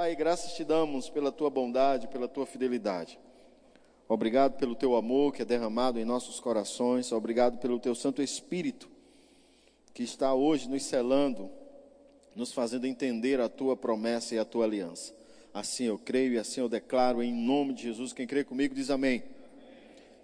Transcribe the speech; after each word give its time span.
Pai, 0.00 0.16
graças 0.16 0.54
te 0.54 0.64
damos 0.64 1.10
pela 1.10 1.30
tua 1.30 1.50
bondade, 1.50 2.08
pela 2.08 2.26
tua 2.26 2.46
fidelidade. 2.46 3.18
Obrigado 4.08 4.56
pelo 4.56 4.74
teu 4.74 4.96
amor 4.96 5.34
que 5.34 5.42
é 5.42 5.44
derramado 5.44 6.00
em 6.00 6.06
nossos 6.06 6.40
corações. 6.40 7.12
Obrigado 7.12 7.58
pelo 7.58 7.78
teu 7.78 7.94
Santo 7.94 8.22
Espírito 8.22 8.88
que 9.92 10.02
está 10.02 10.32
hoje 10.32 10.70
nos 10.70 10.84
selando, 10.84 11.50
nos 12.34 12.50
fazendo 12.50 12.86
entender 12.86 13.42
a 13.42 13.48
tua 13.50 13.76
promessa 13.76 14.34
e 14.34 14.38
a 14.38 14.44
tua 14.46 14.64
aliança. 14.64 15.14
Assim 15.52 15.84
eu 15.84 15.98
creio 15.98 16.32
e 16.32 16.38
assim 16.38 16.62
eu 16.62 16.68
declaro 16.70 17.22
em 17.22 17.34
nome 17.34 17.74
de 17.74 17.82
Jesus. 17.82 18.14
Quem 18.14 18.26
crê 18.26 18.42
comigo 18.42 18.74
diz 18.74 18.88
amém. 18.88 19.22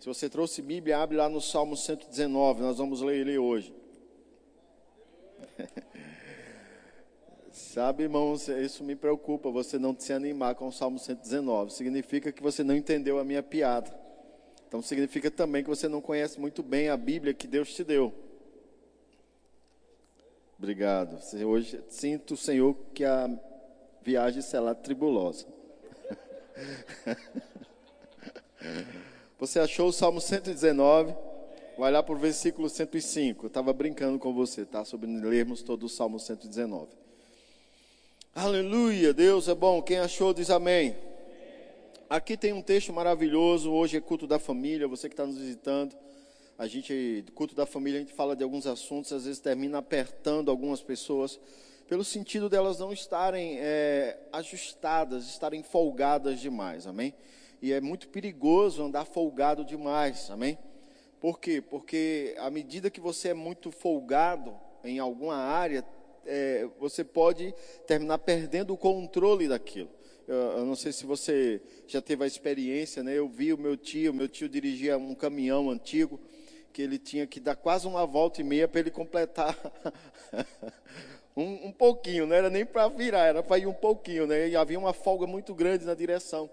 Se 0.01 0.07
você 0.07 0.27
trouxe 0.31 0.63
Bíblia, 0.63 1.01
abre 1.01 1.19
lá 1.19 1.29
no 1.29 1.43
Salmo 1.43 1.77
119, 1.77 2.63
nós 2.63 2.79
vamos 2.79 3.03
ler 3.03 3.19
ele 3.19 3.37
hoje. 3.37 3.75
Sabe, 7.57 8.03
irmãos, 8.03 8.49
isso 8.49 8.85
me 8.85 8.95
preocupa, 8.95 9.51
você 9.51 9.79
não 9.79 9.99
se 9.99 10.13
animar 10.13 10.55
com 10.57 10.69
o 10.69 10.73
Salmo 10.73 10.99
119. 10.99 11.73
Significa 11.73 12.31
que 12.31 12.43
você 12.43 12.63
não 12.63 12.77
entendeu 12.77 13.19
a 13.19 13.25
minha 13.25 13.43
piada. 13.43 13.99
Então 14.69 14.83
significa 14.83 15.31
também 15.31 15.63
que 15.63 15.71
você 15.71 15.89
não 15.89 16.03
conhece 16.03 16.39
muito 16.39 16.63
bem 16.63 16.91
a 16.91 16.99
Bíblia 16.99 17.33
que 17.33 17.47
Deus 17.47 17.75
te 17.75 17.83
deu. 17.83 18.13
Obrigado. 20.59 21.19
Hoje 21.47 21.83
sinto, 21.89 22.37
Senhor, 22.37 22.77
que 22.93 23.07
a 23.07 23.27
viagem 24.03 24.43
será 24.43 24.75
tribulosa. 24.75 25.47
Você 29.41 29.61
achou 29.61 29.89
o 29.89 29.93
Salmo 29.93 30.21
119? 30.21 31.17
Vai 31.79 31.91
lá 31.91 32.03
para 32.03 32.15
o 32.15 32.19
versículo 32.19 32.69
105. 32.69 33.47
Eu 33.47 33.49
estava 33.49 33.73
brincando 33.73 34.19
com 34.19 34.35
você, 34.35 34.67
tá? 34.67 34.85
Sobre 34.85 35.11
lermos 35.11 35.63
todo 35.63 35.85
o 35.85 35.89
Salmo 35.89 36.21
119. 36.21 37.06
Aleluia, 38.39 39.15
Deus 39.15 39.49
é 39.49 39.55
bom. 39.55 39.81
Quem 39.81 39.99
achou 39.99 40.35
diz 40.35 40.51
amém. 40.51 40.95
Aqui 42.07 42.37
tem 42.37 42.53
um 42.53 42.61
texto 42.61 42.93
maravilhoso. 42.93 43.73
Hoje 43.73 43.97
é 43.97 44.01
culto 44.03 44.27
da 44.27 44.39
família. 44.39 44.87
Você 44.87 45.09
que 45.09 45.15
está 45.15 45.25
nos 45.25 45.39
visitando, 45.39 45.97
a 46.59 46.67
gente, 46.67 47.25
culto 47.35 47.55
da 47.55 47.65
família, 47.65 47.99
a 47.99 48.03
gente 48.03 48.13
fala 48.13 48.37
de 48.37 48.45
alguns 48.45 48.67
assuntos, 48.67 49.11
às 49.11 49.25
vezes 49.25 49.41
termina 49.41 49.79
apertando 49.79 50.51
algumas 50.51 50.83
pessoas, 50.83 51.41
pelo 51.89 52.05
sentido 52.05 52.51
delas 52.51 52.79
não 52.79 52.93
estarem 52.93 53.57
é, 53.59 54.19
ajustadas, 54.31 55.25
estarem 55.29 55.63
folgadas 55.63 56.39
demais, 56.39 56.87
amém? 56.87 57.15
E 57.63 57.73
é 57.73 57.81
muito 57.81 58.07
perigoso 58.11 58.85
andar 58.85 59.07
folgado 59.07 59.65
demais, 59.65 60.31
amém? 60.31 60.59
Por 61.19 61.41
quê? 61.41 61.63
Porque 61.63 62.37
à 62.39 62.51
medida 62.51 62.91
que 62.91 63.01
você 63.01 63.31
é 63.31 63.35
muito 63.35 63.71
folgado 63.71 64.55
em 64.85 64.99
alguma 64.99 65.37
área, 65.37 65.83
é, 66.27 66.69
você 66.79 67.05
pode 67.05 67.55
terminar 67.87 68.19
perdendo 68.19 68.75
o 68.75 68.77
controle 68.77 69.49
daquilo. 69.49 69.91
Eu, 70.27 70.35
eu, 70.35 70.65
não 70.65 70.75
sei 70.75 70.93
se 70.93 71.07
você 71.07 71.61
já 71.87 72.03
teve 72.03 72.25
a 72.25 72.27
experiência, 72.27 73.03
né? 73.03 73.17
Eu 73.17 73.29
vi 73.29 73.53
o 73.53 73.59
meu 73.59 73.77
tio, 73.77 74.13
meu 74.13 74.29
tio 74.29 74.49
dirigia 74.49 74.99
um 74.99 75.15
caminhão 75.15 75.71
antigo, 75.71 76.21
que 76.73 76.83
ele 76.83 76.99
tinha 76.99 77.27
que 77.27 77.39
dar 77.39 77.55
quase 77.55 77.87
uma 77.87 78.05
volta 78.05 78.41
e 78.41 78.45
meia 78.45 78.67
para 78.67 78.81
ele 78.81 78.91
completar 78.91 79.57
um, 81.37 81.69
um, 81.69 81.73
pouquinho, 81.73 82.27
não 82.27 82.35
era 82.35 82.51
nem 82.51 82.67
para 82.67 82.89
virar, 82.89 83.27
era 83.27 83.43
para 83.43 83.59
ir 83.59 83.67
um 83.67 83.73
pouquinho, 83.73 84.27
né? 84.27 84.49
E 84.49 84.57
havia 84.57 84.79
uma 84.79 84.93
folga 84.93 85.27
muito 85.27 85.55
grande 85.55 85.85
na 85.85 85.95
direção. 85.95 86.51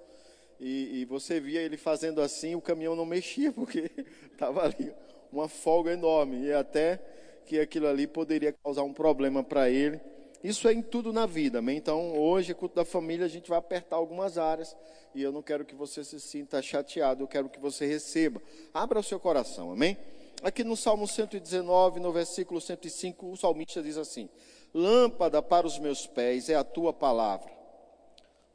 E, 0.60 1.02
e 1.02 1.06
você 1.06 1.40
via 1.40 1.62
ele 1.62 1.76
fazendo 1.76 2.22
assim, 2.22 2.54
o 2.54 2.62
caminhão 2.62 2.96
não 2.96 3.06
mexia, 3.06 3.52
porque 3.54 3.90
estava 4.32 4.64
ali 4.64 4.94
uma 5.32 5.50
folga 5.50 5.92
enorme. 5.92 6.46
E 6.46 6.54
até 6.54 7.00
que 7.46 7.60
aquilo 7.60 7.88
ali 7.88 8.08
poderia 8.08 8.54
causar 8.54 8.84
um 8.84 8.94
problema 8.94 9.44
para 9.44 9.70
ele. 9.70 10.00
Isso 10.44 10.68
é 10.68 10.74
em 10.74 10.82
tudo 10.82 11.14
na 11.14 11.26
vida, 11.26 11.60
amém? 11.60 11.78
Então, 11.78 12.18
hoje, 12.18 12.54
culto 12.54 12.76
da 12.76 12.84
família, 12.84 13.26
a 13.26 13.30
gente 13.30 13.50
vai 13.50 13.58
apertar 13.58 13.96
algumas 13.96 14.38
áreas 14.38 14.76
e 15.16 15.22
eu 15.22 15.32
não 15.32 15.42
quero 15.42 15.64
que 15.64 15.76
você 15.76 16.04
se 16.04 16.20
sinta 16.20 16.62
chateado, 16.62 17.24
eu 17.24 17.28
quero 17.28 17.48
que 17.48 17.60
você 17.60 17.86
receba. 17.86 18.42
Abra 18.74 19.00
o 19.00 19.04
seu 19.04 19.20
coração, 19.20 19.72
amém? 19.72 19.98
Aqui 20.42 20.64
no 20.64 20.76
Salmo 20.76 21.08
119, 21.08 22.02
no 22.02 22.12
versículo 22.12 22.60
105, 22.60 23.32
o 23.32 23.38
salmista 23.38 23.82
diz 23.82 23.98
assim: 23.98 24.30
Lâmpada 24.74 25.42
para 25.42 25.66
os 25.66 25.80
meus 25.80 26.06
pés 26.06 26.50
é 26.50 26.56
a 26.56 26.64
tua 26.64 26.92
palavra. 26.92 27.50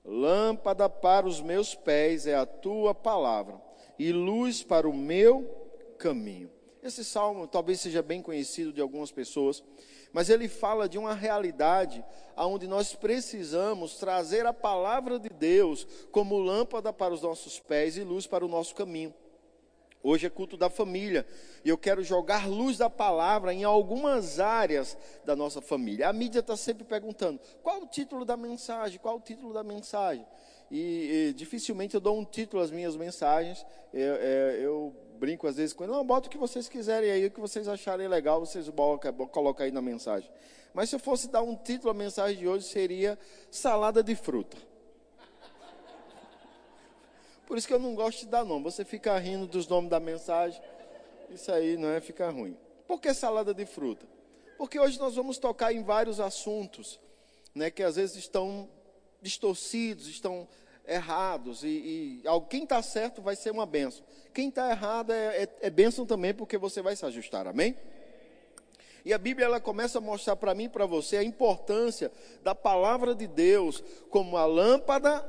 Lâmpada 0.05 0.88
para 0.88 1.26
os 1.26 1.41
meus 1.41 1.75
pés 1.75 2.26
é 2.26 2.34
a 2.34 2.44
tua 2.44 2.94
palavra, 2.94 3.59
e 3.99 4.12
luz 4.12 4.62
para 4.62 4.87
o 4.88 4.93
meu 4.93 5.44
caminho. 5.99 6.50
Esse 6.83 7.05
salmo 7.05 7.47
talvez 7.47 7.81
seja 7.81 8.03
bem 8.03 8.22
conhecido 8.22 8.72
de 8.72 8.81
algumas 8.81 9.11
pessoas, 9.11 9.65
mas 10.12 10.31
ele 10.31 10.49
fala 10.49 10.89
de 10.89 10.97
uma 10.97 11.12
realidade 11.12 12.05
onde 12.37 12.69
nós 12.69 12.94
precisamos 12.94 13.97
trazer 13.97 14.47
a 14.47 14.53
palavra 14.53 15.19
de 15.19 15.28
Deus 15.28 15.87
como 16.12 16.38
lâmpada 16.38 16.93
para 16.93 17.12
os 17.12 17.22
nossos 17.22 17.59
pés 17.59 17.97
e 17.97 18.05
luz 18.05 18.27
para 18.27 18.44
o 18.44 18.49
nosso 18.49 18.75
caminho. 18.75 19.12
Hoje 20.00 20.27
é 20.27 20.31
culto 20.31 20.56
da 20.56 20.71
família 20.71 21.27
e 21.65 21.69
eu 21.69 21.77
quero 21.77 22.05
jogar 22.05 22.49
luz 22.49 22.78
da 22.78 22.88
palavra 22.88 23.53
em 23.53 23.65
algumas 23.65 24.38
áreas 24.38 24.97
da 25.25 25.34
nossa 25.34 25.61
família. 25.61 26.09
A 26.09 26.12
mídia 26.12 26.38
está 26.38 26.56
sempre 26.56 26.84
perguntando: 26.84 27.41
qual 27.62 27.83
o 27.83 27.87
título 27.87 28.25
da 28.25 28.37
mensagem? 28.37 29.00
Qual 29.00 29.17
o 29.17 29.21
título 29.21 29.53
da 29.53 29.65
mensagem? 29.65 30.25
E, 30.71 31.28
e 31.31 31.33
dificilmente 31.33 31.97
eu 31.97 32.00
dou 32.00 32.17
um 32.17 32.25
título 32.25 32.62
às 32.62 32.71
minhas 32.71 32.94
mensagens. 32.94 33.67
Eu, 33.93 34.15
é, 34.15 34.59
eu 34.61 34.94
brinco 35.19 35.47
às 35.47 35.56
vezes 35.56 35.73
com 35.75 35.84
ele, 35.84 35.93
não, 35.93 36.05
bota 36.05 36.29
o 36.29 36.31
que 36.31 36.39
vocês 36.39 36.69
quiserem 36.69 37.11
aí, 37.11 37.27
o 37.27 37.31
que 37.31 37.41
vocês 37.41 37.69
acharem 37.69 38.09
legal, 38.09 38.41
vocês 38.41 38.71
colocam 39.31 39.67
aí 39.67 39.73
na 39.73 39.83
mensagem. 39.83 40.31
Mas 40.73 40.89
se 40.89 40.97
eu 40.97 41.01
fosse 41.01 41.29
dar 41.29 41.43
um 41.43 41.56
título 41.56 41.91
à 41.91 41.95
mensagem 41.95 42.39
de 42.39 42.47
hoje, 42.47 42.65
seria 42.67 43.19
Salada 43.51 44.03
de 44.03 44.15
Fruta. 44.15 44.56
Por 47.47 47.56
isso 47.56 47.67
que 47.67 47.73
eu 47.73 47.79
não 47.79 47.95
gosto 47.95 48.21
de 48.21 48.27
dar 48.27 48.45
nome. 48.45 48.65
Você 48.65 48.84
fica 48.84 49.17
rindo 49.19 49.47
dos 49.47 49.67
nomes 49.67 49.89
da 49.91 49.99
mensagem, 49.99 50.61
isso 51.31 51.50
aí 51.50 51.77
não 51.77 51.89
é 51.89 52.00
ficar 52.00 52.31
ruim. 52.31 52.56
Por 52.87 53.00
que 53.00 53.12
salada 53.15 53.55
de 53.55 53.65
fruta? 53.67 54.06
Porque 54.56 54.79
hoje 54.79 54.99
nós 54.99 55.15
vamos 55.15 55.39
tocar 55.39 55.73
em 55.73 55.83
vários 55.83 56.21
assuntos, 56.21 57.00
né, 57.55 57.71
que 57.71 57.83
às 57.83 57.97
vezes 57.97 58.17
estão 58.17 58.69
distorcidos, 59.23 60.09
estão 60.09 60.47
errados. 60.88 61.62
E, 61.62 61.69
e 61.69 62.22
quem 62.49 62.65
está 62.65 62.82
certo 62.82 63.21
vai 63.21 63.37
ser 63.37 63.50
uma 63.50 63.66
benção. 63.66 64.04
Quem 64.32 64.49
está 64.49 64.71
errado 64.71 65.12
é, 65.12 65.43
é, 65.43 65.49
é 65.62 65.71
bênção 65.71 66.06
também, 66.06 66.32
porque 66.32 66.56
você 66.56 66.81
vai 66.81 66.97
se 66.97 67.04
ajustar. 67.04 67.47
Amém? 67.47 67.76
E 69.04 69.12
a 69.12 69.19
Bíblia 69.19 69.47
ela 69.47 69.60
começa 69.60 69.99
a 69.99 70.00
mostrar 70.00 70.37
para 70.37 70.54
mim 70.54 70.65
e 70.65 70.69
para 70.69 70.87
você 70.87 71.16
a 71.16 71.22
importância 71.22 72.10
da 72.43 72.54
palavra 72.54 73.15
de 73.15 73.26
Deus 73.26 73.82
como 74.10 74.37
a 74.37 74.44
lâmpada 74.44 75.25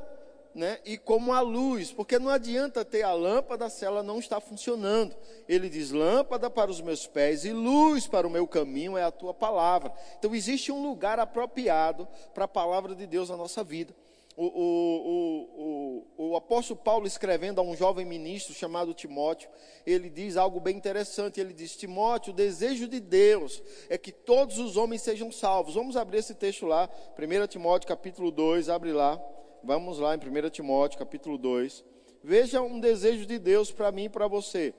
né, 0.52 0.80
e 0.84 0.98
como 0.98 1.32
a 1.32 1.40
luz, 1.40 1.92
porque 1.92 2.18
não 2.18 2.28
adianta 2.28 2.84
ter 2.84 3.02
a 3.02 3.12
lâmpada 3.12 3.68
se 3.70 3.84
ela 3.84 4.02
não 4.02 4.18
está 4.18 4.40
funcionando. 4.40 5.14
Ele 5.48 5.68
diz: 5.68 5.92
lâmpada 5.92 6.50
para 6.50 6.70
os 6.70 6.80
meus 6.80 7.06
pés 7.06 7.44
e 7.44 7.52
luz 7.52 8.06
para 8.06 8.26
o 8.26 8.30
meu 8.30 8.46
caminho 8.46 8.98
é 8.98 9.04
a 9.04 9.12
tua 9.12 9.32
palavra. 9.32 9.92
Então 10.18 10.34
existe 10.34 10.72
um 10.72 10.82
lugar 10.82 11.20
apropriado 11.20 12.08
para 12.34 12.46
a 12.46 12.48
palavra 12.48 12.94
de 12.94 13.06
Deus 13.06 13.30
na 13.30 13.36
nossa 13.36 13.62
vida 13.62 13.94
o, 14.36 14.46
o, 14.46 16.06
o, 16.16 16.30
o, 16.30 16.36
apóstolo 16.36 16.78
Paulo 16.78 17.06
escrevendo 17.06 17.60
a 17.60 17.64
um 17.64 17.76
jovem 17.76 18.06
ministro 18.06 18.54
chamado 18.54 18.94
Timóteo, 18.94 19.50
ele 19.84 20.08
diz 20.08 20.36
algo 20.36 20.60
bem 20.60 20.76
interessante. 20.76 21.40
Ele 21.40 21.52
diz: 21.52 21.76
Timóteo, 21.76 22.32
o 22.32 22.36
desejo 22.36 22.88
de 22.88 23.00
Deus 23.00 23.62
é 23.88 23.98
que 23.98 24.12
todos 24.12 24.58
os 24.58 24.76
homens 24.76 25.02
sejam 25.02 25.32
salvos. 25.32 25.74
Vamos 25.74 25.96
abrir 25.96 26.18
esse 26.18 26.34
texto 26.34 26.64
lá, 26.64 26.88
1 27.18 27.46
Timóteo 27.48 27.88
capítulo 27.88 28.30
2, 28.30 28.68
abre 28.68 28.92
lá. 28.92 29.20
Vamos 29.62 29.98
lá 29.98 30.14
em 30.14 30.18
1 30.18 30.50
Timóteo 30.50 30.98
capítulo 30.98 31.36
2. 31.36 31.84
Veja 32.22 32.62
um 32.62 32.80
desejo 32.80 33.26
de 33.26 33.38
Deus 33.38 33.72
para 33.72 33.90
mim 33.90 34.04
e 34.04 34.08
para 34.08 34.26
você. 34.26 34.72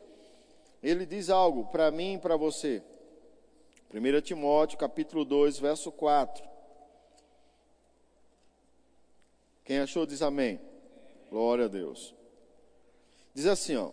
Ele 0.82 1.06
diz 1.06 1.30
algo 1.30 1.66
para 1.66 1.92
mim 1.92 2.16
e 2.16 2.18
para 2.18 2.36
você. 2.36 2.82
1 3.94 4.22
Timóteo 4.22 4.78
capítulo 4.78 5.26
2, 5.26 5.60
verso 5.60 5.92
4. 5.92 6.51
Quem 9.72 9.80
achou 9.80 10.06
diz 10.06 10.22
amém. 10.22 10.60
Glória 11.30 11.64
a 11.64 11.68
Deus. 11.70 12.14
Diz 13.34 13.46
assim, 13.46 13.78
ó. 13.78 13.92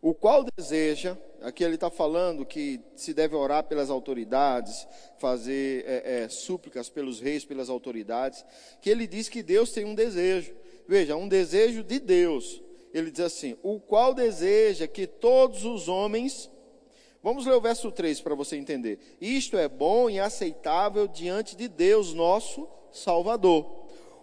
O 0.00 0.14
qual 0.14 0.42
deseja, 0.56 1.18
aqui 1.42 1.62
ele 1.62 1.74
está 1.74 1.90
falando 1.90 2.46
que 2.46 2.80
se 2.94 3.12
deve 3.12 3.36
orar 3.36 3.64
pelas 3.64 3.90
autoridades, 3.90 4.88
fazer 5.18 5.84
é, 5.86 6.22
é, 6.22 6.28
súplicas 6.30 6.88
pelos 6.88 7.20
reis, 7.20 7.44
pelas 7.44 7.68
autoridades, 7.68 8.42
que 8.80 8.88
ele 8.88 9.06
diz 9.06 9.28
que 9.28 9.42
Deus 9.42 9.70
tem 9.70 9.84
um 9.84 9.94
desejo. 9.94 10.54
Veja, 10.88 11.14
um 11.14 11.28
desejo 11.28 11.84
de 11.84 11.98
Deus. 11.98 12.62
Ele 12.94 13.10
diz 13.10 13.20
assim: 13.20 13.54
o 13.62 13.78
qual 13.78 14.14
deseja 14.14 14.86
que 14.86 15.06
todos 15.06 15.66
os 15.66 15.88
homens 15.88 16.50
Vamos 17.26 17.44
ler 17.44 17.54
o 17.56 17.60
verso 17.60 17.90
3 17.90 18.20
para 18.20 18.36
você 18.36 18.56
entender. 18.56 19.00
Isto 19.20 19.58
é 19.58 19.66
bom 19.66 20.08
e 20.08 20.20
aceitável 20.20 21.08
diante 21.08 21.56
de 21.56 21.66
Deus, 21.66 22.14
nosso 22.14 22.68
Salvador, 22.92 23.66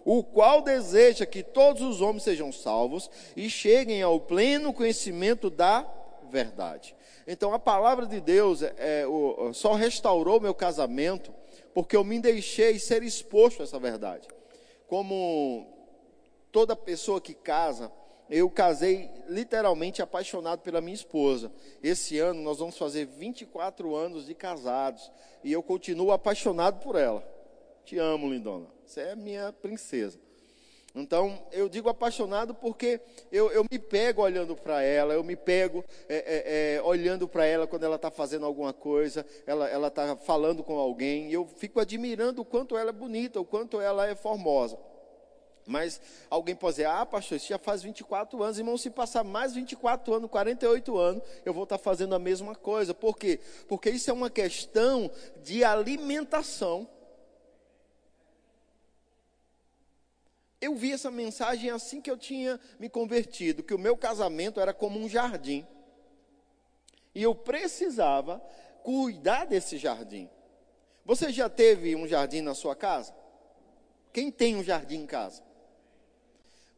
o 0.06 0.24
qual 0.24 0.62
deseja 0.62 1.26
que 1.26 1.42
todos 1.42 1.82
os 1.82 2.00
homens 2.00 2.22
sejam 2.22 2.50
salvos 2.50 3.10
e 3.36 3.50
cheguem 3.50 4.00
ao 4.00 4.18
pleno 4.18 4.72
conhecimento 4.72 5.50
da 5.50 5.86
verdade. 6.30 6.96
Então 7.26 7.52
a 7.52 7.58
palavra 7.58 8.06
de 8.06 8.22
Deus 8.22 8.62
é, 8.62 8.74
é, 8.78 9.06
o, 9.06 9.52
só 9.52 9.74
restaurou 9.74 10.40
meu 10.40 10.54
casamento 10.54 11.30
porque 11.74 11.94
eu 11.94 12.04
me 12.04 12.18
deixei 12.18 12.78
ser 12.78 13.02
exposto 13.02 13.60
a 13.60 13.64
essa 13.64 13.78
verdade. 13.78 14.26
Como 14.86 15.66
toda 16.50 16.74
pessoa 16.74 17.20
que 17.20 17.34
casa, 17.34 17.92
eu 18.30 18.48
casei 18.50 19.10
literalmente 19.28 20.00
apaixonado 20.00 20.60
pela 20.60 20.80
minha 20.80 20.94
esposa. 20.94 21.52
Esse 21.82 22.18
ano 22.18 22.42
nós 22.42 22.58
vamos 22.58 22.78
fazer 22.78 23.06
24 23.06 23.94
anos 23.94 24.26
de 24.26 24.34
casados 24.34 25.10
e 25.42 25.52
eu 25.52 25.62
continuo 25.62 26.12
apaixonado 26.12 26.80
por 26.80 26.96
ela. 26.96 27.26
Te 27.84 27.98
amo, 27.98 28.30
lindona. 28.30 28.66
Você 28.84 29.00
é 29.00 29.16
minha 29.16 29.52
princesa. 29.52 30.18
Então, 30.96 31.42
eu 31.50 31.68
digo 31.68 31.88
apaixonado 31.88 32.54
porque 32.54 33.00
eu, 33.32 33.50
eu 33.50 33.64
me 33.68 33.78
pego 33.80 34.22
olhando 34.22 34.54
para 34.54 34.80
ela, 34.80 35.12
eu 35.12 35.24
me 35.24 35.34
pego 35.34 35.84
é, 36.08 36.16
é, 36.16 36.76
é, 36.76 36.82
olhando 36.82 37.26
para 37.26 37.44
ela 37.44 37.66
quando 37.66 37.82
ela 37.82 37.96
está 37.96 38.12
fazendo 38.12 38.46
alguma 38.46 38.72
coisa, 38.72 39.26
ela 39.44 39.88
está 39.88 40.16
falando 40.16 40.62
com 40.62 40.78
alguém, 40.78 41.32
eu 41.32 41.46
fico 41.46 41.80
admirando 41.80 42.42
o 42.42 42.44
quanto 42.44 42.76
ela 42.76 42.90
é 42.90 42.92
bonita, 42.92 43.40
o 43.40 43.44
quanto 43.44 43.80
ela 43.80 44.06
é 44.06 44.14
formosa. 44.14 44.78
Mas 45.66 46.00
alguém 46.28 46.54
pode 46.54 46.76
dizer, 46.76 46.86
ah, 46.86 47.06
pastor, 47.06 47.36
isso 47.36 47.48
já 47.48 47.58
faz 47.58 47.82
24 47.82 48.42
anos, 48.42 48.58
irmão, 48.58 48.76
se 48.76 48.90
passar 48.90 49.24
mais 49.24 49.54
24 49.54 50.14
anos, 50.14 50.30
48 50.30 50.98
anos, 50.98 51.22
eu 51.44 51.54
vou 51.54 51.64
estar 51.64 51.78
fazendo 51.78 52.14
a 52.14 52.18
mesma 52.18 52.54
coisa. 52.54 52.92
Por 52.92 53.16
quê? 53.16 53.40
Porque 53.66 53.88
isso 53.88 54.10
é 54.10 54.12
uma 54.12 54.28
questão 54.28 55.10
de 55.42 55.64
alimentação. 55.64 56.86
Eu 60.60 60.74
vi 60.74 60.92
essa 60.92 61.10
mensagem 61.10 61.70
assim 61.70 62.00
que 62.00 62.10
eu 62.10 62.16
tinha 62.16 62.60
me 62.78 62.88
convertido, 62.88 63.62
que 63.62 63.74
o 63.74 63.78
meu 63.78 63.96
casamento 63.96 64.60
era 64.60 64.72
como 64.72 64.98
um 64.98 65.08
jardim. 65.08 65.66
E 67.14 67.22
eu 67.22 67.34
precisava 67.34 68.42
cuidar 68.82 69.46
desse 69.46 69.78
jardim. 69.78 70.28
Você 71.06 71.30
já 71.32 71.48
teve 71.48 71.94
um 71.96 72.06
jardim 72.06 72.40
na 72.40 72.54
sua 72.54 72.74
casa? 72.74 73.14
Quem 74.12 74.30
tem 74.30 74.56
um 74.56 74.64
jardim 74.64 75.00
em 75.00 75.06
casa? 75.06 75.42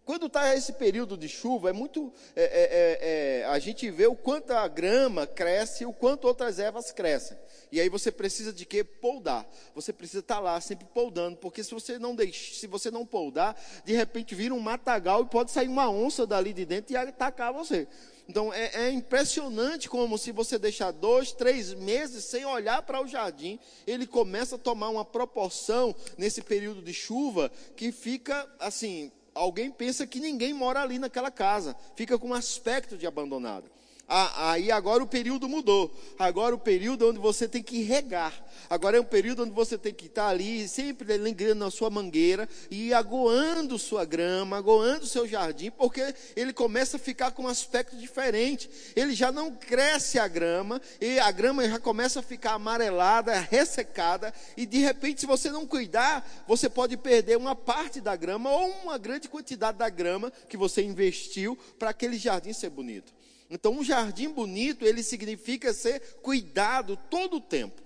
Quando 0.06 0.26
está 0.26 0.54
esse 0.54 0.72
período 0.74 1.16
de 1.16 1.28
chuva, 1.28 1.70
é 1.70 1.72
muito. 1.72 2.12
É, 2.36 2.44
é, 2.44 2.46
é, 2.46 3.40
é, 3.40 3.44
a 3.46 3.58
gente 3.58 3.90
vê 3.90 4.06
o 4.06 4.14
quanto 4.14 4.52
a 4.52 4.68
grama 4.68 5.26
cresce 5.26 5.82
e 5.82 5.86
o 5.86 5.92
quanto 5.92 6.28
outras 6.28 6.60
ervas 6.60 6.92
crescem. 6.92 7.36
E 7.72 7.80
aí 7.80 7.88
você 7.88 8.12
precisa 8.12 8.52
de 8.52 8.64
quê? 8.64 8.84
Poldar. 8.84 9.44
Você 9.74 9.92
precisa 9.92 10.20
estar 10.20 10.36
tá 10.36 10.40
lá 10.40 10.60
sempre 10.60 10.86
poldando, 10.94 11.36
porque 11.38 11.64
se 11.64 11.74
você 11.74 11.98
não 11.98 12.14
deixa, 12.14 12.54
se 12.54 12.68
você 12.68 12.88
não 12.88 13.04
poldar, 13.04 13.60
de 13.84 13.94
repente 13.94 14.32
vira 14.32 14.54
um 14.54 14.60
matagal 14.60 15.22
e 15.22 15.26
pode 15.26 15.50
sair 15.50 15.66
uma 15.66 15.90
onça 15.90 16.24
dali 16.24 16.52
de 16.52 16.64
dentro 16.64 16.92
e 16.92 16.96
atacar 16.96 17.52
você. 17.52 17.88
Então 18.28 18.54
é, 18.54 18.86
é, 18.86 18.90
impressionante 18.92 19.88
como 19.88 20.16
se 20.16 20.30
você 20.30 20.56
deixar 20.56 20.92
dois, 20.92 21.32
três 21.32 21.74
meses 21.74 22.24
sem 22.26 22.44
olhar 22.44 22.80
para 22.82 23.02
o 23.02 23.08
jardim, 23.08 23.58
ele 23.84 24.06
começa 24.06 24.54
a 24.54 24.58
tomar 24.58 24.88
uma 24.88 25.04
proporção 25.04 25.92
nesse 26.16 26.42
período 26.42 26.80
de 26.80 26.94
chuva 26.94 27.50
que 27.74 27.90
fica 27.90 28.48
assim 28.60 29.10
alguém 29.36 29.70
pensa 29.70 30.06
que 30.06 30.18
ninguém 30.18 30.52
mora 30.52 30.80
ali 30.80 30.98
naquela 30.98 31.30
casa, 31.30 31.76
fica 31.94 32.18
com 32.18 32.28
um 32.28 32.34
aspecto 32.34 32.96
de 32.96 33.06
abandonado. 33.06 33.70
Ah, 34.08 34.52
aí 34.52 34.70
agora 34.70 35.02
o 35.02 35.06
período 35.06 35.48
mudou. 35.48 35.92
Agora 36.16 36.54
o 36.54 36.58
período 36.58 37.08
onde 37.08 37.18
você 37.18 37.48
tem 37.48 37.60
que 37.60 37.82
regar. 37.82 38.32
Agora 38.70 38.96
é 38.96 39.00
um 39.00 39.04
período 39.04 39.42
onde 39.42 39.50
você 39.50 39.76
tem 39.76 39.92
que 39.92 40.06
estar 40.06 40.28
ali, 40.28 40.68
sempre 40.68 41.16
lembrando 41.16 41.58
na 41.58 41.70
sua 41.72 41.90
mangueira 41.90 42.48
e 42.70 42.94
agoando 42.94 43.78
sua 43.78 44.04
grama, 44.04 44.56
agoando 44.56 45.06
seu 45.06 45.26
jardim, 45.26 45.70
porque 45.70 46.14
ele 46.36 46.52
começa 46.52 46.96
a 46.96 47.00
ficar 47.00 47.32
com 47.32 47.42
um 47.42 47.48
aspecto 47.48 47.96
diferente. 47.96 48.70
Ele 48.94 49.12
já 49.12 49.32
não 49.32 49.50
cresce 49.50 50.20
a 50.20 50.28
grama, 50.28 50.80
e 51.00 51.18
a 51.18 51.30
grama 51.32 51.68
já 51.68 51.80
começa 51.80 52.20
a 52.20 52.22
ficar 52.22 52.52
amarelada, 52.52 53.34
ressecada, 53.50 54.32
e 54.56 54.66
de 54.66 54.78
repente, 54.78 55.20
se 55.20 55.26
você 55.26 55.50
não 55.50 55.66
cuidar, 55.66 56.26
você 56.46 56.68
pode 56.68 56.96
perder 56.96 57.36
uma 57.36 57.56
parte 57.56 58.00
da 58.00 58.14
grama 58.14 58.50
ou 58.50 58.70
uma 58.84 58.98
grande 58.98 59.28
quantidade 59.28 59.78
da 59.78 59.88
grama 59.88 60.32
que 60.48 60.56
você 60.56 60.82
investiu 60.82 61.58
para 61.78 61.90
aquele 61.90 62.16
jardim 62.18 62.52
ser 62.52 62.70
bonito. 62.70 63.15
Então, 63.48 63.72
um 63.72 63.84
jardim 63.84 64.28
bonito, 64.28 64.84
ele 64.84 65.02
significa 65.02 65.72
ser 65.72 66.00
cuidado 66.22 66.96
todo 67.08 67.36
o 67.36 67.40
tempo. 67.40 67.85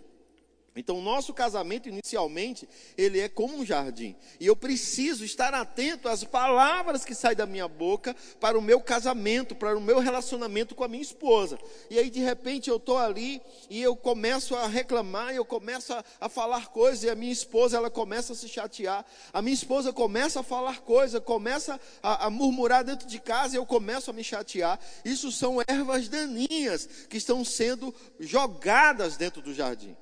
Então, 0.77 0.99
o 0.99 1.03
nosso 1.03 1.35
casamento, 1.35 1.89
inicialmente, 1.89 2.69
ele 2.97 3.19
é 3.19 3.29
como 3.29 3.59
um 3.59 3.67
jardim. 3.67 4.15
E 4.39 4.47
eu 4.47 4.55
preciso 4.55 5.25
estar 5.25 5.53
atento 5.53 6.09
às 6.09 6.23
palavras 6.23 7.05
que 7.05 7.13
saem 7.13 7.37
da 7.37 7.45
minha 7.45 7.67
boca 7.67 8.15
para 8.39 8.57
o 8.57 8.63
meu 8.63 8.81
casamento, 8.81 9.55
para 9.55 9.77
o 9.77 9.81
meu 9.81 9.99
relacionamento 9.99 10.77
com 10.77 10.85
a 10.85 10.89
minha 10.89 11.03
esposa. 11.03 11.59
E 11.91 11.99
aí, 11.99 12.09
de 12.09 12.21
repente, 12.21 12.71
eu 12.71 12.77
estou 12.77 12.99
ali 12.99 13.43
e 13.69 13.83
eu 13.83 13.97
começo 13.97 14.55
a 14.55 14.69
reclamar, 14.69 15.35
eu 15.35 15.45
começo 15.45 15.93
a, 15.93 16.05
a, 16.21 16.29
falar 16.29 16.69
coisas, 16.69 17.03
e 17.03 17.11
a 17.11 17.17
minha 17.17 17.33
esposa, 17.33 17.77
ela 17.77 17.91
começa 17.91 18.33
a 18.33 18.37
se 18.37 18.49
chatear. 18.49 19.05
A 19.33 19.43
minha 19.43 19.55
esposa 19.55 19.93
começa 19.93 20.39
a 20.39 20.45
falar 20.45 20.83
coisas, 20.83 21.21
começa 21.21 21.81
a, 22.01 22.27
a 22.27 22.31
murmurar 22.31 22.85
dentro 22.85 23.09
de 23.09 23.19
casa, 23.19 23.57
e 23.57 23.59
eu 23.59 23.67
começo 23.67 24.09
a 24.09 24.15
me 24.15 24.23
chatear. 24.23 24.79
Isso 25.05 25.33
são 25.33 25.57
ervas 25.67 26.09
daninhas 26.09 26.89
que 27.09 27.17
estão 27.17 27.45
sendo 27.45 27.93
jogadas 28.21 29.17
dentro 29.17 29.43
do 29.43 29.53
jardim 29.53 29.97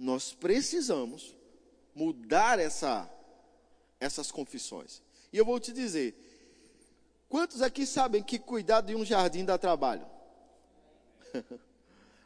nós 0.00 0.32
precisamos 0.32 1.36
mudar 1.94 2.58
essa, 2.58 3.08
essas 4.00 4.32
confissões. 4.32 5.02
E 5.30 5.36
eu 5.36 5.44
vou 5.44 5.60
te 5.60 5.72
dizer: 5.72 6.16
quantos 7.28 7.60
aqui 7.60 7.84
sabem 7.84 8.22
que 8.22 8.38
cuidar 8.38 8.80
de 8.80 8.96
um 8.96 9.04
jardim 9.04 9.44
dá 9.44 9.58
trabalho? 9.58 10.06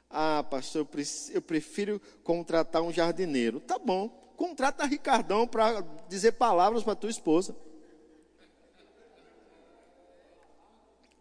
ah, 0.09 0.45
pastor, 0.49 0.87
eu 1.33 1.43
prefiro 1.43 2.01
contratar 2.23 2.81
um 2.81 2.93
jardineiro. 2.93 3.59
Tá 3.59 3.77
bom, 3.77 4.09
contrata 4.37 4.87
Ricardão 4.87 5.49
para 5.49 5.81
dizer 6.09 6.31
palavras 6.33 6.85
para 6.85 6.95
tua 6.95 7.11
esposa. 7.11 7.57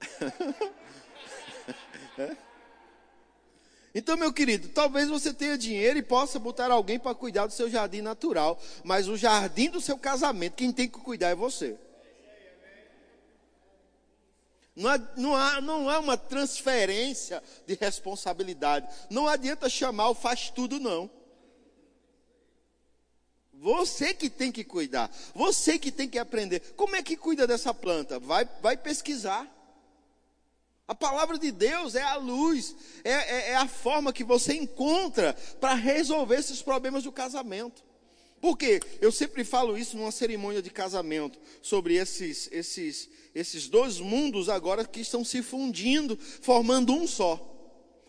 é? 2.19 2.37
Então, 3.95 4.17
meu 4.17 4.33
querido, 4.33 4.69
talvez 4.69 5.07
você 5.07 5.31
tenha 5.31 5.57
dinheiro 5.57 5.99
e 5.99 6.03
possa 6.03 6.39
botar 6.39 6.71
alguém 6.71 6.97
para 6.97 7.13
cuidar 7.13 7.45
do 7.45 7.53
seu 7.53 7.69
jardim 7.69 8.01
natural, 8.01 8.59
mas 8.83 9.07
o 9.07 9.15
jardim 9.15 9.69
do 9.69 9.79
seu 9.79 9.97
casamento, 9.97 10.55
quem 10.55 10.71
tem 10.71 10.89
que 10.89 10.97
cuidar 10.97 11.29
é 11.29 11.35
você. 11.35 11.77
Não, 14.75 14.89
há, 14.89 14.97
não, 15.15 15.35
há, 15.35 15.61
não 15.61 15.89
há 15.89 15.99
uma 15.99 16.17
transferência 16.17 17.43
de 17.67 17.75
responsabilidade. 17.75 18.87
Não 19.09 19.27
adianta 19.27 19.69
chamar 19.69 20.09
o 20.09 20.15
faz 20.15 20.49
tudo, 20.49 20.79
não. 20.79 21.07
Você 23.53 24.13
que 24.13 24.29
tem 24.29 24.51
que 24.51 24.63
cuidar. 24.63 25.11
Você 25.35 25.77
que 25.77 25.91
tem 25.91 26.09
que 26.09 26.17
aprender. 26.17 26.59
Como 26.75 26.95
é 26.95 27.03
que 27.03 27.15
cuida 27.15 27.45
dessa 27.45 27.73
planta? 27.73 28.19
Vai, 28.19 28.49
vai 28.61 28.75
pesquisar. 28.75 29.47
A 30.85 30.93
palavra 30.93 31.37
de 31.37 31.49
Deus 31.51 31.95
é 31.95 32.01
a 32.01 32.15
luz, 32.15 32.75
é, 33.03 33.11
é, 33.11 33.49
é 33.51 33.55
a 33.55 33.67
forma 33.67 34.11
que 34.11 34.23
você 34.23 34.53
encontra 34.53 35.33
para 35.59 35.73
resolver 35.73 36.35
esses 36.35 36.61
problemas 36.61 37.03
do 37.03 37.11
casamento. 37.11 37.83
Por 38.41 38.57
quê? 38.57 38.81
Eu 38.99 39.09
sempre 39.09 39.45
falo 39.45 39.77
isso 39.77 39.95
numa 39.95 40.11
cerimônia 40.11 40.61
de 40.61 40.69
casamento, 40.69 41.39
sobre 41.61 41.95
esses, 41.95 42.49
esses, 42.51 43.09
esses 43.33 43.69
dois 43.69 44.01
mundos 44.01 44.49
agora 44.49 44.83
que 44.83 44.99
estão 44.99 45.23
se 45.23 45.41
fundindo, 45.41 46.17
formando 46.41 46.93
um 46.93 47.07
só. 47.07 47.39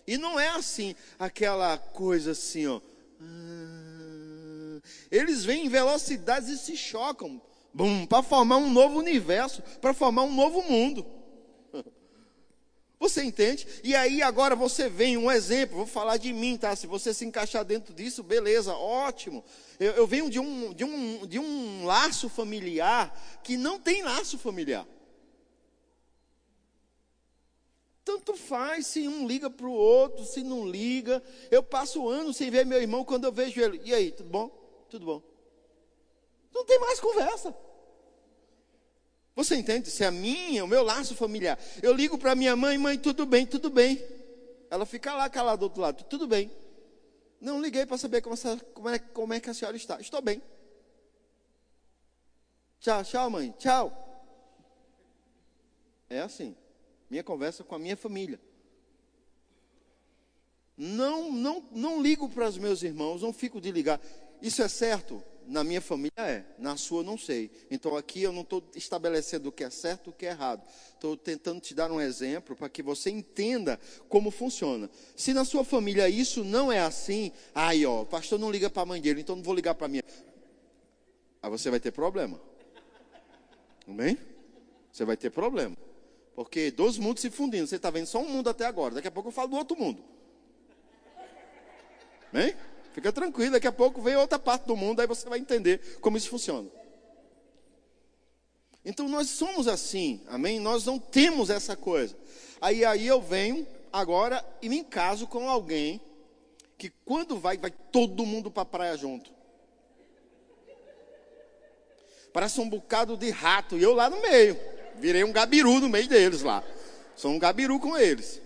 E 0.04 0.18
não 0.18 0.38
é 0.38 0.48
assim, 0.48 0.96
aquela 1.16 1.78
coisa 1.78 2.32
assim, 2.32 2.66
ó. 2.66 2.80
Ah, 3.20 4.80
eles 5.12 5.44
vêm 5.44 5.66
em 5.66 5.68
velocidades 5.68 6.48
e 6.48 6.58
se 6.58 6.76
chocam, 6.76 7.40
para 8.08 8.22
formar 8.24 8.56
um 8.56 8.70
novo 8.70 8.98
universo, 8.98 9.62
para 9.80 9.94
formar 9.94 10.24
um 10.24 10.34
novo 10.34 10.60
mundo. 10.62 11.06
Você 12.98 13.22
entende? 13.22 13.66
E 13.82 13.94
aí 13.94 14.22
agora 14.22 14.54
você 14.54 14.88
vem, 14.88 15.16
um 15.16 15.30
exemplo, 15.30 15.76
vou 15.76 15.86
falar 15.86 16.16
de 16.16 16.32
mim, 16.32 16.56
tá? 16.56 16.74
Se 16.74 16.86
você 16.86 17.12
se 17.12 17.24
encaixar 17.24 17.64
dentro 17.64 17.92
disso, 17.92 18.22
beleza, 18.22 18.72
ótimo. 18.74 19.44
Eu, 19.78 19.92
eu 19.92 20.06
venho 20.06 20.30
de 20.30 20.38
um, 20.38 20.72
de, 20.72 20.84
um, 20.84 21.26
de 21.26 21.38
um 21.38 21.84
laço 21.84 22.28
familiar 22.28 23.40
que 23.42 23.56
não 23.56 23.78
tem 23.78 24.02
laço 24.02 24.38
familiar. 24.38 24.86
Tanto 28.04 28.36
faz 28.36 28.86
se 28.86 29.08
um 29.08 29.26
liga 29.26 29.48
para 29.48 29.66
o 29.66 29.72
outro, 29.72 30.24
se 30.24 30.42
não 30.42 30.68
liga. 30.68 31.22
Eu 31.50 31.62
passo 31.62 32.06
anos 32.08 32.36
sem 32.36 32.50
ver 32.50 32.66
meu 32.66 32.80
irmão, 32.80 33.04
quando 33.04 33.24
eu 33.24 33.32
vejo 33.32 33.60
ele, 33.60 33.80
e 33.84 33.94
aí, 33.94 34.12
tudo 34.12 34.28
bom? 34.28 34.50
Tudo 34.90 35.06
bom. 35.06 35.22
Não 36.52 36.64
tem 36.64 36.78
mais 36.78 37.00
conversa. 37.00 37.54
Você 39.34 39.56
entende? 39.56 39.90
Se 39.90 40.04
é 40.04 40.06
a 40.06 40.10
minha, 40.10 40.64
o 40.64 40.68
meu 40.68 40.82
laço 40.82 41.14
familiar. 41.14 41.58
Eu 41.82 41.92
ligo 41.92 42.16
para 42.16 42.34
minha 42.34 42.54
mãe, 42.54 42.78
mãe, 42.78 42.96
tudo 42.98 43.26
bem, 43.26 43.44
tudo 43.44 43.68
bem. 43.68 44.00
Ela 44.70 44.86
fica 44.86 45.14
lá 45.14 45.28
calada 45.28 45.58
do 45.58 45.64
outro 45.64 45.80
lado, 45.80 46.04
tudo 46.04 46.26
bem. 46.26 46.50
Não 47.40 47.60
liguei 47.60 47.84
para 47.84 47.98
saber 47.98 48.22
como, 48.22 48.34
essa, 48.34 48.56
como, 48.72 48.88
é, 48.88 48.98
como 48.98 49.32
é 49.34 49.40
que 49.40 49.50
a 49.50 49.54
senhora 49.54 49.76
está. 49.76 50.00
Estou 50.00 50.22
bem. 50.22 50.40
Tchau, 52.80 53.02
tchau, 53.02 53.30
mãe. 53.30 53.54
Tchau. 53.58 53.92
É 56.08 56.20
assim. 56.20 56.56
Minha 57.10 57.24
conversa 57.24 57.64
com 57.64 57.74
a 57.74 57.78
minha 57.78 57.96
família. 57.96 58.40
Não, 60.76 61.30
não, 61.32 61.64
não 61.70 62.02
ligo 62.02 62.28
para 62.28 62.48
os 62.48 62.58
meus 62.58 62.82
irmãos, 62.82 63.22
não 63.22 63.32
fico 63.32 63.60
de 63.60 63.70
ligar. 63.70 64.00
Isso 64.40 64.62
é 64.62 64.68
certo? 64.68 65.22
Na 65.46 65.62
minha 65.62 65.80
família 65.80 66.12
é, 66.18 66.44
na 66.58 66.76
sua 66.76 67.02
não 67.02 67.18
sei. 67.18 67.50
Então 67.70 67.96
aqui 67.96 68.22
eu 68.22 68.32
não 68.32 68.42
estou 68.42 68.62
estabelecendo 68.74 69.48
o 69.48 69.52
que 69.52 69.62
é 69.62 69.70
certo 69.70 70.06
e 70.06 70.10
o 70.10 70.12
que 70.12 70.26
é 70.26 70.30
errado. 70.30 70.62
Estou 70.94 71.16
tentando 71.16 71.60
te 71.60 71.74
dar 71.74 71.92
um 71.92 72.00
exemplo 72.00 72.56
para 72.56 72.68
que 72.68 72.82
você 72.82 73.10
entenda 73.10 73.78
como 74.08 74.30
funciona. 74.30 74.88
Se 75.14 75.34
na 75.34 75.44
sua 75.44 75.64
família 75.64 76.08
isso 76.08 76.42
não 76.44 76.72
é 76.72 76.80
assim, 76.80 77.32
aí 77.54 77.84
ó, 77.84 78.02
o 78.02 78.06
pastor 78.06 78.38
não 78.38 78.50
liga 78.50 78.70
para 78.70 78.82
a 78.82 78.86
mãe 78.86 79.00
dele, 79.00 79.20
então 79.20 79.36
não 79.36 79.42
vou 79.42 79.54
ligar 79.54 79.74
para 79.74 79.86
a 79.86 79.88
minha. 79.88 80.04
Aí 81.42 81.50
você 81.50 81.70
vai 81.70 81.78
ter 81.78 81.92
problema. 81.92 82.40
Amém? 83.86 84.18
Você 84.90 85.04
vai 85.04 85.16
ter 85.16 85.30
problema. 85.30 85.76
Porque 86.34 86.70
dois 86.70 86.98
mundos 86.98 87.20
se 87.20 87.30
fundindo. 87.30 87.66
Você 87.66 87.76
está 87.76 87.90
vendo 87.90 88.06
só 88.06 88.20
um 88.20 88.28
mundo 88.28 88.48
até 88.48 88.64
agora. 88.64 88.94
Daqui 88.94 89.08
a 89.08 89.10
pouco 89.10 89.28
eu 89.28 89.32
falo 89.32 89.48
do 89.48 89.56
outro 89.56 89.78
mundo. 89.78 90.02
Amém? 92.32 92.54
Fica 92.94 93.12
tranquilo, 93.12 93.50
daqui 93.50 93.66
a 93.66 93.72
pouco 93.72 94.00
vem 94.00 94.14
outra 94.14 94.38
parte 94.38 94.66
do 94.66 94.76
mundo, 94.76 95.00
aí 95.00 95.06
você 95.08 95.28
vai 95.28 95.40
entender 95.40 95.98
como 96.00 96.16
isso 96.16 96.30
funciona. 96.30 96.70
Então 98.84 99.08
nós 99.08 99.28
somos 99.30 99.66
assim, 99.66 100.22
amém? 100.28 100.60
Nós 100.60 100.86
não 100.86 100.96
temos 100.96 101.50
essa 101.50 101.76
coisa. 101.76 102.16
Aí 102.60 102.84
aí 102.84 103.04
eu 103.04 103.20
venho 103.20 103.66
agora 103.92 104.44
e 104.62 104.68
me 104.68 104.84
caso 104.84 105.26
com 105.26 105.50
alguém 105.50 106.00
que 106.78 106.88
quando 107.04 107.36
vai, 107.36 107.58
vai 107.58 107.72
todo 107.72 108.24
mundo 108.24 108.48
para 108.48 108.62
a 108.62 108.66
praia 108.66 108.96
junto. 108.96 109.32
Parece 112.32 112.60
um 112.60 112.68
bocado 112.68 113.16
de 113.16 113.30
rato, 113.30 113.76
e 113.76 113.82
eu 113.82 113.92
lá 113.92 114.08
no 114.08 114.22
meio. 114.22 114.56
Virei 114.96 115.24
um 115.24 115.32
gabiru 115.32 115.80
no 115.80 115.88
meio 115.88 116.06
deles 116.06 116.42
lá. 116.42 116.62
Sou 117.16 117.32
um 117.32 117.40
gabiru 117.40 117.80
com 117.80 117.98
eles. 117.98 118.40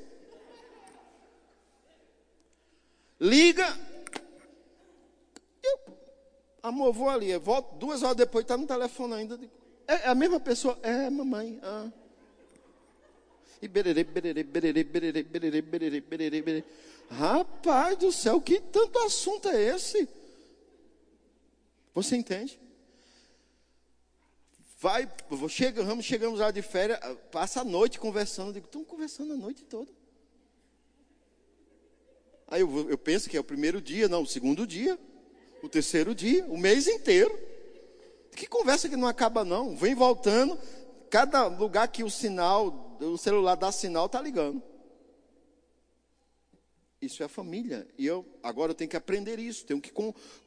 Liga, 3.20 3.87
Amor, 6.62 6.92
vou 6.92 7.08
ali. 7.08 7.30
Eu 7.30 7.40
volto 7.40 7.76
duas 7.76 8.02
horas 8.02 8.16
depois, 8.16 8.44
está 8.44 8.56
no 8.56 8.66
telefone 8.66 9.14
ainda. 9.14 9.38
É, 9.86 9.94
é 9.94 10.08
a 10.08 10.14
mesma 10.14 10.40
pessoa? 10.40 10.78
É, 10.82 11.08
mamãe. 11.08 11.58
Ah. 11.62 11.90
E 13.60 13.68
bererê, 13.68 14.04
bererê, 14.04 14.42
bererê, 14.42 14.84
bererê, 14.84 15.22
bererê, 15.22 15.62
bererê, 15.62 16.00
bererê, 16.00 16.42
bererê. 16.42 16.64
Rapaz 17.10 17.96
do 17.96 18.12
céu, 18.12 18.40
que 18.40 18.60
tanto 18.60 18.98
assunto 18.98 19.48
é 19.48 19.74
esse? 19.74 20.08
Você 21.94 22.16
entende? 22.16 22.60
Vai, 24.78 25.10
chegamos, 25.48 26.04
chegamos 26.04 26.38
lá 26.38 26.50
de 26.50 26.62
férias, 26.62 27.00
passa 27.32 27.62
a 27.62 27.64
noite 27.64 27.98
conversando. 27.98 28.52
Digo, 28.52 28.66
estão 28.66 28.84
conversando 28.84 29.32
a 29.32 29.36
noite 29.36 29.64
toda. 29.64 29.90
Aí 32.46 32.60
eu, 32.60 32.90
eu 32.90 32.98
penso 32.98 33.28
que 33.28 33.36
é 33.36 33.40
o 33.40 33.44
primeiro 33.44 33.80
dia, 33.80 34.08
não, 34.08 34.22
o 34.22 34.26
segundo 34.26 34.66
dia 34.66 34.98
o 35.62 35.68
terceiro 35.68 36.14
dia, 36.14 36.44
o 36.46 36.56
mês 36.56 36.86
inteiro. 36.86 37.38
Que 38.34 38.46
conversa 38.46 38.88
que 38.88 38.96
não 38.96 39.08
acaba 39.08 39.44
não. 39.44 39.76
Vem 39.76 39.94
voltando, 39.94 40.58
cada 41.10 41.46
lugar 41.46 41.88
que 41.88 42.04
o 42.04 42.10
sinal, 42.10 42.96
o 43.00 43.16
celular 43.16 43.56
dá 43.56 43.72
sinal, 43.72 44.06
está 44.06 44.20
ligando. 44.20 44.62
Isso 47.00 47.22
é 47.22 47.26
a 47.26 47.28
família. 47.28 47.86
E 47.96 48.06
eu 48.06 48.24
agora 48.42 48.72
eu 48.72 48.74
tenho 48.74 48.90
que 48.90 48.96
aprender 48.96 49.38
isso, 49.38 49.64
tenho 49.64 49.80
que, 49.80 49.92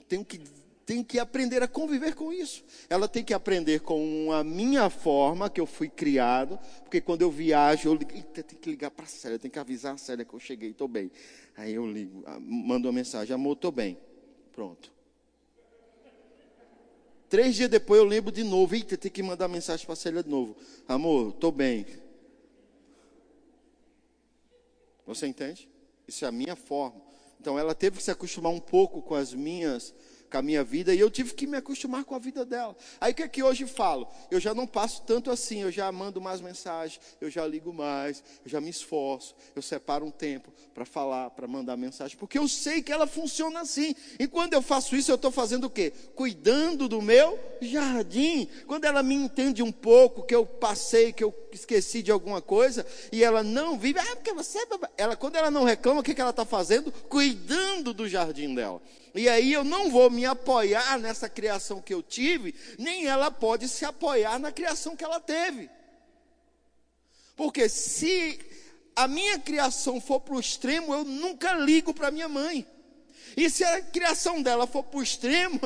tenho 0.07 0.25
que, 0.25 0.39
tenho 0.85 1.03
que 1.03 1.19
aprender 1.19 1.63
a 1.63 1.67
conviver 1.67 2.15
com 2.15 2.31
isso. 2.31 2.63
Ela 2.89 3.07
tem 3.07 3.23
que 3.23 3.33
aprender 3.33 3.81
com 3.81 4.31
a 4.31 4.43
minha 4.43 4.89
forma 4.89 5.49
que 5.49 5.61
eu 5.61 5.65
fui 5.65 5.89
criado, 5.89 6.59
porque 6.83 6.99
quando 6.99 7.21
eu 7.21 7.31
viajo, 7.31 7.87
eu 7.87 7.95
ligo, 7.95 8.11
tem 8.11 8.43
que 8.43 8.69
ligar 8.69 8.91
para 8.91 9.05
a 9.05 9.07
Célia, 9.07 9.39
tem 9.39 9.49
que 9.49 9.59
avisar 9.59 9.95
a 9.95 9.97
Célia 9.97 10.25
que 10.25 10.33
eu 10.33 10.39
cheguei, 10.39 10.71
estou 10.71 10.87
bem. 10.87 11.09
Aí 11.55 11.73
eu 11.73 11.85
ligo, 11.89 12.23
mando 12.39 12.87
uma 12.87 12.93
mensagem, 12.93 13.33
amor, 13.33 13.53
estou 13.53 13.71
bem. 13.71 13.97
Pronto. 14.51 14.91
Três 17.31 17.55
dias 17.55 17.69
depois 17.69 17.97
eu 17.97 18.05
lembro 18.05 18.29
de 18.29 18.43
novo. 18.43 18.75
Eita, 18.75 18.97
tem 18.97 19.09
que 19.09 19.23
mandar 19.23 19.47
mensagem 19.47 19.85
para 19.85 19.93
a 19.93 19.95
Célia 19.95 20.21
de 20.21 20.29
novo. 20.29 20.53
Amor, 20.85 21.29
estou 21.29 21.49
bem. 21.49 21.85
Você 25.05 25.27
entende? 25.27 25.69
Isso 26.05 26.25
é 26.25 26.27
a 26.27 26.31
minha 26.31 26.57
forma. 26.57 27.01
Então 27.39 27.57
ela 27.57 27.73
teve 27.73 27.95
que 27.95 28.03
se 28.03 28.11
acostumar 28.11 28.51
um 28.51 28.59
pouco 28.59 29.01
com 29.01 29.15
as 29.15 29.33
minhas 29.33 29.95
com 30.31 30.37
a 30.37 30.41
minha 30.41 30.63
vida 30.63 30.95
e 30.95 30.99
eu 30.99 31.11
tive 31.11 31.33
que 31.33 31.45
me 31.45 31.57
acostumar 31.57 32.05
com 32.05 32.15
a 32.15 32.19
vida 32.19 32.45
dela. 32.45 32.75
Aí 32.99 33.11
o 33.11 33.15
que 33.15 33.23
é 33.23 33.27
que 33.27 33.43
hoje 33.43 33.67
falo? 33.67 34.07
Eu 34.31 34.39
já 34.39 34.53
não 34.53 34.65
passo 34.65 35.01
tanto 35.01 35.29
assim, 35.29 35.61
eu 35.61 35.71
já 35.71 35.91
mando 35.91 36.21
mais 36.21 36.39
mensagens, 36.39 36.99
eu 37.19 37.29
já 37.29 37.45
ligo 37.45 37.73
mais, 37.73 38.23
eu 38.43 38.49
já 38.49 38.61
me 38.61 38.69
esforço, 38.69 39.35
eu 39.55 39.61
separo 39.61 40.05
um 40.05 40.11
tempo 40.11 40.51
para 40.73 40.85
falar, 40.85 41.29
para 41.31 41.47
mandar 41.47 41.75
mensagem, 41.75 42.17
porque 42.17 42.39
eu 42.39 42.47
sei 42.47 42.81
que 42.81 42.91
ela 42.91 43.05
funciona 43.05 43.59
assim. 43.59 43.93
E 44.17 44.27
quando 44.27 44.53
eu 44.53 44.61
faço 44.61 44.95
isso, 44.95 45.11
eu 45.11 45.15
estou 45.15 45.31
fazendo 45.31 45.65
o 45.65 45.69
quê? 45.69 45.91
Cuidando 46.15 46.87
do 46.87 47.01
meu 47.01 47.37
jardim. 47.61 48.47
Quando 48.65 48.85
ela 48.85 49.03
me 49.03 49.15
entende 49.15 49.61
um 49.61 49.71
pouco, 49.71 50.23
que 50.23 50.33
eu 50.33 50.45
passei, 50.45 51.11
que 51.11 51.23
eu 51.23 51.35
esqueci 51.51 52.01
de 52.01 52.11
alguma 52.11 52.41
coisa, 52.41 52.85
e 53.11 53.23
ela 53.23 53.43
não 53.43 53.77
vive, 53.77 53.99
ah, 53.99 54.15
porque 54.15 54.33
você. 54.33 54.59
É 54.59 54.63
ela, 54.97 55.15
quando 55.15 55.35
ela 55.35 55.51
não 55.51 55.63
reclama, 55.63 55.99
o 55.99 56.03
que, 56.03 56.13
que 56.13 56.21
ela 56.21 56.29
está 56.29 56.45
fazendo? 56.45 56.91
Cuidando 57.09 57.93
do 57.93 58.07
jardim 58.07 58.53
dela. 58.55 58.81
E 59.13 59.27
aí 59.27 59.51
eu 59.51 59.63
não 59.63 59.91
vou 59.91 60.09
me 60.09 60.25
apoiar 60.25 60.97
nessa 60.97 61.27
criação 61.27 61.81
que 61.81 61.93
eu 61.93 62.01
tive, 62.01 62.55
nem 62.79 63.07
ela 63.07 63.29
pode 63.29 63.67
se 63.67 63.83
apoiar 63.83 64.39
na 64.39 64.51
criação 64.51 64.95
que 64.95 65.03
ela 65.03 65.19
teve. 65.19 65.69
Porque 67.35 67.67
se 67.67 68.39
a 68.95 69.07
minha 69.07 69.39
criação 69.39 69.99
for 69.99 70.19
para 70.19 70.35
o 70.35 70.39
extremo, 70.39 70.93
eu 70.93 71.03
nunca 71.03 71.53
ligo 71.53 71.93
para 71.93 72.11
minha 72.11 72.29
mãe. 72.29 72.65
E 73.35 73.49
se 73.49 73.63
a 73.63 73.81
criação 73.81 74.41
dela 74.41 74.65
for 74.67 74.83
para 74.83 74.99
o 74.99 75.03
extremo, 75.03 75.59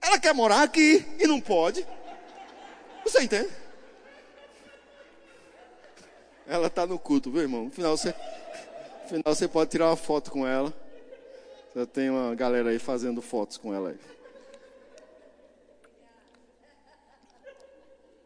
ela 0.00 0.18
quer 0.18 0.34
morar 0.34 0.62
aqui 0.62 1.04
e 1.18 1.26
não 1.26 1.40
pode. 1.40 1.86
Você 3.04 3.22
entende? 3.22 3.50
Ela 6.46 6.66
está 6.66 6.86
no 6.86 6.98
culto, 6.98 7.30
viu, 7.30 7.42
irmão? 7.42 7.64
No 7.64 7.70
final 7.70 7.96
você, 7.96 8.14
no 9.02 9.08
final 9.08 9.34
você 9.34 9.48
pode 9.48 9.70
tirar 9.70 9.86
uma 9.86 9.96
foto 9.96 10.30
com 10.30 10.46
ela. 10.46 10.74
Já 11.74 11.86
tem 11.86 12.10
uma 12.10 12.34
galera 12.34 12.70
aí 12.70 12.78
fazendo 12.78 13.20
fotos 13.20 13.56
com 13.56 13.74
ela 13.74 13.90
aí. 13.90 13.98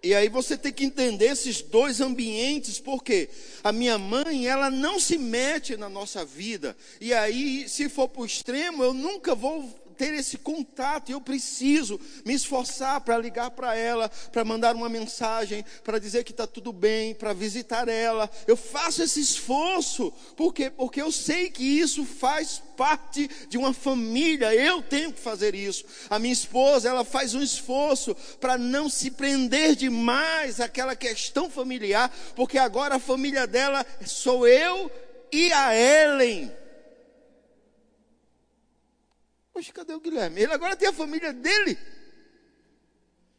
E 0.05 0.15
aí 0.17 0.29
você 0.29 0.59
tem 0.59 0.73
que 0.73 0.85
entender 0.85 1.27
esses 1.27 1.63
dois 1.63 2.01
ambientes, 2.01 2.81
porque 2.81 3.29
a 3.63 3.71
minha 3.71 3.97
mãe, 3.97 4.49
ela 4.49 4.69
não 4.69 4.99
se 4.99 5.17
mete 5.17 5.77
na 5.77 5.89
nossa 5.89 6.25
vida. 6.25 6.77
E 7.01 7.15
aí, 7.15 7.69
se 7.69 7.89
for 7.89 8.09
para 8.09 8.23
o 8.23 8.27
extremo, 8.27 8.83
eu 8.83 8.93
nunca 8.93 9.33
vou 9.33 9.73
ter 10.03 10.15
esse 10.15 10.37
contato, 10.37 11.13
eu 11.13 11.21
preciso 11.21 12.01
me 12.25 12.35
esforçar 12.35 13.01
para 13.03 13.17
ligar 13.17 13.53
para 13.53 13.77
ela, 13.77 14.09
para 14.33 14.45
mandar 14.45 14.75
uma 14.75 14.89
mensagem, 14.89 15.65
para 15.85 16.01
dizer 16.01 16.25
que 16.25 16.33
está 16.33 16.45
tudo 16.45 16.73
bem, 16.73 17.15
para 17.15 17.33
visitar 17.33 17.89
ela. 17.89 18.29
Eu 18.45 18.57
faço 18.57 19.01
esse 19.01 19.21
esforço, 19.21 20.13
porque 20.37 20.71
porque 20.71 21.01
eu 21.01 21.13
sei 21.13 21.51
que 21.51 21.63
isso 21.63 22.05
faz 22.05 22.61
parte 22.77 23.31
de 23.49 23.57
uma 23.57 23.73
família. 23.73 24.53
Eu 24.53 24.83
tenho 24.83 25.13
que 25.13 25.21
fazer 25.21 25.55
isso. 25.55 25.85
A 26.11 26.19
minha 26.19 26.33
esposa, 26.33 26.89
ela 26.89 27.05
faz 27.05 27.33
um 27.33 27.43
esforço 27.43 28.13
para 28.41 28.59
não 28.59 28.91
se 28.91 29.09
prender 29.09 29.77
demais 29.77 30.59
àquela 30.59 30.97
questão 30.97 31.49
familiar, 31.49 32.13
porque 32.35 32.59
agora 32.59 32.97
a 32.97 32.99
família 32.99 33.47
dela 33.47 33.87
sou 34.05 34.49
eu 34.49 34.91
e 35.31 35.53
a 35.53 35.77
Ellen. 35.77 36.62
Poxa, 39.53 39.73
cadê 39.73 39.93
o 39.93 40.01
Guilherme? 40.01 40.41
Ele 40.41 40.53
agora 40.53 40.75
tem 40.77 40.89
a 40.89 40.93
família 40.93 41.33
dele. 41.33 41.79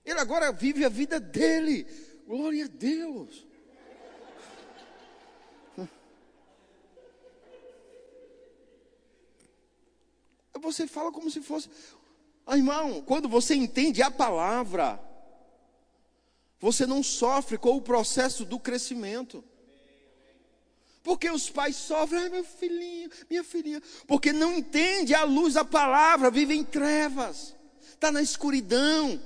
Ele 0.05 0.19
agora 0.19 0.51
vive 0.51 0.85
a 0.85 0.89
vida 0.89 1.19
dele. 1.19 1.87
Glória 2.27 2.65
a 2.65 2.67
Deus. 2.67 3.47
Você 10.61 10.85
fala 10.87 11.11
como 11.11 11.31
se 11.31 11.41
fosse. 11.41 11.69
Ah, 12.45 12.57
irmão, 12.57 13.01
quando 13.01 13.29
você 13.29 13.55
entende 13.55 14.01
a 14.01 14.11
palavra, 14.11 14.99
você 16.59 16.85
não 16.85 17.01
sofre 17.01 17.57
com 17.57 17.75
o 17.77 17.81
processo 17.81 18.43
do 18.45 18.59
crescimento. 18.59 19.43
Porque 21.03 21.29
os 21.29 21.49
pais 21.49 21.75
sofrem, 21.75 22.23
ai 22.23 22.29
meu 22.29 22.45
filhinho, 22.45 23.09
minha 23.29 23.43
filhinha, 23.43 23.81
porque 24.07 24.31
não 24.31 24.57
entende 24.57 25.13
a 25.13 25.25
luz 25.25 25.55
da 25.55 25.65
palavra, 25.65 26.31
vive 26.31 26.55
em 26.55 26.63
trevas, 26.63 27.53
está 27.91 28.09
na 28.09 28.21
escuridão. 28.21 29.19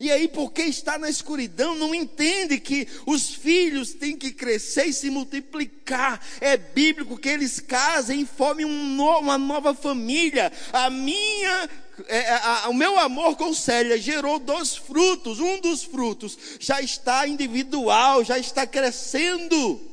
E 0.00 0.12
aí, 0.12 0.28
porque 0.28 0.62
está 0.62 0.96
na 0.96 1.10
escuridão, 1.10 1.74
não 1.74 1.92
entende 1.92 2.60
que 2.60 2.86
os 3.04 3.34
filhos 3.34 3.92
têm 3.94 4.16
que 4.16 4.30
crescer 4.30 4.84
e 4.84 4.92
se 4.92 5.10
multiplicar. 5.10 6.24
É 6.40 6.56
bíblico 6.56 7.18
que 7.18 7.28
eles 7.28 7.58
casem 7.58 8.20
e 8.20 8.26
formem 8.26 8.64
um 8.64 8.84
no, 8.94 9.18
uma 9.18 9.36
nova 9.36 9.74
família. 9.74 10.52
A 10.72 10.88
minha 10.88 11.68
é, 12.06 12.32
a, 12.32 12.68
o 12.68 12.74
meu 12.74 12.96
amor 12.96 13.36
com 13.36 13.52
Célia 13.52 13.98
gerou 13.98 14.38
dois 14.38 14.76
frutos. 14.76 15.40
Um 15.40 15.60
dos 15.60 15.82
frutos 15.82 16.38
já 16.60 16.80
está 16.80 17.26
individual, 17.26 18.22
já 18.22 18.38
está 18.38 18.64
crescendo. 18.64 19.87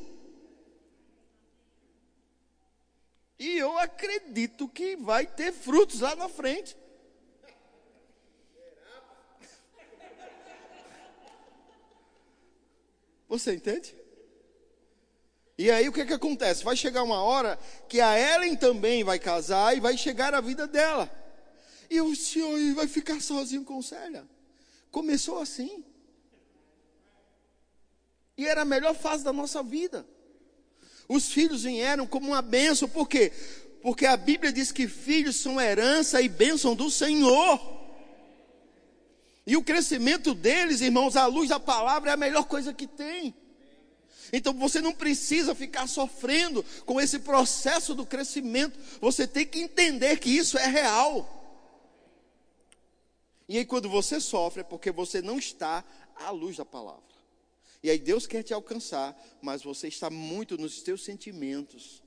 E 3.38 3.58
eu 3.58 3.78
acredito 3.78 4.68
que 4.68 4.96
vai 4.96 5.26
ter 5.26 5.52
frutos 5.52 6.00
lá 6.00 6.16
na 6.16 6.30
frente. 6.30 6.76
Você 13.28 13.56
entende? 13.56 13.96
E 15.58 15.72
aí 15.72 15.88
o 15.88 15.94
que, 15.94 16.06
que 16.06 16.14
acontece? 16.14 16.64
Vai 16.64 16.76
chegar 16.76 17.04
uma 17.04 17.22
hora 17.24 17.58
que 17.88 18.00
a 18.00 18.18
Ellen 18.18 18.56
também 18.56 19.04
vai 19.04 19.20
casar 19.20 19.76
e 19.76 19.80
vai 19.80 19.98
chegar 19.98 20.34
a 20.34 20.42
vida 20.42 20.68
dela. 20.68 21.10
E 21.90 22.02
o 22.02 22.16
senhor 22.16 22.58
vai 22.76 22.88
ficar 22.88 23.22
sozinho 23.22 23.64
com 23.64 23.82
Célia. 23.82 24.26
Começou 24.92 25.40
assim. 25.40 25.84
E 28.38 28.46
era 28.46 28.62
a 28.62 28.66
melhor 28.66 28.94
fase 28.94 29.24
da 29.24 29.32
nossa 29.32 29.64
vida. 29.64 30.06
Os 31.08 31.32
filhos 31.32 31.64
vieram 31.64 32.08
como 32.08 32.28
uma 32.28 32.42
bênção, 32.42 32.90
por 32.90 33.08
quê? 33.08 33.32
Porque 33.82 34.06
a 34.06 34.18
Bíblia 34.18 34.52
diz 34.52 34.72
que 34.72 34.88
filhos 34.88 35.36
são 35.36 35.62
herança 35.62 36.22
e 36.22 36.28
bênção 36.28 36.76
do 36.76 36.90
Senhor. 36.90 37.60
E 39.46 39.56
o 39.56 39.64
crescimento 39.64 40.34
deles, 40.34 40.82
irmãos, 40.82 41.16
à 41.16 41.28
luz 41.28 41.50
da 41.50 41.60
palavra 41.60 42.10
é 42.10 42.14
a 42.14 42.18
melhor 42.18 42.46
coisa 42.46 42.74
que 42.74 42.88
tem. 42.88 43.36
Então 44.34 44.54
você 44.54 44.82
não 44.82 44.92
precisa 44.92 45.54
ficar 45.54 45.88
sofrendo 45.88 46.66
com 46.86 47.00
esse 47.00 47.20
processo 47.20 47.94
do 47.94 48.06
crescimento. 48.06 48.80
Você 49.00 49.28
tem 49.28 49.46
que 49.46 49.60
entender 49.60 50.18
que 50.20 50.30
isso 50.30 50.58
é 50.58 50.66
real. 50.66 51.32
E 53.48 53.60
aí 53.60 53.66
quando 53.66 53.88
você 53.88 54.20
sofre 54.20 54.62
é 54.62 54.64
porque 54.64 54.92
você 54.92 55.22
não 55.22 55.38
está 55.38 55.86
à 56.16 56.32
luz 56.32 56.58
da 56.58 56.66
palavra. 56.66 57.15
E 57.86 57.90
aí 57.92 58.00
Deus 58.00 58.26
quer 58.26 58.42
te 58.42 58.52
alcançar, 58.52 59.16
mas 59.44 59.62
você 59.62 59.88
está 59.88 60.10
muito 60.10 60.58
nos 60.58 60.82
seus 60.82 61.04
sentimentos. 61.04 62.02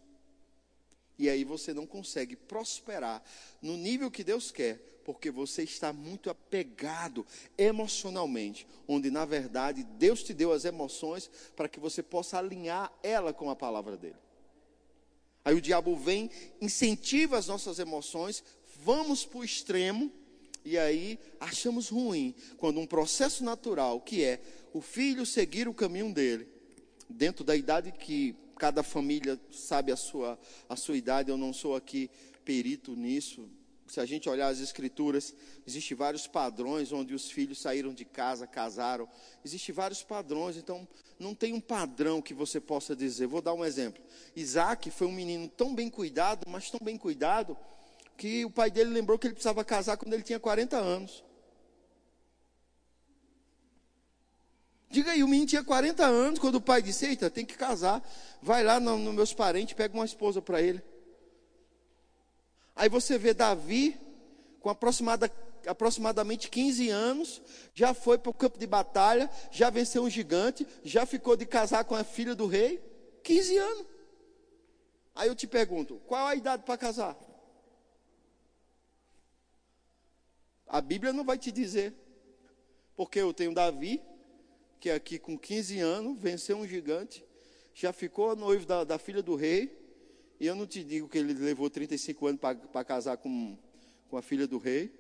E 1.17 1.31
aí 1.31 1.45
você 1.45 1.73
não 1.73 1.87
consegue 1.87 2.35
prosperar 2.35 3.23
no 3.63 3.77
nível 3.77 4.11
que 4.11 4.25
Deus 4.25 4.51
quer, 4.51 4.79
porque 5.05 5.31
você 5.31 5.63
está 5.63 5.93
muito 5.93 6.31
apegado 6.31 7.25
emocionalmente, 7.57 8.67
onde 8.89 9.09
na 9.09 9.25
verdade 9.25 9.85
Deus 9.85 10.25
te 10.25 10.35
deu 10.35 10.51
as 10.51 10.65
emoções 10.65 11.31
para 11.55 11.69
que 11.69 11.79
você 11.79 12.03
possa 12.03 12.39
alinhar 12.39 12.93
ela 13.01 13.33
com 13.33 13.49
a 13.49 13.55
palavra 13.55 13.97
dele. 13.97 14.19
Aí 15.45 15.55
o 15.55 15.61
diabo 15.61 15.95
vem, 15.95 16.29
incentiva 16.61 17.39
as 17.39 17.47
nossas 17.47 17.79
emoções, 17.79 18.43
vamos 18.83 19.25
para 19.25 19.39
o 19.39 19.45
extremo, 19.45 20.13
e 20.65 20.77
aí 20.77 21.19
achamos 21.41 21.89
ruim 21.89 22.35
quando 22.57 22.81
um 22.81 22.87
processo 22.87 23.45
natural, 23.45 24.01
que 24.01 24.25
é 24.25 24.41
o 24.73 24.81
filho 24.81 25.25
seguir 25.25 25.69
o 25.69 25.75
caminho 25.75 26.13
dele, 26.13 26.49
dentro 27.09 27.45
da 27.45 27.57
idade 27.57 27.93
que 27.93 28.35
cada 28.59 28.83
família 28.83 29.39
sabe 29.51 29.93
a 29.93 29.97
sua, 29.97 30.39
a 30.69 30.77
sua 30.77 30.97
idade, 30.97 31.31
eu 31.31 31.37
não 31.37 31.53
sou 31.53 31.77
aqui 31.77 32.11
perito 32.45 32.95
nisso, 32.95 33.49
se 33.89 34.01
a 34.01 34.05
gente 34.05 34.29
olhar 34.29 34.49
as 34.49 34.61
escrituras, 34.61 35.35
existem 35.67 35.97
vários 35.97 36.27
padrões 36.27 36.93
onde 36.93 37.15
os 37.15 37.31
filhos 37.31 37.59
saíram 37.59 37.95
de 37.95 38.05
casa, 38.05 38.47
casaram. 38.47 39.09
Existem 39.45 39.75
vários 39.75 40.03
padrões, 40.03 40.57
então 40.57 40.87
não 41.19 41.35
tem 41.35 41.55
um 41.55 41.61
padrão 41.61 42.21
que 42.21 42.35
você 42.35 42.61
possa 42.61 42.95
dizer. 42.95 43.27
Vou 43.27 43.41
dar 43.41 43.55
um 43.55 43.65
exemplo. 43.65 44.03
Isaac 44.37 44.91
foi 44.91 45.07
um 45.07 45.13
menino 45.13 45.49
tão 45.49 45.75
bem 45.75 45.89
cuidado, 45.89 46.47
mas 46.49 46.71
tão 46.71 46.81
bem 46.83 46.99
cuidado, 46.99 47.57
que 48.19 48.45
o 48.45 48.51
pai 48.51 48.69
dele 48.69 48.91
lembrou 48.91 49.17
que 49.17 49.29
ele 49.29 49.35
precisava 49.35 49.65
casar 49.65 49.97
quando 49.97 50.13
ele 50.13 50.25
tinha 50.25 50.41
40 50.41 50.77
anos. 50.77 51.25
Diga 54.91 55.13
aí, 55.13 55.23
o 55.23 55.29
menino 55.29 55.47
tinha 55.47 55.63
40 55.63 56.05
anos 56.05 56.41
quando 56.41 56.57
o 56.57 56.61
pai 56.61 56.83
disse: 56.83 57.07
Eita, 57.07 57.31
tem 57.31 57.47
que 57.47 57.57
casar. 57.57 58.03
Vai 58.43 58.65
lá 58.65 58.81
nos 58.81 59.01
no 59.01 59.13
meus 59.13 59.33
parentes, 59.33 59.75
pega 59.75 59.95
uma 59.95 60.05
esposa 60.05 60.43
para 60.43 60.61
ele. 60.61 60.83
Aí 62.75 62.89
você 62.89 63.17
vê 63.17 63.33
Davi, 63.33 63.97
com 64.61 64.69
aproximada, 64.69 65.31
aproximadamente 65.67 66.51
15 66.51 66.89
anos, 66.89 67.41
já 67.73 67.95
foi 67.95 68.19
para 68.19 68.31
o 68.31 68.35
campo 68.35 68.59
de 68.59 68.67
batalha, 68.67 69.31
já 69.53 69.71
venceu 69.71 70.03
um 70.03 70.11
gigante, 70.11 70.67
já 70.83 71.07
ficou 71.07 71.37
de 71.37 71.47
casar 71.47 71.85
com 71.85 71.95
a 71.95 72.03
filha 72.03 72.35
do 72.35 72.47
rei. 72.47 72.83
15 73.23 73.57
anos. 73.59 73.87
Aí 75.15 75.29
eu 75.29 75.37
te 75.37 75.47
pergunto: 75.47 76.01
qual 76.07 76.27
a 76.27 76.35
idade 76.35 76.65
para 76.65 76.77
casar? 76.77 77.28
A 80.69 80.81
Bíblia 80.81 81.13
não 81.13 81.25
vai 81.25 81.39
te 81.39 81.51
dizer. 81.51 81.95
Porque 82.97 83.21
eu 83.21 83.33
tenho 83.33 83.55
Davi, 83.55 84.03
que 84.81 84.91
aqui 84.91 85.19
com 85.19 85.39
15 85.39 85.79
anos 85.81 86.19
venceu 86.21 86.57
um 86.57 86.67
gigante, 86.67 87.25
já 87.75 87.93
ficou 87.93 88.35
noivo 88.35 88.67
da, 88.67 88.85
da 88.85 88.99
filha 88.99 89.23
do 89.23 89.37
rei, 89.37 89.77
e 90.41 90.47
eu 90.47 90.55
não 90.55 90.67
te 90.67 90.83
digo 90.83 91.09
que 91.09 91.19
ele 91.19 91.33
levou 91.33 91.71
35 91.71 92.27
anos 92.27 92.41
para 92.41 92.85
casar 92.85 93.17
com, 93.17 93.57
com 94.09 94.17
a 94.17 94.23
filha 94.23 94.47
do 94.47 94.59
rei. 94.59 94.93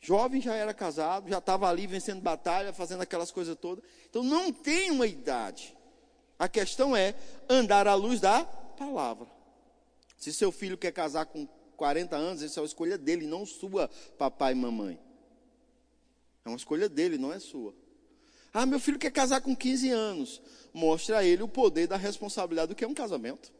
Jovem 0.00 0.40
já 0.40 0.54
era 0.54 0.72
casado, 0.72 1.28
já 1.28 1.38
estava 1.38 1.68
ali 1.68 1.86
vencendo 1.86 2.20
batalha, 2.20 2.72
fazendo 2.72 3.02
aquelas 3.02 3.30
coisas 3.30 3.56
todas. 3.56 3.84
Então 4.08 4.22
não 4.22 4.52
tem 4.52 4.90
uma 4.90 5.06
idade. 5.06 5.76
A 6.38 6.48
questão 6.48 6.94
é 6.94 7.14
andar 7.48 7.88
à 7.88 7.94
luz 7.94 8.20
da 8.20 8.44
palavra. 8.44 9.26
Se 10.16 10.32
seu 10.32 10.52
filho 10.52 10.76
quer 10.76 10.92
casar 10.92 11.26
com 11.26 11.46
40 11.76 12.16
anos, 12.16 12.42
essa 12.42 12.58
é 12.58 12.62
uma 12.62 12.66
escolha 12.66 12.98
dele, 12.98 13.26
não 13.26 13.46
sua, 13.46 13.88
papai 14.18 14.52
e 14.52 14.56
mamãe. 14.56 14.98
É 16.44 16.48
uma 16.48 16.56
escolha 16.56 16.88
dele, 16.88 17.18
não 17.18 17.32
é 17.32 17.38
sua. 17.38 17.74
Ah, 18.52 18.64
meu 18.64 18.80
filho 18.80 18.98
quer 18.98 19.10
casar 19.10 19.40
com 19.40 19.54
15 19.54 19.90
anos. 19.90 20.40
Mostre 20.72 21.14
a 21.14 21.22
ele 21.22 21.42
o 21.42 21.48
poder 21.48 21.86
da 21.86 21.96
responsabilidade 21.96 22.68
do 22.68 22.74
que 22.74 22.84
é 22.84 22.88
um 22.88 22.94
casamento. 22.94 23.52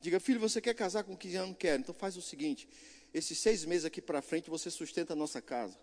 Diga, 0.00 0.20
filho, 0.20 0.38
você 0.38 0.60
quer 0.60 0.74
casar 0.74 1.02
com 1.02 1.16
15 1.16 1.36
anos? 1.36 1.56
Quero. 1.58 1.80
Então 1.80 1.94
faz 1.94 2.16
o 2.16 2.22
seguinte: 2.22 2.68
esses 3.12 3.38
seis 3.38 3.64
meses 3.64 3.84
aqui 3.84 4.02
para 4.02 4.20
frente 4.20 4.50
você 4.50 4.70
sustenta 4.70 5.14
a 5.14 5.16
nossa 5.16 5.40
casa. 5.40 5.78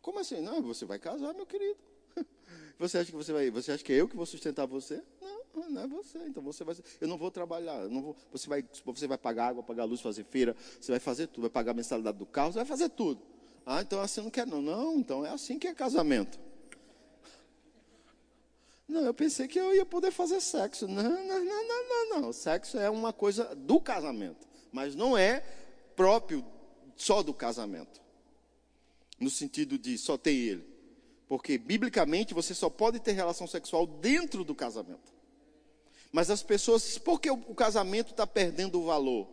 Como 0.00 0.18
assim? 0.20 0.40
Não, 0.40 0.62
você 0.62 0.86
vai 0.86 0.98
casar, 0.98 1.34
meu 1.34 1.44
querido. 1.44 1.78
Você 2.78 2.96
acha 2.96 3.10
que 3.10 3.16
você 3.16 3.32
vai? 3.32 3.50
Você 3.50 3.72
acha 3.72 3.84
que 3.84 3.92
é 3.92 3.96
eu 3.96 4.08
que 4.08 4.16
vou 4.16 4.24
sustentar 4.24 4.64
você? 4.64 5.02
Não, 5.20 5.37
não 5.58 5.82
é 5.82 5.86
você. 5.86 6.18
Então 6.26 6.42
você 6.42 6.64
vai. 6.64 6.76
Eu 7.00 7.08
não 7.08 7.16
vou 7.16 7.30
trabalhar. 7.30 7.82
Eu 7.82 7.90
não 7.90 8.02
vou, 8.02 8.16
você 8.32 8.48
vai, 8.48 8.64
você 8.84 9.06
vai 9.06 9.18
pagar 9.18 9.48
água, 9.48 9.62
pagar 9.62 9.84
luz, 9.84 10.00
fazer 10.00 10.24
feira. 10.24 10.54
Você 10.80 10.92
vai 10.92 11.00
fazer 11.00 11.26
tudo. 11.26 11.42
Vai 11.42 11.50
pagar 11.50 11.72
a 11.72 11.74
mensalidade 11.74 12.18
do 12.18 12.26
carro. 12.26 12.52
Você 12.52 12.58
vai 12.58 12.66
fazer 12.66 12.88
tudo. 12.90 13.20
Ah, 13.64 13.82
então 13.82 14.00
assim 14.00 14.22
não 14.22 14.30
quer 14.30 14.46
não. 14.46 14.62
Não, 14.62 14.96
então 14.96 15.24
é 15.26 15.30
assim 15.30 15.58
que 15.58 15.66
é 15.66 15.74
casamento. 15.74 16.38
Não, 18.88 19.02
eu 19.02 19.12
pensei 19.12 19.46
que 19.46 19.60
eu 19.60 19.74
ia 19.74 19.84
poder 19.84 20.10
fazer 20.10 20.40
sexo. 20.40 20.88
Não, 20.88 21.02
não, 21.02 21.44
não, 21.44 21.68
não, 21.68 21.88
não, 21.88 22.20
não. 22.22 22.32
Sexo 22.32 22.78
é 22.78 22.88
uma 22.88 23.12
coisa 23.12 23.54
do 23.54 23.78
casamento, 23.78 24.48
mas 24.72 24.94
não 24.94 25.16
é 25.16 25.44
próprio 25.94 26.42
só 26.96 27.22
do 27.22 27.34
casamento. 27.34 28.00
No 29.20 29.28
sentido 29.28 29.78
de 29.78 29.98
só 29.98 30.16
ter 30.16 30.32
ele. 30.32 30.64
Porque 31.28 31.58
biblicamente 31.58 32.32
você 32.32 32.54
só 32.54 32.70
pode 32.70 32.98
ter 33.00 33.12
relação 33.12 33.46
sexual 33.46 33.86
dentro 33.86 34.42
do 34.42 34.54
casamento. 34.54 35.17
Mas 36.12 36.30
as 36.30 36.42
pessoas, 36.42 36.98
por 36.98 37.20
que 37.20 37.30
o 37.30 37.54
casamento 37.54 38.10
está 38.10 38.26
perdendo 38.26 38.80
o 38.80 38.86
valor? 38.86 39.28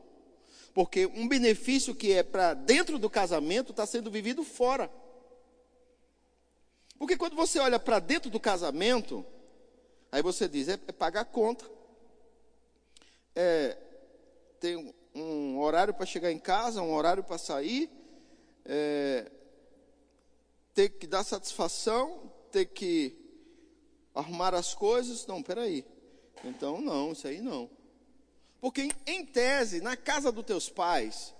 Porque 0.73 1.05
um 1.05 1.27
benefício 1.27 1.95
que 1.95 2.11
é 2.11 2.21
para 2.21 2.53
dentro 2.53 2.99
do 2.99 3.09
casamento 3.09 3.71
está 3.71 3.85
sendo 3.85 4.11
vivido 4.11 4.43
fora. 4.43 4.91
Porque 6.97 7.15
quando 7.15 7.35
você 7.35 7.59
olha 7.59 7.79
para 7.79 7.99
dentro 7.99 8.29
do 8.29 8.39
casamento, 8.39 9.25
Aí 10.15 10.21
você 10.21 10.47
diz, 10.47 10.69
é, 10.69 10.79
é 10.87 10.91
pagar 10.93 11.25
conta. 11.25 11.69
É, 13.35 13.77
tem 14.61 14.95
um 15.13 15.59
horário 15.59 15.93
para 15.93 16.05
chegar 16.05 16.31
em 16.31 16.39
casa, 16.39 16.81
um 16.81 16.93
horário 16.93 17.21
para 17.21 17.37
sair, 17.37 17.89
é, 18.63 19.29
ter 20.73 20.87
que 20.87 21.05
dar 21.05 21.25
satisfação, 21.25 22.31
ter 22.49 22.67
que 22.67 23.13
arrumar 24.13 24.55
as 24.55 24.73
coisas. 24.73 25.27
Não, 25.27 25.43
peraí. 25.43 25.85
Então, 26.45 26.79
não, 26.79 27.11
isso 27.11 27.27
aí 27.27 27.41
não. 27.41 27.69
Porque, 28.61 28.89
em, 29.05 29.25
tese, 29.25 29.81
na 29.81 29.95
casa 29.95 30.31
dos 30.31 30.45
teus 30.45 30.69
pais, 30.69 31.33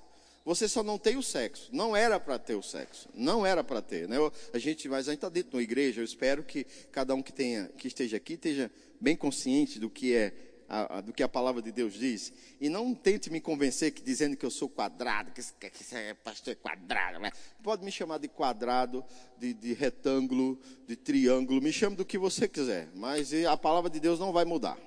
você 0.45 0.67
só 0.67 0.83
não 0.83 0.99
tem 0.99 1.17
o 1.17 1.23
sexo. 1.23 1.69
Não 1.71 1.95
era 1.95 2.19
para 2.19 2.37
ter 2.37 2.53
o 2.53 2.61
sexo. 2.61 3.09
Não 3.15 3.45
era 3.45 3.63
para 3.63 3.81
ter. 3.81 4.07
Né? 4.07 4.17
A 4.53 4.59
gente, 4.59 4.87
mas 4.87 5.07
a 5.07 5.11
gente 5.11 5.17
está 5.17 5.29
dentro 5.29 5.49
de 5.51 5.55
uma 5.55 5.63
igreja. 5.63 6.01
Eu 6.01 6.05
espero 6.05 6.43
que 6.43 6.65
cada 6.91 7.15
um 7.15 7.23
que, 7.23 7.33
tenha, 7.33 7.67
que 7.77 7.87
esteja 7.87 8.17
aqui 8.17 8.33
esteja 8.33 8.71
bem 9.01 9.15
consciente 9.15 9.79
do 9.79 9.89
que 9.89 10.13
é 10.13 10.33
a, 10.69 10.97
a, 10.97 11.01
do 11.01 11.13
que 11.13 11.23
a 11.23 11.27
palavra 11.27 11.63
de 11.63 11.71
Deus 11.71 11.93
diz. 11.93 12.31
E 12.61 12.69
não 12.69 12.93
tente 12.93 13.31
me 13.31 13.41
convencer 13.41 13.91
que 13.91 14.03
dizendo 14.03 14.37
que 14.37 14.45
eu 14.45 14.51
sou 14.51 14.69
quadrado, 14.69 15.31
que, 15.31 15.41
que 15.41 15.83
você 15.83 15.95
é 15.95 16.13
pastor 16.13 16.55
quadrado. 16.57 17.17
Né? 17.19 17.31
Pode 17.63 17.83
me 17.83 17.91
chamar 17.91 18.19
de 18.19 18.27
quadrado, 18.27 19.03
de, 19.37 19.51
de 19.51 19.73
retângulo, 19.73 20.59
de 20.87 20.95
triângulo. 20.95 21.59
Me 21.59 21.73
chame 21.73 21.95
do 21.95 22.05
que 22.05 22.19
você 22.19 22.47
quiser. 22.47 22.89
Mas 22.93 23.33
a 23.45 23.57
palavra 23.57 23.89
de 23.89 23.99
Deus 23.99 24.19
não 24.19 24.31
vai 24.31 24.45
mudar. 24.45 24.77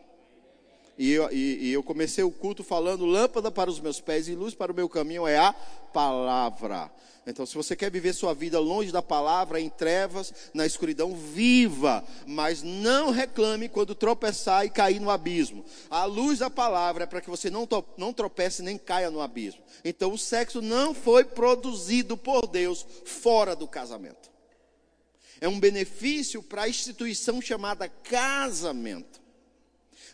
E 0.99 1.13
eu, 1.13 1.31
e, 1.31 1.69
e 1.69 1.73
eu 1.73 1.83
comecei 1.83 2.25
o 2.25 2.31
culto 2.31 2.65
falando: 2.65 3.07
lâmpada 3.07 3.51
para 3.51 3.71
os 3.71 3.79
meus 3.79 4.01
pés 4.01 4.29
e 4.29 4.35
luz 4.35 4.55
para 4.55 4.73
o 4.73 4.75
meu 4.75 4.89
caminho 4.89 5.27
é 5.27 5.39
a 5.39 5.53
palavra. 5.93 6.91
Então, 7.25 7.45
se 7.45 7.55
você 7.55 7.77
quer 7.77 7.91
viver 7.91 8.15
sua 8.15 8.33
vida 8.33 8.59
longe 8.59 8.91
da 8.91 9.03
palavra, 9.03 9.61
em 9.61 9.69
trevas, 9.69 10.33
na 10.55 10.65
escuridão, 10.65 11.15
viva, 11.15 12.03
mas 12.27 12.63
não 12.63 13.11
reclame 13.11 13.69
quando 13.69 13.95
tropeçar 13.95 14.65
e 14.65 14.71
cair 14.71 14.99
no 14.99 15.11
abismo. 15.11 15.63
A 15.91 16.07
luz 16.07 16.39
da 16.39 16.49
palavra 16.49 17.05
é 17.05 17.07
para 17.07 17.21
que 17.21 17.29
você 17.29 17.51
não, 17.51 17.69
não 17.99 18.15
tropece 18.15 18.63
nem 18.63 18.79
caia 18.79 19.11
no 19.11 19.21
abismo. 19.21 19.61
Então, 19.85 20.11
o 20.11 20.19
sexo 20.19 20.63
não 20.63 20.95
foi 20.95 21.23
produzido 21.23 22.17
por 22.17 22.47
Deus 22.47 22.85
fora 23.05 23.55
do 23.55 23.69
casamento. 23.69 24.31
É 25.39 25.47
um 25.47 25.61
benefício 25.61 26.43
para 26.43 26.63
a 26.63 26.69
instituição 26.69 27.43
chamada 27.43 27.91
casamento. 27.91 29.28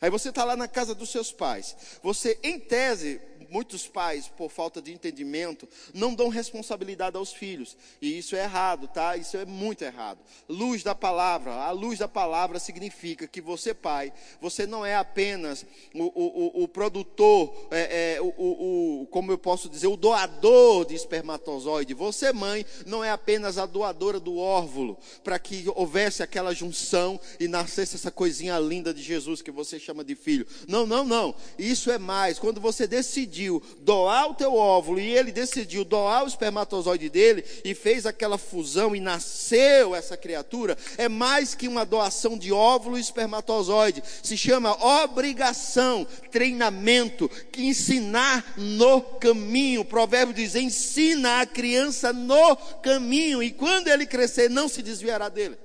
Aí 0.04 0.10
você 0.10 0.28
está 0.28 0.44
lá 0.44 0.54
na 0.54 0.68
casa 0.68 0.94
dos 0.94 1.08
seus 1.08 1.32
pais. 1.32 1.74
Você, 2.02 2.38
em 2.42 2.60
tese, 2.60 3.22
muitos 3.54 3.86
pais, 3.86 4.26
por 4.26 4.50
falta 4.50 4.82
de 4.82 4.92
entendimento, 4.92 5.68
não 5.94 6.12
dão 6.12 6.28
responsabilidade 6.28 7.16
aos 7.16 7.32
filhos. 7.32 7.76
E 8.02 8.18
isso 8.18 8.34
é 8.34 8.42
errado, 8.42 8.88
tá? 8.88 9.16
Isso 9.16 9.36
é 9.36 9.44
muito 9.44 9.84
errado. 9.84 10.18
Luz 10.48 10.82
da 10.82 10.92
palavra. 10.92 11.52
A 11.52 11.70
luz 11.70 12.00
da 12.00 12.08
palavra 12.08 12.58
significa 12.58 13.28
que 13.28 13.40
você, 13.40 13.72
pai, 13.72 14.12
você 14.40 14.66
não 14.66 14.84
é 14.84 14.96
apenas 14.96 15.64
o, 15.94 16.02
o, 16.02 16.62
o, 16.62 16.64
o 16.64 16.68
produtor, 16.68 17.68
é, 17.70 18.16
é, 18.16 18.20
o, 18.20 19.02
o, 19.02 19.06
como 19.06 19.30
eu 19.30 19.38
posso 19.38 19.68
dizer, 19.68 19.86
o 19.86 19.96
doador 19.96 20.84
de 20.84 20.96
espermatozoide. 20.96 21.94
Você, 21.94 22.32
mãe, 22.32 22.66
não 22.84 23.04
é 23.04 23.12
apenas 23.12 23.56
a 23.56 23.66
doadora 23.66 24.18
do 24.18 24.36
óvulo, 24.36 24.98
para 25.22 25.38
que 25.38 25.64
houvesse 25.76 26.24
aquela 26.24 26.52
junção 26.52 27.20
e 27.38 27.46
nascesse 27.46 27.94
essa 27.94 28.10
coisinha 28.10 28.58
linda 28.58 28.92
de 28.92 29.00
Jesus 29.00 29.40
que 29.40 29.52
você 29.52 29.78
chama 29.78 30.02
de 30.02 30.16
filho. 30.16 30.44
Não, 30.66 30.84
não, 30.84 31.04
não. 31.04 31.36
Isso 31.56 31.88
é 31.88 31.98
mais. 31.98 32.36
Quando 32.36 32.60
você 32.60 32.84
decidir 32.88 33.43
decidiu 33.44 33.62
doar 33.80 34.30
o 34.30 34.34
teu 34.34 34.54
óvulo 34.54 34.98
e 34.98 35.16
ele 35.16 35.30
decidiu 35.30 35.84
doar 35.84 36.24
o 36.24 36.28
espermatozoide 36.28 37.08
dele 37.08 37.44
e 37.64 37.74
fez 37.74 38.06
aquela 38.06 38.38
fusão 38.38 38.96
e 38.96 39.00
nasceu 39.00 39.94
essa 39.94 40.16
criatura, 40.16 40.76
é 40.96 41.08
mais 41.08 41.54
que 41.54 41.68
uma 41.68 41.84
doação 41.84 42.38
de 42.38 42.52
óvulo 42.52 42.96
e 42.96 43.00
espermatozoide. 43.00 44.02
Se 44.22 44.36
chama 44.36 45.02
obrigação, 45.02 46.06
treinamento, 46.30 47.28
que 47.52 47.66
ensinar 47.66 48.54
no 48.56 49.00
caminho. 49.00 49.82
O 49.82 49.84
provérbio 49.84 50.34
diz: 50.34 50.54
ensina 50.54 51.40
a 51.40 51.46
criança 51.46 52.12
no 52.12 52.56
caminho 52.82 53.42
e 53.42 53.50
quando 53.50 53.88
ele 53.88 54.06
crescer 54.06 54.48
não 54.48 54.68
se 54.68 54.82
desviará 54.82 55.28
dele. 55.28 55.63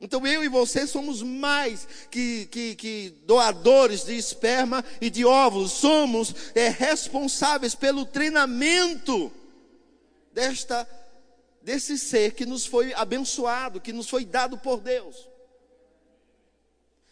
Então 0.00 0.26
eu 0.26 0.42
e 0.42 0.48
você 0.48 0.86
somos 0.86 1.22
mais 1.22 1.86
que, 2.10 2.46
que, 2.46 2.74
que 2.74 3.14
doadores 3.26 4.04
de 4.04 4.16
esperma 4.16 4.82
e 5.00 5.10
de 5.10 5.26
óvulos, 5.26 5.72
somos 5.72 6.34
é, 6.54 6.68
responsáveis 6.68 7.74
pelo 7.74 8.06
treinamento 8.06 9.30
desta 10.32 10.88
desse 11.62 11.98
ser 11.98 12.32
que 12.32 12.46
nos 12.46 12.64
foi 12.64 12.94
abençoado, 12.94 13.80
que 13.80 13.92
nos 13.92 14.08
foi 14.08 14.24
dado 14.24 14.56
por 14.56 14.80
Deus. 14.80 15.28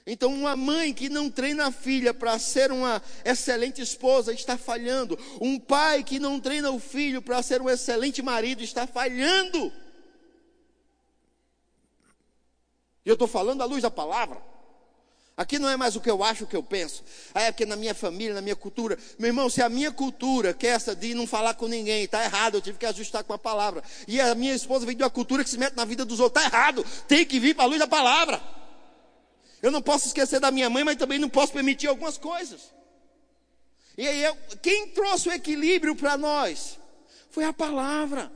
Então, 0.06 0.32
uma 0.32 0.56
mãe 0.56 0.94
que 0.94 1.10
não 1.10 1.30
treina 1.30 1.66
a 1.66 1.70
filha 1.70 2.14
para 2.14 2.38
ser 2.38 2.72
uma 2.72 3.02
excelente 3.22 3.82
esposa 3.82 4.32
está 4.32 4.56
falhando. 4.56 5.18
Um 5.38 5.58
pai 5.58 6.02
que 6.02 6.18
não 6.18 6.40
treina 6.40 6.70
o 6.70 6.78
filho 6.78 7.20
para 7.20 7.42
ser 7.42 7.60
um 7.60 7.68
excelente 7.68 8.22
marido 8.22 8.62
está 8.62 8.86
falhando. 8.86 9.70
E 13.08 13.10
eu 13.10 13.14
estou 13.14 13.26
falando 13.26 13.62
à 13.62 13.64
luz 13.64 13.80
da 13.80 13.90
palavra. 13.90 14.38
Aqui 15.34 15.58
não 15.58 15.66
é 15.66 15.78
mais 15.78 15.96
o 15.96 16.00
que 16.00 16.10
eu 16.10 16.22
acho, 16.22 16.44
o 16.44 16.46
que 16.46 16.54
eu 16.54 16.62
penso. 16.62 17.02
Ah, 17.32 17.40
é 17.40 17.50
porque 17.50 17.64
na 17.64 17.74
minha 17.74 17.94
família, 17.94 18.34
na 18.34 18.42
minha 18.42 18.54
cultura. 18.54 18.98
Meu 19.18 19.28
irmão, 19.28 19.48
se 19.48 19.62
a 19.62 19.68
minha 19.70 19.90
cultura, 19.90 20.52
que 20.52 20.66
é 20.66 20.70
essa 20.72 20.94
de 20.94 21.14
não 21.14 21.26
falar 21.26 21.54
com 21.54 21.66
ninguém, 21.66 22.04
está 22.04 22.22
errado, 22.22 22.56
eu 22.56 22.60
tive 22.60 22.76
que 22.76 22.84
ajustar 22.84 23.24
com 23.24 23.32
a 23.32 23.38
palavra. 23.38 23.82
E 24.06 24.20
a 24.20 24.34
minha 24.34 24.54
esposa 24.54 24.84
vem 24.84 24.94
de 24.94 25.02
uma 25.02 25.08
cultura 25.08 25.42
que 25.42 25.48
se 25.48 25.56
mete 25.56 25.74
na 25.74 25.86
vida 25.86 26.04
dos 26.04 26.20
outros, 26.20 26.44
está 26.44 26.54
errado. 26.54 26.84
Tem 27.06 27.24
que 27.24 27.40
vir 27.40 27.54
para 27.54 27.64
a 27.64 27.68
luz 27.68 27.78
da 27.78 27.86
palavra. 27.86 28.42
Eu 29.62 29.70
não 29.70 29.80
posso 29.80 30.08
esquecer 30.08 30.38
da 30.38 30.50
minha 30.50 30.68
mãe, 30.68 30.84
mas 30.84 30.96
também 30.96 31.18
não 31.18 31.30
posso 31.30 31.54
permitir 31.54 31.86
algumas 31.86 32.18
coisas. 32.18 32.74
E 33.96 34.06
aí, 34.06 34.22
eu, 34.22 34.36
quem 34.60 34.88
trouxe 34.88 35.30
o 35.30 35.32
equilíbrio 35.32 35.96
para 35.96 36.18
nós? 36.18 36.78
Foi 37.30 37.44
a 37.44 37.54
palavra. 37.54 38.30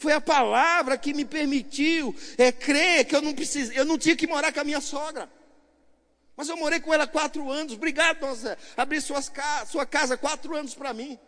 Foi 0.00 0.14
a 0.14 0.20
palavra 0.20 0.96
que 0.96 1.12
me 1.12 1.26
permitiu 1.26 2.16
é, 2.38 2.50
crer 2.50 3.04
que 3.04 3.14
eu 3.14 3.20
não 3.20 3.34
precisei, 3.34 3.78
eu 3.78 3.84
não 3.84 3.98
tinha 3.98 4.16
que 4.16 4.26
morar 4.26 4.50
com 4.50 4.58
a 4.58 4.64
minha 4.64 4.80
sogra. 4.80 5.30
Mas 6.34 6.48
eu 6.48 6.56
morei 6.56 6.80
com 6.80 6.92
ela 6.94 7.06
quatro 7.06 7.50
anos. 7.50 7.74
Obrigado, 7.74 8.34
Zé. 8.34 8.56
Abri 8.78 8.98
suas, 8.98 9.30
sua 9.70 9.84
casa 9.84 10.16
quatro 10.16 10.56
anos 10.56 10.74
para 10.74 10.94
mim. 10.94 11.18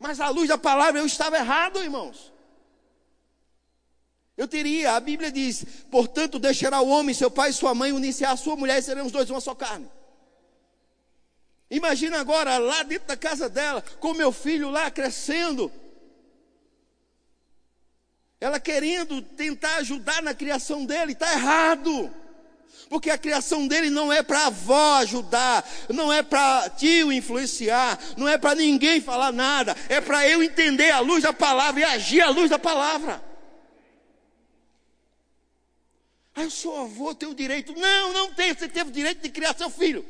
Mas 0.00 0.20
à 0.20 0.28
luz 0.30 0.48
da 0.48 0.58
palavra 0.58 1.00
eu 1.00 1.06
estava 1.06 1.36
errado, 1.36 1.80
irmãos. 1.80 2.32
Eu 4.36 4.48
teria, 4.48 4.96
a 4.96 5.00
Bíblia 5.00 5.30
diz, 5.30 5.64
portanto, 5.88 6.40
deixará 6.40 6.80
o 6.80 6.88
homem, 6.88 7.14
seu 7.14 7.30
pai 7.30 7.50
e 7.50 7.52
sua 7.52 7.72
mãe, 7.72 7.92
unir-se 7.92 8.24
à 8.24 8.36
sua 8.36 8.56
mulher 8.56 8.80
e 8.80 8.82
seremos 8.82 9.12
dois 9.12 9.30
uma 9.30 9.40
só 9.40 9.54
carne. 9.54 9.88
Imagina 11.70 12.18
agora, 12.18 12.58
lá 12.58 12.82
dentro 12.82 13.06
da 13.06 13.16
casa 13.16 13.48
dela, 13.48 13.80
com 14.00 14.12
meu 14.12 14.32
filho 14.32 14.70
lá 14.70 14.90
crescendo 14.90 15.70
ela 18.46 18.60
querendo 18.60 19.20
tentar 19.20 19.76
ajudar 19.76 20.22
na 20.22 20.34
criação 20.34 20.84
dele, 20.84 21.12
está 21.12 21.32
errado. 21.32 22.14
Porque 22.88 23.10
a 23.10 23.18
criação 23.18 23.66
dele 23.66 23.90
não 23.90 24.12
é 24.12 24.22
para 24.22 24.40
a 24.40 24.46
avó 24.46 24.94
ajudar, 24.98 25.68
não 25.88 26.12
é 26.12 26.22
para 26.22 26.70
tio 26.70 27.12
influenciar, 27.12 27.98
não 28.16 28.28
é 28.28 28.38
para 28.38 28.54
ninguém 28.54 29.00
falar 29.00 29.32
nada, 29.32 29.76
é 29.88 30.00
para 30.00 30.28
eu 30.28 30.42
entender 30.42 30.90
a 30.90 31.00
luz 31.00 31.24
da 31.24 31.32
palavra 31.32 31.80
e 31.80 31.84
agir 31.84 32.20
à 32.20 32.30
luz 32.30 32.48
da 32.48 32.58
palavra. 32.58 33.20
Ah, 36.32 36.44
eu 36.44 36.50
sou 36.50 36.82
avô, 36.82 37.14
tenho 37.14 37.34
direito. 37.34 37.74
Não, 37.74 38.12
não 38.12 38.32
tem, 38.32 38.54
você 38.54 38.68
teve 38.68 38.90
o 38.90 38.92
direito 38.92 39.22
de 39.22 39.30
criar 39.30 39.56
seu 39.56 39.70
filho. 39.70 40.06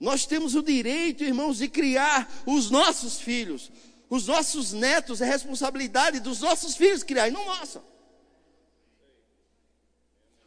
Nós 0.00 0.24
temos 0.24 0.54
o 0.54 0.62
direito, 0.62 1.22
irmãos, 1.22 1.58
de 1.58 1.68
criar 1.68 2.28
os 2.46 2.70
nossos 2.70 3.20
filhos. 3.20 3.70
Os 4.10 4.26
nossos 4.26 4.72
netos 4.72 5.20
é 5.20 5.24
responsabilidade 5.24 6.18
dos 6.18 6.40
nossos 6.40 6.76
filhos 6.76 7.04
criar 7.04 7.28
e 7.28 7.30
não 7.30 7.46
nossa. 7.46 7.80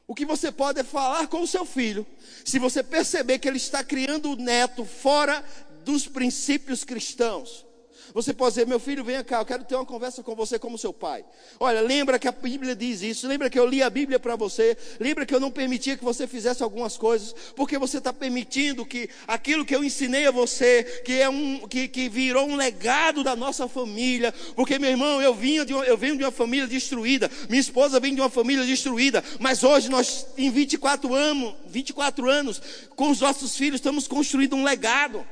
O 0.05 0.13
que 0.13 0.25
você 0.25 0.51
pode 0.51 0.81
é 0.81 0.83
falar 0.83 1.27
com 1.27 1.41
o 1.41 1.47
seu 1.47 1.65
filho. 1.65 2.05
Se 2.43 2.59
você 2.59 2.83
perceber 2.83 3.39
que 3.39 3.47
ele 3.47 3.57
está 3.57 3.81
criando 3.81 4.31
o 4.31 4.35
neto 4.35 4.83
fora 4.83 5.43
dos 5.85 6.05
princípios 6.05 6.83
cristãos, 6.83 7.65
você 8.13 8.33
pode 8.33 8.55
dizer, 8.55 8.67
meu 8.67 8.79
filho, 8.79 9.03
venha 9.03 9.23
cá, 9.23 9.39
eu 9.39 9.45
quero 9.45 9.63
ter 9.63 9.75
uma 9.75 9.85
conversa 9.85 10.21
com 10.21 10.35
você 10.35 10.59
como 10.59 10.77
seu 10.77 10.93
pai. 10.93 11.25
Olha, 11.59 11.81
lembra 11.81 12.19
que 12.19 12.27
a 12.27 12.31
Bíblia 12.31 12.75
diz 12.75 13.01
isso, 13.01 13.27
lembra 13.27 13.49
que 13.49 13.57
eu 13.57 13.65
li 13.65 13.81
a 13.81 13.89
Bíblia 13.89 14.19
para 14.19 14.35
você, 14.35 14.77
lembra 14.99 15.25
que 15.25 15.33
eu 15.33 15.39
não 15.39 15.49
permitia 15.49 15.97
que 15.97 16.03
você 16.03 16.27
fizesse 16.27 16.61
algumas 16.61 16.95
coisas, 16.95 17.33
porque 17.55 17.77
você 17.77 17.97
está 17.97 18.13
permitindo 18.13 18.85
que 18.85 19.09
aquilo 19.27 19.65
que 19.65 19.75
eu 19.75 19.83
ensinei 19.83 20.27
a 20.27 20.31
você, 20.31 20.83
que 21.03 21.19
é 21.19 21.27
um, 21.27 21.67
que, 21.67 21.87
que 21.87 22.07
virou 22.07 22.47
um 22.47 22.55
legado 22.55 23.23
da 23.23 23.35
nossa 23.35 23.67
família, 23.67 24.33
porque 24.55 24.77
meu 24.77 24.89
irmão, 24.89 25.21
eu 25.21 25.33
vinha 25.33 25.65
de 25.65 25.73
uma, 25.73 25.83
eu 25.83 25.97
venho 25.97 26.17
de 26.17 26.23
uma 26.23 26.31
família 26.31 26.67
destruída, 26.67 27.29
minha 27.49 27.61
esposa 27.61 27.99
vem 27.99 28.13
de 28.13 28.21
uma 28.21 28.29
família 28.29 28.65
destruída, 28.65 29.23
mas 29.39 29.63
hoje 29.63 29.89
nós, 29.89 30.27
em 30.37 30.51
24 30.51 31.13
anos, 31.13 31.55
24 31.65 32.29
anos, 32.29 32.61
com 32.95 33.09
os 33.09 33.19
nossos 33.19 33.55
filhos, 33.55 33.75
estamos 33.75 34.07
construindo 34.07 34.55
um 34.55 34.63
legado. 34.63 35.25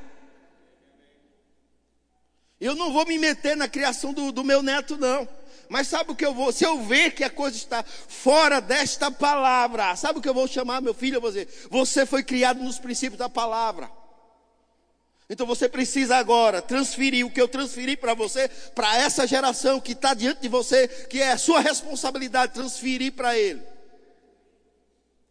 Eu 2.62 2.76
não 2.76 2.92
vou 2.92 3.04
me 3.04 3.18
meter 3.18 3.56
na 3.56 3.68
criação 3.68 4.12
do, 4.12 4.30
do 4.30 4.44
meu 4.44 4.62
neto, 4.62 4.96
não. 4.96 5.28
Mas 5.68 5.88
sabe 5.88 6.12
o 6.12 6.14
que 6.14 6.24
eu 6.24 6.32
vou? 6.32 6.52
Se 6.52 6.64
eu 6.64 6.80
ver 6.82 7.10
que 7.10 7.24
a 7.24 7.28
coisa 7.28 7.56
está 7.56 7.82
fora 7.82 8.60
desta 8.60 9.10
palavra, 9.10 9.96
sabe 9.96 10.20
o 10.20 10.22
que 10.22 10.28
eu 10.28 10.34
vou 10.34 10.46
chamar 10.46 10.80
meu 10.80 10.94
filho? 10.94 11.16
Eu 11.16 11.20
vou 11.20 11.30
dizer: 11.30 11.48
Você 11.68 12.06
foi 12.06 12.22
criado 12.22 12.62
nos 12.62 12.78
princípios 12.78 13.18
da 13.18 13.28
palavra. 13.28 13.90
Então 15.28 15.44
você 15.44 15.68
precisa 15.68 16.16
agora 16.16 16.62
transferir 16.62 17.26
o 17.26 17.30
que 17.30 17.40
eu 17.40 17.48
transferi 17.48 17.96
para 17.96 18.14
você, 18.14 18.48
para 18.76 18.96
essa 18.96 19.26
geração 19.26 19.80
que 19.80 19.90
está 19.90 20.14
diante 20.14 20.42
de 20.42 20.48
você, 20.48 20.86
que 20.86 21.20
é 21.20 21.32
a 21.32 21.38
sua 21.38 21.58
responsabilidade 21.58 22.54
transferir 22.54 23.12
para 23.12 23.36
ele. 23.36 23.62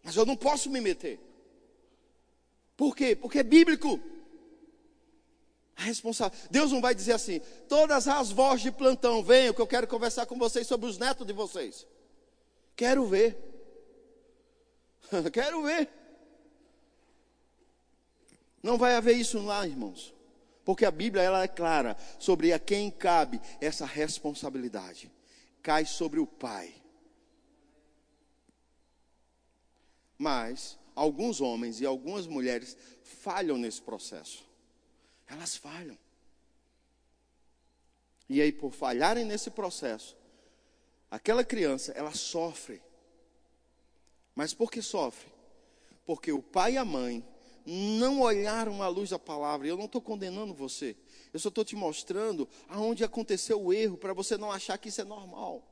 Mas 0.04 0.18
eu 0.18 0.26
não 0.26 0.36
posso 0.36 0.70
me 0.70 0.82
meter. 0.82 1.18
Por 2.76 2.94
quê? 2.94 3.16
Porque 3.16 3.40
é 3.40 3.44
bíblico. 3.44 4.02
A 5.82 5.84
responsável. 5.84 6.38
Deus 6.52 6.72
não 6.72 6.80
vai 6.80 6.94
dizer 6.94 7.14
assim: 7.14 7.42
todas 7.68 8.08
as 8.08 8.30
vozes 8.32 8.62
de 8.62 8.72
plantão, 8.72 9.24
venham 9.24 9.52
que 9.52 9.60
eu 9.60 9.66
quero 9.66 9.88
conversar 9.88 10.28
com 10.28 10.38
vocês 10.38 10.68
sobre 10.68 10.88
os 10.88 11.00
netos 11.00 11.26
de 11.26 11.34
vocês. 11.34 11.88
Quero 12.76 13.08
ver. 13.08 13.36
quero 15.34 15.64
ver. 15.64 15.90
Não 18.62 18.78
vai 18.78 18.94
haver 18.94 19.18
isso 19.18 19.40
lá, 19.40 19.66
irmãos. 19.66 20.14
Porque 20.64 20.86
a 20.86 20.92
Bíblia 20.92 21.24
ela 21.24 21.42
é 21.42 21.48
clara 21.48 21.98
sobre 22.20 22.54
a 22.54 22.60
quem 22.60 22.92
cabe 22.92 23.42
essa 23.60 23.84
responsabilidade. 23.84 25.12
Cai 25.64 25.84
sobre 25.84 26.20
o 26.20 26.28
pai. 26.28 26.76
Mas 30.16 30.78
alguns 30.94 31.42
homens 31.42 31.82
e 31.82 31.88
algumas 31.88 32.28
mulheres 32.28 32.78
falham 33.02 33.58
nesse 33.58 33.82
processo. 33.82 34.51
Elas 35.32 35.56
falham. 35.56 35.98
E 38.28 38.42
aí, 38.42 38.52
por 38.52 38.74
falharem 38.74 39.24
nesse 39.24 39.50
processo, 39.50 40.18
aquela 41.10 41.44
criança, 41.44 41.94
ela 41.94 42.14
sofre. 42.14 42.82
Mas 44.36 44.54
por 44.54 44.70
que 44.70 44.82
sofre? 44.82 45.32
Porque 46.06 46.34
o 46.34 46.42
pai 46.42 46.74
e 46.74 46.78
a 46.78 46.84
mãe 46.84 47.26
não 47.66 48.20
olharam 48.22 48.84
à 48.84 48.90
luz 48.90 49.12
da 49.12 49.20
palavra. 49.20 49.68
Eu 49.68 49.78
não 49.78 49.86
estou 49.86 50.02
condenando 50.02 50.54
você. 50.54 50.98
Eu 51.32 51.40
só 51.40 51.48
estou 51.48 51.64
te 51.64 51.78
mostrando 51.78 52.48
aonde 52.68 53.04
aconteceu 53.04 53.62
o 53.62 53.72
erro, 53.72 53.98
para 53.98 54.14
você 54.14 54.38
não 54.38 54.52
achar 54.52 54.78
que 54.78 54.90
isso 54.90 55.00
é 55.00 55.06
normal. 55.06 55.64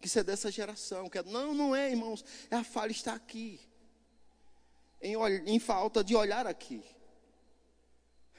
Que 0.00 0.06
isso 0.06 0.20
é 0.20 0.24
dessa 0.24 0.52
geração. 0.52 1.08
Que 1.08 1.18
é... 1.18 1.22
Não, 1.24 1.52
não 1.52 1.74
é, 1.74 1.90
irmãos. 1.90 2.24
É 2.48 2.54
a 2.54 2.64
falha 2.64 2.92
está 2.92 3.14
aqui. 3.14 3.60
Em, 5.02 5.14
em 5.46 5.58
falta 5.58 6.04
de 6.04 6.14
olhar 6.14 6.46
aqui. 6.46 6.84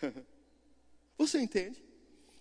você 1.27 1.39
entende? 1.39 1.83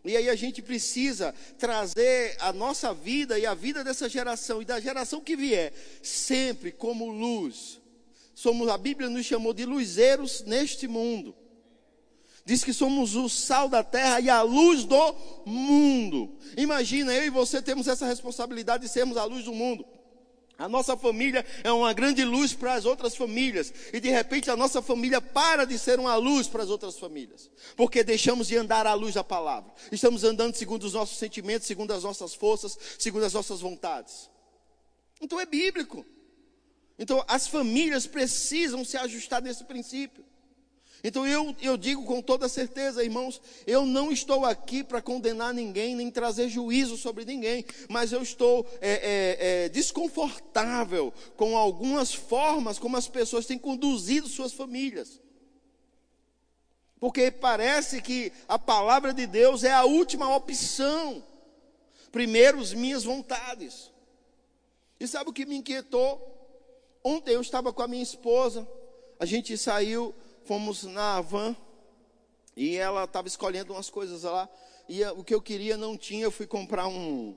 E 0.05 0.17
aí 0.17 0.31
a 0.31 0.35
gente 0.35 0.63
precisa 0.63 1.35
trazer 1.59 2.37
a 2.41 2.53
nossa 2.53 2.95
vida 2.95 3.39
e 3.39 3.45
a 3.45 3.53
vida 3.53 3.85
dessa 3.85 4.09
geração 4.09 4.63
e 4.63 4.65
da 4.65 4.81
geração 4.81 5.21
que 5.21 5.37
vier 5.37 5.73
sempre 6.03 6.73
como 6.73 7.11
luz. 7.11 7.81
Somos 8.35 8.69
a 8.69 8.79
Bíblia 8.79 9.11
nos 9.11 9.27
chamou 9.27 9.53
de 9.53 9.67
luzeiros 9.67 10.43
neste 10.45 10.89
mundo. 10.89 11.35
Diz 12.47 12.65
que 12.65 12.73
somos 12.73 13.15
o 13.15 13.29
sal 13.29 13.69
da 13.69 13.85
terra 13.85 14.19
e 14.21 14.31
a 14.31 14.41
luz 14.41 14.85
do 14.85 15.15
mundo. 15.45 16.35
Imagina, 16.57 17.13
eu 17.13 17.25
e 17.27 17.31
você 17.31 17.61
temos 17.61 17.87
essa 17.87 18.07
responsabilidade 18.07 18.85
de 18.85 18.91
sermos 18.91 19.19
a 19.19 19.25
luz 19.25 19.45
do 19.45 19.53
mundo. 19.53 19.85
A 20.61 20.69
nossa 20.69 20.95
família 20.95 21.43
é 21.65 21.73
uma 21.73 21.91
grande 21.95 22.23
luz 22.23 22.53
para 22.53 22.75
as 22.75 22.85
outras 22.85 23.17
famílias. 23.17 23.73
E 23.95 23.99
de 23.99 24.11
repente 24.11 24.51
a 24.51 24.57
nossa 24.57 24.83
família 24.83 25.19
para 25.19 25.65
de 25.65 25.79
ser 25.79 25.99
uma 25.99 26.15
luz 26.17 26.47
para 26.49 26.63
as 26.63 26.69
outras 26.69 26.99
famílias. 26.99 27.51
Porque 27.75 28.05
deixamos 28.05 28.49
de 28.49 28.59
andar 28.59 28.87
à 28.87 28.93
luz 28.93 29.15
da 29.15 29.25
palavra. 29.25 29.73
Estamos 29.91 30.23
andando 30.23 30.55
segundo 30.55 30.85
os 30.85 30.93
nossos 30.93 31.17
sentimentos, 31.17 31.67
segundo 31.67 31.93
as 31.95 32.03
nossas 32.03 32.35
forças, 32.35 32.79
segundo 32.99 33.25
as 33.25 33.33
nossas 33.33 33.63
vontades. 33.63 34.29
Então 35.19 35.41
é 35.41 35.47
bíblico. 35.47 36.05
Então 36.99 37.25
as 37.27 37.49
famílias 37.49 38.07
precisam 38.07 38.85
se 38.85 38.99
ajustar 38.99 39.41
nesse 39.41 39.65
princípio. 39.65 40.23
Então 41.03 41.27
eu, 41.27 41.55
eu 41.63 41.77
digo 41.77 42.05
com 42.05 42.21
toda 42.21 42.49
certeza, 42.49 43.03
irmãos, 43.03 43.41
eu 43.67 43.87
não 43.87 44.13
estou 44.13 44.45
aqui 44.45 44.85
para 44.85 45.01
condenar 45.01 45.55
ninguém, 45.55 45.97
nem 45.97 46.11
trazer 46.11 46.49
juízo 46.49 46.97
sobre 46.97 47.25
ninguém, 47.25 47.65
mas 47.89 48.13
eu 48.13 48.23
estou 48.23 48.67
é, 48.81 48.91
é, 48.91 49.65
é, 49.65 49.69
desconfortável 49.71 51.13
com 51.37 51.57
algumas 51.57 52.13
formas 52.13 52.79
como 52.79 52.97
as 52.97 53.09
pessoas 53.09 53.47
têm 53.47 53.59
conduzido 53.59 54.29
suas 54.29 54.53
famílias. 54.53 55.21
Porque 56.99 57.31
parece 57.31 58.03
que 58.03 58.31
a 58.47 58.59
palavra 58.59 59.15
de 59.15 59.27
Deus 59.27 59.65
é 59.65 59.73
a 59.73 59.85
última 59.85 60.37
opção. 60.37 61.25
Primeiro, 62.13 62.61
as 62.61 62.75
minhas 62.75 63.05
vontades. 63.05 63.91
E 64.99 65.09
sabe 65.09 65.31
o 65.31 65.33
que 65.33 65.47
me 65.47 65.57
inquietou? 65.57 66.37
Ontem 67.03 67.33
eu 67.33 67.41
estava 67.41 67.73
com 67.73 67.81
a 67.81 67.89
minha 67.89 68.03
esposa, 68.03 68.69
a 69.19 69.25
gente 69.25 69.57
saiu 69.57 70.15
fomos 70.45 70.85
na 70.85 71.21
van 71.21 71.57
e 72.57 72.77
ela 72.77 73.05
estava 73.05 73.29
escolhendo 73.29 73.73
umas 73.73 73.91
coisas 73.91 74.23
lá. 74.23 74.49
E 74.89 75.05
o 75.05 75.23
que 75.23 75.35
eu 75.35 75.41
queria 75.41 75.77
não 75.77 75.97
tinha. 75.97 76.25
Eu 76.25 76.31
fui 76.31 76.47
comprar 76.47 76.89
um, 76.89 77.37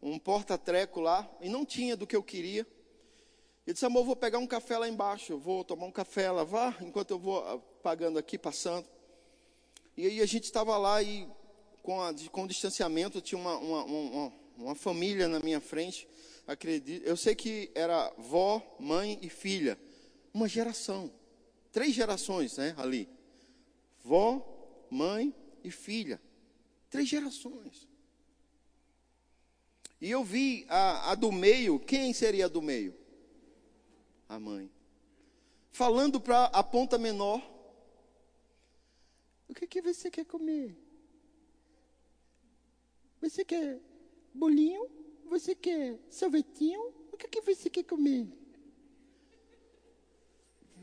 um 0.00 0.18
porta-treco 0.18 1.00
lá 1.00 1.28
e 1.40 1.48
não 1.48 1.64
tinha 1.64 1.96
do 1.96 2.06
que 2.06 2.16
eu 2.16 2.22
queria. 2.22 2.66
Eu 3.66 3.72
disse, 3.72 3.84
amor, 3.84 4.04
vou 4.04 4.16
pegar 4.16 4.38
um 4.38 4.46
café 4.46 4.78
lá 4.78 4.88
embaixo. 4.88 5.32
Eu 5.32 5.38
vou 5.38 5.64
tomar 5.64 5.86
um 5.86 5.92
café, 5.92 6.22
ela 6.24 6.44
vá, 6.44 6.76
enquanto 6.80 7.10
eu 7.10 7.18
vou 7.18 7.38
ah, 7.46 7.58
pagando 7.82 8.18
aqui, 8.18 8.38
passando. 8.38 8.86
E 9.96 10.06
aí 10.06 10.20
a 10.20 10.26
gente 10.26 10.44
estava 10.44 10.76
lá 10.76 11.02
e 11.02 11.28
com, 11.82 12.00
a, 12.00 12.14
com 12.30 12.44
o 12.44 12.48
distanciamento 12.48 13.20
tinha 13.20 13.38
uma, 13.38 13.56
uma, 13.58 13.84
uma, 13.84 14.32
uma 14.56 14.74
família 14.74 15.28
na 15.28 15.38
minha 15.40 15.60
frente. 15.60 16.08
Acredito, 16.46 17.04
eu 17.04 17.16
sei 17.16 17.34
que 17.34 17.70
era 17.74 18.12
vó, 18.18 18.60
mãe 18.80 19.18
e 19.22 19.28
filha. 19.28 19.78
Uma 20.32 20.48
geração 20.48 21.12
três 21.72 21.94
gerações, 21.94 22.56
né, 22.58 22.74
ali. 22.76 23.08
Vó, 24.04 24.86
mãe 24.90 25.34
e 25.64 25.70
filha. 25.70 26.20
Três 26.90 27.08
gerações. 27.08 27.88
E 30.00 30.10
eu 30.10 30.22
vi 30.22 30.66
a, 30.68 31.12
a 31.12 31.14
do 31.14 31.32
meio, 31.32 31.78
quem 31.80 32.12
seria 32.12 32.46
a 32.46 32.48
do 32.48 32.60
meio? 32.60 32.94
A 34.28 34.38
mãe. 34.38 34.70
Falando 35.70 36.20
para 36.20 36.46
a 36.46 36.62
ponta 36.62 36.98
menor. 36.98 37.40
O 39.48 39.54
que, 39.54 39.66
que 39.66 39.80
você 39.80 40.10
quer 40.10 40.24
comer? 40.24 40.76
Você 43.20 43.44
quer 43.44 43.80
bolinho? 44.34 44.90
Você 45.26 45.54
quer 45.54 45.98
sorvetinho? 46.10 46.92
O 47.12 47.16
que, 47.16 47.28
que 47.28 47.40
você 47.40 47.70
quer 47.70 47.84
comer? 47.84 48.26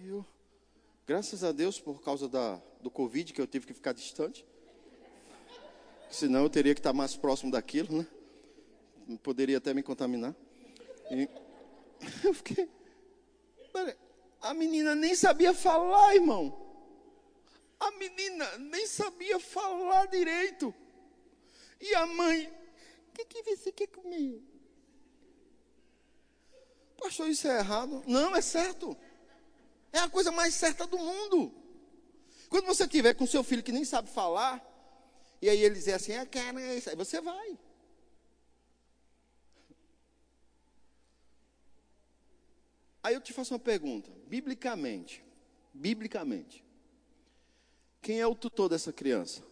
Eu, 0.02 0.26
Graças 1.10 1.44
a 1.44 1.52
Deus, 1.52 1.80
por 1.80 2.04
causa 2.04 2.30
da, 2.30 2.62
do 2.82 2.92
Covid, 2.92 3.34
que 3.34 3.42
eu 3.42 3.48
tive 3.48 3.66
que 3.66 3.74
ficar 3.74 3.94
distante. 3.94 4.46
Senão 6.12 6.44
eu 6.44 6.50
teria 6.52 6.76
que 6.76 6.80
estar 6.80 6.94
mais 6.94 7.16
próximo 7.16 7.52
daquilo, 7.52 7.98
né? 7.98 8.08
Poderia 9.24 9.58
até 9.58 9.74
me 9.74 9.82
contaminar. 9.82 10.36
E 11.10 11.28
eu 12.24 12.32
fiquei. 12.32 12.70
A 14.40 14.54
menina 14.54 14.94
nem 14.94 15.16
sabia 15.16 15.52
falar, 15.52 16.14
irmão. 16.14 16.56
A 17.80 17.90
menina 17.90 18.60
nem 18.60 18.86
sabia 18.86 19.40
falar 19.40 20.06
direito. 20.10 20.72
E 21.82 21.92
a 21.96 22.06
mãe, 22.06 22.54
o 23.08 23.14
que, 23.14 23.26
que 23.26 23.56
você 23.56 23.72
quer 23.72 23.88
comer? 23.88 24.44
Pastor, 26.98 27.28
isso 27.30 27.48
é 27.48 27.58
errado? 27.58 28.04
Não, 28.06 28.36
é 28.36 28.42
certo. 28.42 28.96
É 29.92 30.00
a 30.00 30.10
coisa 30.10 30.32
mais 30.32 30.54
certa 30.54 30.86
do 30.86 30.98
mundo. 30.98 31.54
Quando 32.50 32.66
você 32.66 32.88
tiver 32.88 33.14
com 33.14 33.26
seu 33.26 33.44
filho 33.44 33.64
que 33.64 33.72
nem 33.72 33.86
sabe 33.86 34.10
falar, 34.10 34.64
e 35.42 35.50
aí 35.50 35.62
ele 35.62 35.76
dizer 35.76 35.94
assim, 35.94 36.14
é 36.14 36.76
isso, 36.76 36.90
aí 36.90 36.96
você 36.96 37.22
vai. 37.22 37.58
Aí 43.02 43.14
eu 43.14 43.22
te 43.22 43.32
faço 43.32 43.54
uma 43.54 43.60
pergunta, 43.60 44.12
biblicamente, 44.28 45.24
biblicamente, 45.74 46.64
quem 48.02 48.20
é 48.20 48.28
o 48.28 48.36
tutor 48.36 48.70
dessa 48.70 48.92
criança? 48.92 49.44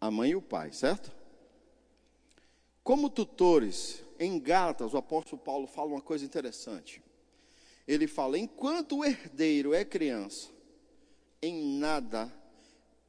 A 0.00 0.10
mãe 0.10 0.30
e 0.30 0.36
o 0.36 0.42
pai, 0.42 0.72
certo? 0.72 1.12
Como 2.82 3.10
tutores, 3.10 4.02
em 4.18 4.38
Gálatas, 4.40 4.94
o 4.94 4.96
apóstolo 4.96 5.40
Paulo 5.42 5.66
fala 5.66 5.90
uma 5.90 6.00
coisa 6.00 6.24
interessante 6.24 7.02
ele 7.90 8.06
fala: 8.06 8.38
enquanto 8.38 8.98
o 8.98 9.04
herdeiro 9.04 9.74
é 9.74 9.84
criança, 9.84 10.48
em 11.42 11.78
nada 11.78 12.32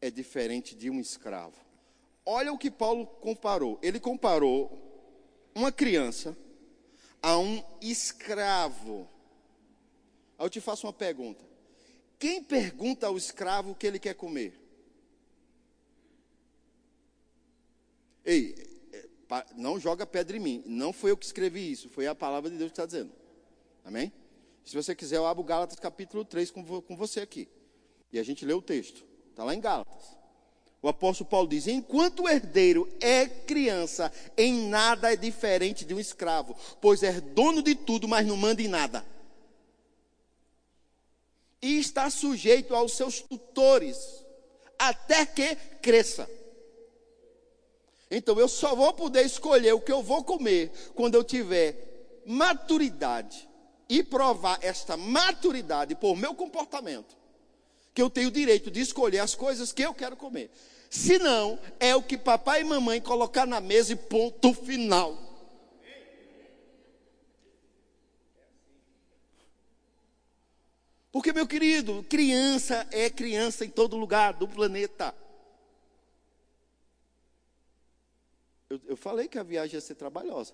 é 0.02 0.10
diferente 0.10 0.76
de 0.76 0.90
um 0.90 1.00
escravo. 1.00 1.56
Olha 2.26 2.52
o 2.52 2.58
que 2.58 2.72
Paulo 2.72 3.06
comparou. 3.06 3.78
Ele 3.84 4.00
comparou 4.00 5.52
uma 5.54 5.72
criança 5.72 6.36
a 7.22 7.38
um 7.38 7.64
escravo. 7.80 9.08
Aí 10.40 10.46
eu 10.46 10.50
te 10.50 10.60
faço 10.60 10.88
uma 10.88 10.94
pergunta: 10.94 11.46
quem 12.18 12.44
pergunta 12.44 13.06
ao 13.06 13.16
escravo 13.16 13.72
o 13.72 13.76
que 13.76 13.86
ele 13.86 14.00
quer 14.00 14.16
comer? 14.16 14.60
Ei, 18.26 18.56
é, 18.94 19.46
não 19.56 19.80
joga 19.80 20.08
pedra 20.08 20.38
em 20.38 20.40
mim. 20.40 20.64
Não 20.66 20.92
foi 20.92 21.12
eu 21.12 21.18
que 21.18 21.26
escrevi 21.26 21.72
isso, 21.72 21.88
foi 21.88 22.08
a 22.08 22.16
palavra 22.16 22.50
de 22.50 22.58
Deus 22.58 22.72
que 22.72 22.74
está 22.74 22.88
dizendo. 22.88 23.12
Amém? 23.86 24.12
Se 24.66 24.76
você 24.76 24.96
quiser, 24.96 25.18
eu 25.18 25.26
abro 25.26 25.44
Gálatas 25.44 25.80
capítulo 25.80 26.24
3 26.24 26.52
com, 26.52 26.82
com 26.82 26.96
você 26.96 27.22
aqui. 27.22 27.48
E 28.12 28.20
a 28.20 28.24
gente 28.24 28.46
lê 28.46 28.54
o 28.54 28.62
texto. 28.62 29.04
Está 29.30 29.44
lá 29.44 29.56
em 29.56 29.60
Gálatas. 29.60 30.22
O 30.82 30.88
apóstolo 30.88 31.30
Paulo 31.30 31.48
diz: 31.48 31.68
enquanto 31.68 32.24
o 32.24 32.30
herdeiro 32.30 32.90
é 33.00 33.28
criança, 33.28 34.12
em 34.36 34.68
nada 34.68 35.14
é 35.14 35.16
diferente 35.16 35.86
de 35.86 35.94
um 35.94 36.00
escravo, 36.00 36.56
pois 36.80 37.04
é 37.04 37.22
dono 37.22 37.62
de 37.62 37.76
tudo, 37.76 38.08
mas 38.08 38.26
não 38.26 38.36
manda 38.36 38.62
em 38.62 38.68
nada. 38.68 39.06
E 41.62 41.80
está 41.80 42.10
sujeito 42.10 42.74
aos 42.76 42.94
seus 42.94 43.22
tutores, 43.22 44.26
até 44.80 45.26
que 45.26 45.56
cresça. 45.82 46.28
Então 48.10 48.38
eu 48.40 48.48
só 48.48 48.76
vou 48.76 48.92
poder 48.94 49.26
escolher 49.26 49.74
o 49.74 49.80
que 49.80 49.92
eu 49.92 50.02
vou 50.02 50.24
comer 50.24 50.72
quando 50.96 51.16
eu 51.16 51.24
tiver 51.24 52.22
maturidade 52.26 53.48
e 53.92 54.02
provar 54.02 54.58
esta 54.62 54.96
maturidade 54.96 55.96
por 55.96 56.16
meu 56.16 56.34
comportamento, 56.34 57.14
que 57.94 58.02
eu 58.02 58.10
tenho 58.10 58.30
o 58.30 58.32
direito 58.32 58.72
de 58.72 58.80
escolher 58.80 59.20
as 59.20 59.36
coisas 59.36 59.74
que 59.74 59.82
eu 59.82 59.94
quero 59.94 60.16
comer. 60.16 60.50
Se 60.90 61.20
não, 61.20 61.60
é 61.78 61.94
o 61.94 62.02
que 62.02 62.18
papai 62.18 62.62
e 62.62 62.64
mamãe 62.64 63.02
colocar 63.02 63.46
na 63.46 63.60
mesa 63.60 63.92
e 63.92 63.98
ponto 63.98 64.54
final. 64.54 65.18
Porque, 71.12 71.34
meu 71.34 71.46
querido, 71.46 72.02
criança 72.08 72.88
é 72.92 73.10
criança 73.10 73.66
em 73.66 73.70
todo 73.70 73.98
lugar 73.98 74.32
do 74.32 74.48
planeta. 74.48 75.14
Eu, 78.70 78.80
eu 78.86 78.96
falei 78.96 79.28
que 79.28 79.38
a 79.38 79.44
viagem 79.44 79.76
ia 79.76 79.82
ser 79.82 79.96
trabalhosa. 79.96 80.54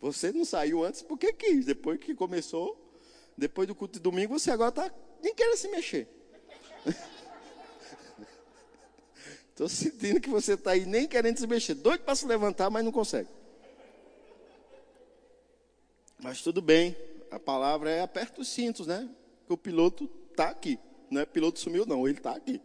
Você 0.00 0.30
não 0.32 0.44
saiu 0.44 0.84
antes 0.84 1.02
porque 1.02 1.32
quis. 1.32 1.64
Depois 1.64 1.98
que 1.98 2.14
começou, 2.14 2.78
depois 3.36 3.66
do 3.66 3.74
culto 3.74 3.94
de 3.94 4.00
domingo, 4.00 4.38
você 4.38 4.50
agora 4.50 4.70
está 4.70 4.94
nem 5.22 5.34
querendo 5.34 5.56
se 5.56 5.68
mexer. 5.68 6.08
Estou 9.50 9.68
sentindo 9.68 10.20
que 10.20 10.30
você 10.30 10.52
está 10.52 10.70
aí 10.70 10.86
nem 10.86 11.08
querendo 11.08 11.38
se 11.38 11.46
mexer. 11.46 11.74
Doido 11.74 12.02
para 12.02 12.14
se 12.14 12.24
levantar, 12.24 12.70
mas 12.70 12.84
não 12.84 12.92
consegue. 12.92 13.28
Mas 16.20 16.42
tudo 16.42 16.62
bem. 16.62 16.96
A 17.30 17.40
palavra 17.40 17.90
é 17.90 18.00
aperta 18.00 18.40
os 18.40 18.48
cintos, 18.48 18.86
né? 18.86 19.08
Que 19.46 19.52
o 19.52 19.56
piloto 19.56 20.08
está 20.30 20.48
aqui. 20.50 20.78
Não 21.10 21.20
é 21.20 21.26
piloto 21.26 21.58
sumiu, 21.58 21.84
não. 21.84 22.06
Ele 22.06 22.18
está 22.18 22.36
aqui. 22.36 22.60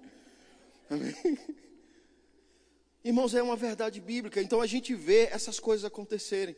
Amém? 0.90 1.16
Irmãos, 3.04 3.34
é 3.34 3.42
uma 3.42 3.56
verdade 3.56 4.00
bíblica. 4.00 4.40
Então 4.40 4.62
a 4.62 4.68
gente 4.68 4.94
vê 4.94 5.24
essas 5.32 5.60
coisas 5.60 5.84
acontecerem. 5.84 6.56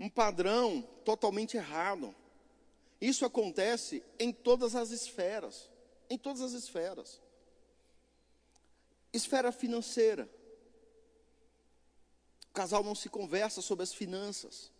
Um 0.00 0.08
padrão 0.08 0.80
totalmente 1.04 1.58
errado. 1.58 2.14
Isso 2.98 3.26
acontece 3.26 4.02
em 4.18 4.32
todas 4.32 4.74
as 4.74 4.90
esferas. 4.90 5.68
Em 6.08 6.16
todas 6.16 6.40
as 6.40 6.52
esferas. 6.52 7.20
Esfera 9.12 9.52
financeira. 9.52 10.26
O 12.48 12.52
casal 12.54 12.82
não 12.82 12.94
se 12.94 13.10
conversa 13.10 13.60
sobre 13.60 13.82
as 13.82 13.92
finanças 13.92 14.72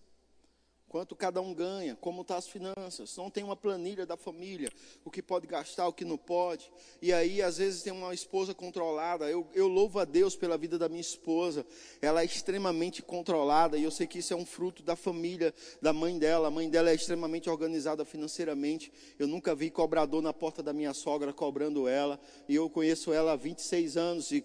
quanto 0.90 1.14
cada 1.14 1.40
um 1.40 1.54
ganha, 1.54 1.96
como 2.00 2.22
estão 2.22 2.34
tá 2.34 2.38
as 2.38 2.48
finanças, 2.48 3.16
não 3.16 3.30
tem 3.30 3.44
uma 3.44 3.54
planilha 3.54 4.04
da 4.04 4.16
família, 4.16 4.68
o 5.04 5.10
que 5.10 5.22
pode 5.22 5.46
gastar, 5.46 5.86
o 5.86 5.92
que 5.92 6.04
não 6.04 6.18
pode. 6.18 6.68
E 7.00 7.12
aí, 7.12 7.40
às 7.40 7.58
vezes, 7.58 7.84
tem 7.84 7.92
uma 7.92 8.12
esposa 8.12 8.52
controlada. 8.52 9.30
Eu, 9.30 9.46
eu 9.54 9.68
louvo 9.68 10.00
a 10.00 10.04
Deus 10.04 10.34
pela 10.34 10.58
vida 10.58 10.76
da 10.76 10.88
minha 10.88 11.00
esposa, 11.00 11.64
ela 12.02 12.22
é 12.22 12.24
extremamente 12.24 13.02
controlada, 13.02 13.78
e 13.78 13.84
eu 13.84 13.90
sei 13.90 14.04
que 14.04 14.18
isso 14.18 14.32
é 14.34 14.36
um 14.36 14.44
fruto 14.44 14.82
da 14.82 14.96
família, 14.96 15.54
da 15.80 15.92
mãe 15.92 16.18
dela. 16.18 16.48
A 16.48 16.50
mãe 16.50 16.68
dela 16.68 16.90
é 16.90 16.94
extremamente 16.94 17.48
organizada 17.48 18.04
financeiramente. 18.04 18.92
Eu 19.16 19.28
nunca 19.28 19.54
vi 19.54 19.70
cobrador 19.70 20.20
na 20.20 20.32
porta 20.32 20.60
da 20.60 20.72
minha 20.72 20.92
sogra 20.92 21.32
cobrando 21.32 21.86
ela, 21.86 22.18
e 22.48 22.56
eu 22.56 22.68
conheço 22.68 23.12
ela 23.12 23.32
há 23.32 23.36
26 23.36 23.96
anos, 23.96 24.32
e 24.32 24.44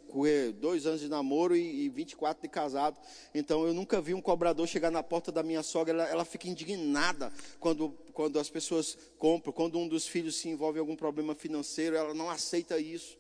dois 0.60 0.86
anos 0.86 1.02
de 1.02 1.10
namoro 1.10 1.56
e, 1.56 1.86
e 1.86 1.90
24 1.90 2.44
de 2.44 2.50
casado. 2.50 3.00
Então, 3.34 3.66
eu 3.66 3.74
nunca 3.74 4.00
vi 4.00 4.14
um 4.14 4.22
cobrador 4.22 4.68
chegar 4.68 4.92
na 4.92 5.02
porta 5.02 5.32
da 5.32 5.42
minha 5.42 5.64
sogra, 5.64 5.92
ela, 5.92 6.08
ela 6.08 6.35
fica 6.36 6.50
indignada 6.50 7.32
quando, 7.62 7.90
quando 8.12 8.38
as 8.40 8.50
pessoas 8.50 8.98
compram, 9.18 9.54
quando 9.54 9.80
um 9.80 9.88
dos 9.88 10.06
filhos 10.06 10.36
se 10.36 10.50
envolve 10.50 10.78
em 10.78 10.82
algum 10.82 10.96
problema 10.96 11.34
financeiro, 11.34 11.96
ela 11.96 12.14
não 12.14 12.30
aceita 12.30 12.78
isso. 12.78 13.18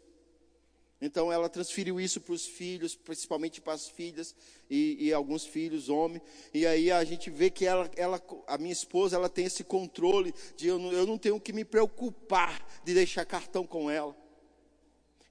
Então 1.02 1.32
ela 1.32 1.48
transferiu 1.48 2.00
isso 2.00 2.20
para 2.20 2.34
os 2.34 2.46
filhos, 2.46 2.96
principalmente 2.96 3.62
para 3.62 3.74
as 3.74 3.88
filhas 3.88 4.36
e, 4.70 4.98
e, 5.00 5.14
alguns 5.14 5.46
filhos, 5.46 5.88
homem. 5.88 6.22
E 6.54 6.66
aí 6.66 6.92
a 6.92 7.04
gente 7.04 7.30
vê 7.30 7.50
que 7.50 7.66
ela, 7.66 7.90
ela, 7.96 8.22
a 8.48 8.58
minha 8.58 8.74
esposa, 8.74 9.16
ela 9.16 9.30
tem 9.30 9.46
esse 9.46 9.64
controle 9.64 10.34
de 10.58 10.68
eu 10.68 10.80
não, 10.80 10.92
eu 10.92 11.06
não 11.06 11.18
tenho 11.18 11.40
que 11.40 11.54
me 11.54 11.64
preocupar 11.64 12.66
de 12.84 12.94
deixar 12.94 13.26
cartão 13.26 13.66
com 13.66 13.90
ela. 13.90 14.16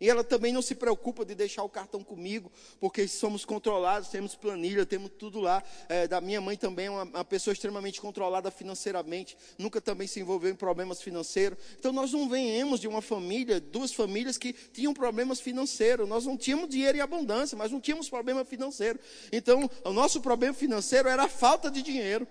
E 0.00 0.10
ela 0.10 0.24
também 0.24 0.52
não 0.52 0.60
se 0.60 0.74
preocupa 0.74 1.24
de 1.24 1.34
deixar 1.36 1.62
o 1.62 1.68
cartão 1.68 2.02
comigo, 2.02 2.50
porque 2.80 3.06
somos 3.06 3.44
controlados, 3.44 4.08
temos 4.08 4.34
planilha, 4.34 4.84
temos 4.84 5.10
tudo 5.16 5.40
lá. 5.40 5.62
É, 5.88 6.08
da 6.08 6.20
minha 6.20 6.40
mãe 6.40 6.56
também 6.56 6.86
é 6.86 6.90
uma, 6.90 7.04
uma, 7.04 7.24
pessoa 7.24 7.52
extremamente 7.52 8.00
controlada 8.00 8.50
financeiramente, 8.50 9.36
nunca 9.56 9.80
também 9.80 10.08
se 10.08 10.18
envolveu 10.18 10.50
em 10.50 10.56
problemas 10.56 11.00
financeiros. 11.00 11.58
Então 11.78 11.92
nós 11.92 12.12
não 12.12 12.28
venhamos 12.28 12.80
de 12.80 12.88
uma 12.88 13.00
família, 13.00 13.60
duas 13.60 13.92
famílias 13.92 14.36
que 14.36 14.52
tinham 14.52 14.92
problemas 14.92 15.40
financeiros. 15.40 16.08
Nós 16.08 16.26
não 16.26 16.36
tínhamos 16.36 16.68
dinheiro 16.68 16.98
em 16.98 17.00
abundância, 17.00 17.56
mas 17.56 17.70
não 17.70 17.80
tínhamos 17.80 18.10
problema 18.10 18.44
financeiro. 18.44 18.98
Então 19.32 19.70
o 19.84 19.92
nosso 19.92 20.20
problema 20.20 20.54
financeiro 20.54 21.08
era 21.08 21.24
a 21.24 21.28
falta 21.28 21.70
de 21.70 21.82
dinheiro. 21.82 22.26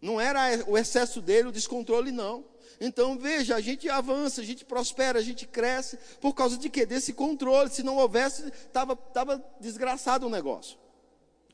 Não 0.00 0.20
era 0.20 0.62
o 0.68 0.76
excesso 0.76 1.22
dele, 1.22 1.48
o 1.48 1.52
descontrole, 1.52 2.12
não. 2.12 2.51
Então 2.84 3.16
veja, 3.16 3.54
a 3.54 3.60
gente 3.60 3.88
avança, 3.88 4.40
a 4.40 4.44
gente 4.44 4.64
prospera, 4.64 5.20
a 5.20 5.22
gente 5.22 5.46
cresce, 5.46 5.96
por 6.20 6.34
causa 6.34 6.58
de 6.58 6.68
quê? 6.68 6.84
Desse 6.84 7.12
controle. 7.12 7.70
Se 7.70 7.80
não 7.80 7.96
houvesse, 7.96 8.48
estava 8.48 8.96
tava 8.96 9.44
desgraçado 9.60 10.26
o 10.26 10.30
negócio. 10.30 10.76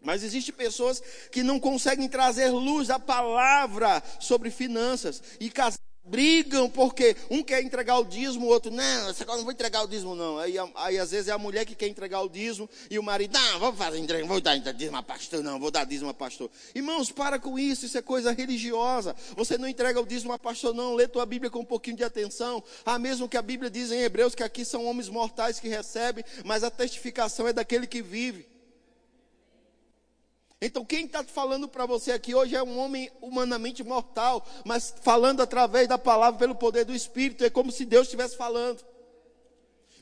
Mas 0.03 0.23
existem 0.23 0.55
pessoas 0.55 1.03
que 1.31 1.43
não 1.43 1.61
conseguem 1.61 2.09
trazer 2.09 2.49
luz 2.49 2.89
à 2.89 2.99
palavra 2.99 4.03
sobre 4.19 4.51
finanças. 4.51 5.23
E 5.39 5.51
casar 5.51 5.79
brigam 6.05 6.69
porque 6.71 7.17
um 7.31 7.43
quer 7.43 7.63
entregar 7.63 7.99
o 7.99 8.05
dízimo, 8.05 8.47
o 8.47 8.49
outro, 8.49 8.71
não, 8.71 9.11
essa 9.11 9.25
não 9.25 9.43
vou 9.43 9.53
entregar 9.53 9.83
o 9.83 9.87
dízimo, 9.87 10.15
não. 10.15 10.39
Aí, 10.39 10.55
aí 10.75 10.99
às 10.99 11.11
vezes 11.11 11.29
é 11.29 11.33
a 11.33 11.39
mulher 11.39 11.65
que 11.65 11.75
quer 11.75 11.87
entregar 11.87 12.21
o 12.23 12.29
dízimo 12.29 12.69
e 12.91 12.99
o 12.99 13.03
marido, 13.03 13.33
não, 13.33 13.61
vou 13.61 13.73
fazer 13.73 13.99
entrega, 13.99 14.27
vou 14.27 14.41
dar 14.41 14.57
dízimo 14.57 14.97
a 14.97 15.03
pastor, 15.03 15.43
não, 15.43 15.59
vou 15.59 15.71
dar 15.71 15.85
dízimo 15.85 16.11
a 16.11 16.15
pastor. 16.15 16.51
Irmãos, 16.75 17.11
para 17.11 17.39
com 17.39 17.59
isso, 17.59 17.87
isso 17.87 17.99
é 17.99 18.03
coisa 18.03 18.33
religiosa. 18.33 19.15
Você 19.37 19.59
não 19.59 19.69
entrega 19.69 20.01
o 20.01 20.07
dízimo 20.07 20.33
a 20.33 20.39
pastor, 20.39 20.75
não. 20.75 20.95
Lê 20.95 21.07
tua 21.07 21.27
Bíblia 21.27 21.51
com 21.51 21.61
um 21.61 21.65
pouquinho 21.65 21.97
de 21.97 22.05
atenção. 22.05 22.63
Ah, 22.85 22.99
mesmo 22.99 23.29
que 23.29 23.37
a 23.37 23.43
Bíblia 23.43 23.71
diz 23.71 23.91
em 23.91 24.01
Hebreus 24.01 24.35
que 24.35 24.43
aqui 24.43 24.65
são 24.65 24.87
homens 24.87 25.09
mortais 25.09 25.61
que 25.61 25.69
recebem, 25.69 26.25
mas 26.45 26.65
a 26.65 26.71
testificação 26.71 27.47
é 27.47 27.53
daquele 27.53 27.87
que 27.87 28.03
vive. 28.03 28.58
Então, 30.61 30.85
quem 30.85 31.07
está 31.07 31.23
falando 31.23 31.69
para 31.69 31.87
você 31.87 32.11
aqui 32.11 32.35
hoje 32.35 32.57
é 32.57 32.63
um 32.63 32.79
homem 32.79 33.09
humanamente 33.21 33.85
mortal, 33.85 34.45
mas 34.65 34.93
falando 35.03 35.41
através 35.41 35.87
da 35.87 35.97
palavra 35.97 36.39
pelo 36.39 36.55
poder 36.55 36.85
do 36.85 36.95
Espírito, 36.95 37.45
é 37.45 37.51
como 37.51 37.71
se 37.71 37.85
Deus 37.85 38.09
estivesse 38.09 38.37
falando. 38.37 38.85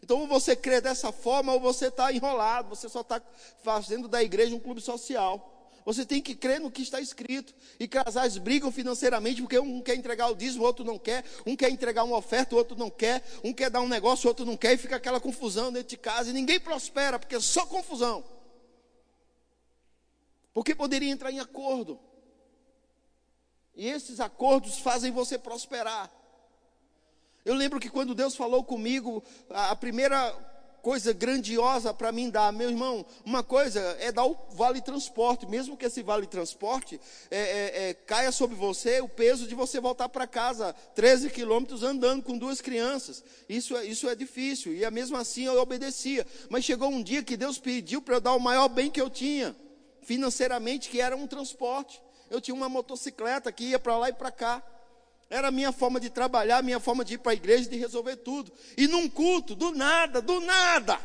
Então, 0.02 0.20
ou 0.20 0.26
você 0.26 0.56
crê 0.56 0.80
dessa 0.80 1.12
forma, 1.12 1.52
ou 1.52 1.60
você 1.60 1.88
está 1.88 2.10
enrolado, 2.10 2.70
você 2.70 2.88
só 2.88 3.02
está 3.02 3.20
fazendo 3.62 4.08
da 4.08 4.22
igreja 4.22 4.54
um 4.54 4.60
clube 4.60 4.80
social. 4.80 5.52
Você 5.84 6.06
tem 6.06 6.22
que 6.22 6.34
crer 6.34 6.58
no 6.58 6.70
que 6.70 6.82
está 6.82 7.00
escrito. 7.00 7.54
E 7.78 7.86
casais 7.86 8.38
brigam 8.38 8.72
financeiramente 8.72 9.42
porque 9.42 9.58
um 9.58 9.80
quer 9.82 9.94
entregar 9.94 10.28
o 10.28 10.34
dízimo, 10.34 10.64
o 10.64 10.66
outro 10.66 10.84
não 10.84 10.98
quer. 10.98 11.24
Um 11.44 11.54
quer 11.54 11.70
entregar 11.70 12.02
uma 12.02 12.16
oferta, 12.16 12.54
o 12.54 12.58
outro 12.58 12.76
não 12.76 12.90
quer. 12.90 13.22
Um 13.44 13.52
quer 13.52 13.70
dar 13.70 13.80
um 13.80 13.88
negócio, 13.88 14.26
o 14.26 14.28
outro 14.28 14.44
não 14.44 14.56
quer. 14.56 14.72
E 14.72 14.78
fica 14.78 14.96
aquela 14.96 15.20
confusão 15.20 15.72
dentro 15.72 15.90
de 15.90 15.96
casa. 15.96 16.30
E 16.30 16.32
ninguém 16.32 16.58
prospera 16.58 17.18
porque 17.18 17.36
é 17.36 17.40
só 17.40 17.66
confusão. 17.66 18.24
Porque 20.56 20.74
poderia 20.74 21.10
entrar 21.10 21.30
em 21.30 21.38
acordo. 21.38 22.00
E 23.74 23.86
esses 23.86 24.20
acordos 24.20 24.78
fazem 24.78 25.12
você 25.12 25.36
prosperar. 25.36 26.10
Eu 27.44 27.54
lembro 27.54 27.78
que 27.78 27.90
quando 27.90 28.14
Deus 28.14 28.34
falou 28.34 28.64
comigo, 28.64 29.22
a 29.50 29.76
primeira 29.76 30.32
coisa 30.80 31.12
grandiosa 31.12 31.92
para 31.92 32.10
mim 32.10 32.30
dar, 32.30 32.54
meu 32.54 32.70
irmão, 32.70 33.04
uma 33.22 33.42
coisa 33.42 33.80
é 34.00 34.10
dar 34.10 34.24
o 34.24 34.34
vale 34.52 34.80
transporte, 34.80 35.44
mesmo 35.46 35.76
que 35.76 35.84
esse 35.84 36.02
vale 36.02 36.26
transporte 36.26 36.98
é, 37.30 37.38
é, 37.38 37.88
é, 37.90 37.94
caia 37.94 38.32
sobre 38.32 38.56
você 38.56 39.02
o 39.02 39.08
peso 39.10 39.46
de 39.46 39.54
você 39.54 39.78
voltar 39.78 40.08
para 40.08 40.26
casa 40.26 40.74
13 40.94 41.28
quilômetros 41.28 41.82
andando 41.82 42.22
com 42.22 42.38
duas 42.38 42.62
crianças. 42.62 43.22
Isso 43.46 43.76
é, 43.76 43.84
isso 43.84 44.08
é 44.08 44.14
difícil, 44.14 44.74
e 44.74 44.90
mesmo 44.90 45.18
assim 45.18 45.44
eu 45.44 45.60
obedecia. 45.60 46.26
Mas 46.48 46.64
chegou 46.64 46.88
um 46.88 47.02
dia 47.02 47.22
que 47.22 47.36
Deus 47.36 47.58
pediu 47.58 48.00
para 48.00 48.14
eu 48.14 48.20
dar 48.22 48.32
o 48.32 48.40
maior 48.40 48.68
bem 48.68 48.90
que 48.90 49.02
eu 49.02 49.10
tinha 49.10 49.54
financeiramente, 50.06 50.88
que 50.88 51.00
era 51.00 51.16
um 51.16 51.26
transporte. 51.26 52.00
Eu 52.30 52.40
tinha 52.40 52.54
uma 52.54 52.68
motocicleta 52.68 53.52
que 53.52 53.64
ia 53.64 53.78
para 53.78 53.98
lá 53.98 54.08
e 54.08 54.12
para 54.12 54.30
cá. 54.30 54.62
Era 55.28 55.48
a 55.48 55.50
minha 55.50 55.72
forma 55.72 55.98
de 55.98 56.08
trabalhar, 56.08 56.62
minha 56.62 56.78
forma 56.78 57.04
de 57.04 57.14
ir 57.14 57.18
para 57.18 57.32
a 57.32 57.34
igreja, 57.34 57.68
de 57.68 57.76
resolver 57.76 58.16
tudo. 58.16 58.52
E 58.76 58.86
num 58.86 59.10
culto, 59.10 59.56
do 59.56 59.72
nada, 59.72 60.22
do 60.22 60.40
nada. 60.40 61.00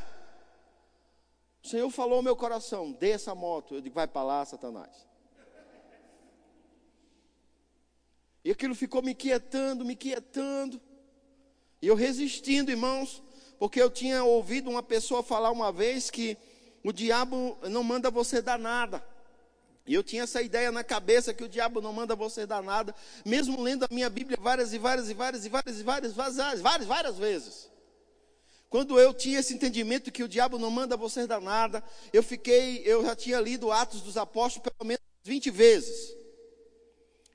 O 1.63 1.67
Senhor 1.67 1.89
falou 1.89 2.17
ao 2.17 2.23
meu 2.23 2.35
coração: 2.35 2.91
dê 2.91 3.09
essa 3.09 3.33
moto. 3.33 3.73
Eu 3.73 3.81
digo: 3.81 3.95
vai 3.95 4.07
para 4.07 4.23
lá, 4.23 4.45
Satanás. 4.45 5.07
E 8.45 8.51
aquilo 8.51 8.75
ficou 8.75 9.01
me 9.01 9.15
quietando, 9.15 9.83
me 9.83 9.95
quietando. 9.95 10.79
E 11.81 11.87
eu 11.87 11.95
resistindo, 11.95 12.69
irmãos, 12.69 13.23
porque 13.57 13.81
eu 13.81 13.89
tinha 13.89 14.23
ouvido 14.23 14.69
uma 14.69 14.83
pessoa 14.83 15.23
falar 15.23 15.51
uma 15.51 15.71
vez 15.71 16.11
que 16.11 16.37
o 16.83 16.91
diabo 16.91 17.57
não 17.63 17.83
manda 17.83 18.09
você 18.09 18.41
dar 18.41 18.57
nada. 18.57 19.03
E 19.85 19.93
eu 19.93 20.03
tinha 20.03 20.23
essa 20.23 20.41
ideia 20.41 20.71
na 20.71 20.83
cabeça 20.83 21.33
que 21.33 21.43
o 21.43 21.49
diabo 21.49 21.81
não 21.81 21.91
manda 21.91 22.15
você 22.15 22.45
dar 22.45 22.61
nada, 22.61 22.95
mesmo 23.25 23.61
lendo 23.61 23.83
a 23.83 23.87
minha 23.91 24.09
Bíblia 24.09 24.37
várias 24.39 24.73
e 24.73 24.77
várias 24.77 25.09
e 25.09 25.13
várias 25.13 25.45
e 25.45 25.49
várias 25.49 25.79
e 25.79 25.83
várias, 25.83 26.13
várias, 26.13 26.61
várias, 26.61 26.87
várias 26.87 27.17
vezes. 27.17 27.69
Quando 28.69 28.97
eu 28.99 29.13
tinha 29.13 29.39
esse 29.39 29.53
entendimento 29.53 30.11
que 30.11 30.23
o 30.23 30.29
diabo 30.29 30.57
não 30.57 30.71
manda 30.71 30.95
você 30.95 31.27
dar 31.27 31.41
nada, 31.41 31.83
eu 32.13 32.23
fiquei, 32.23 32.81
eu 32.85 33.03
já 33.03 33.15
tinha 33.15 33.39
lido 33.41 33.71
Atos 33.71 34.01
dos 34.01 34.15
Apóstolos 34.15 34.71
pelo 34.71 34.87
menos 34.87 35.03
20 35.23 35.49
vezes. 35.49 36.15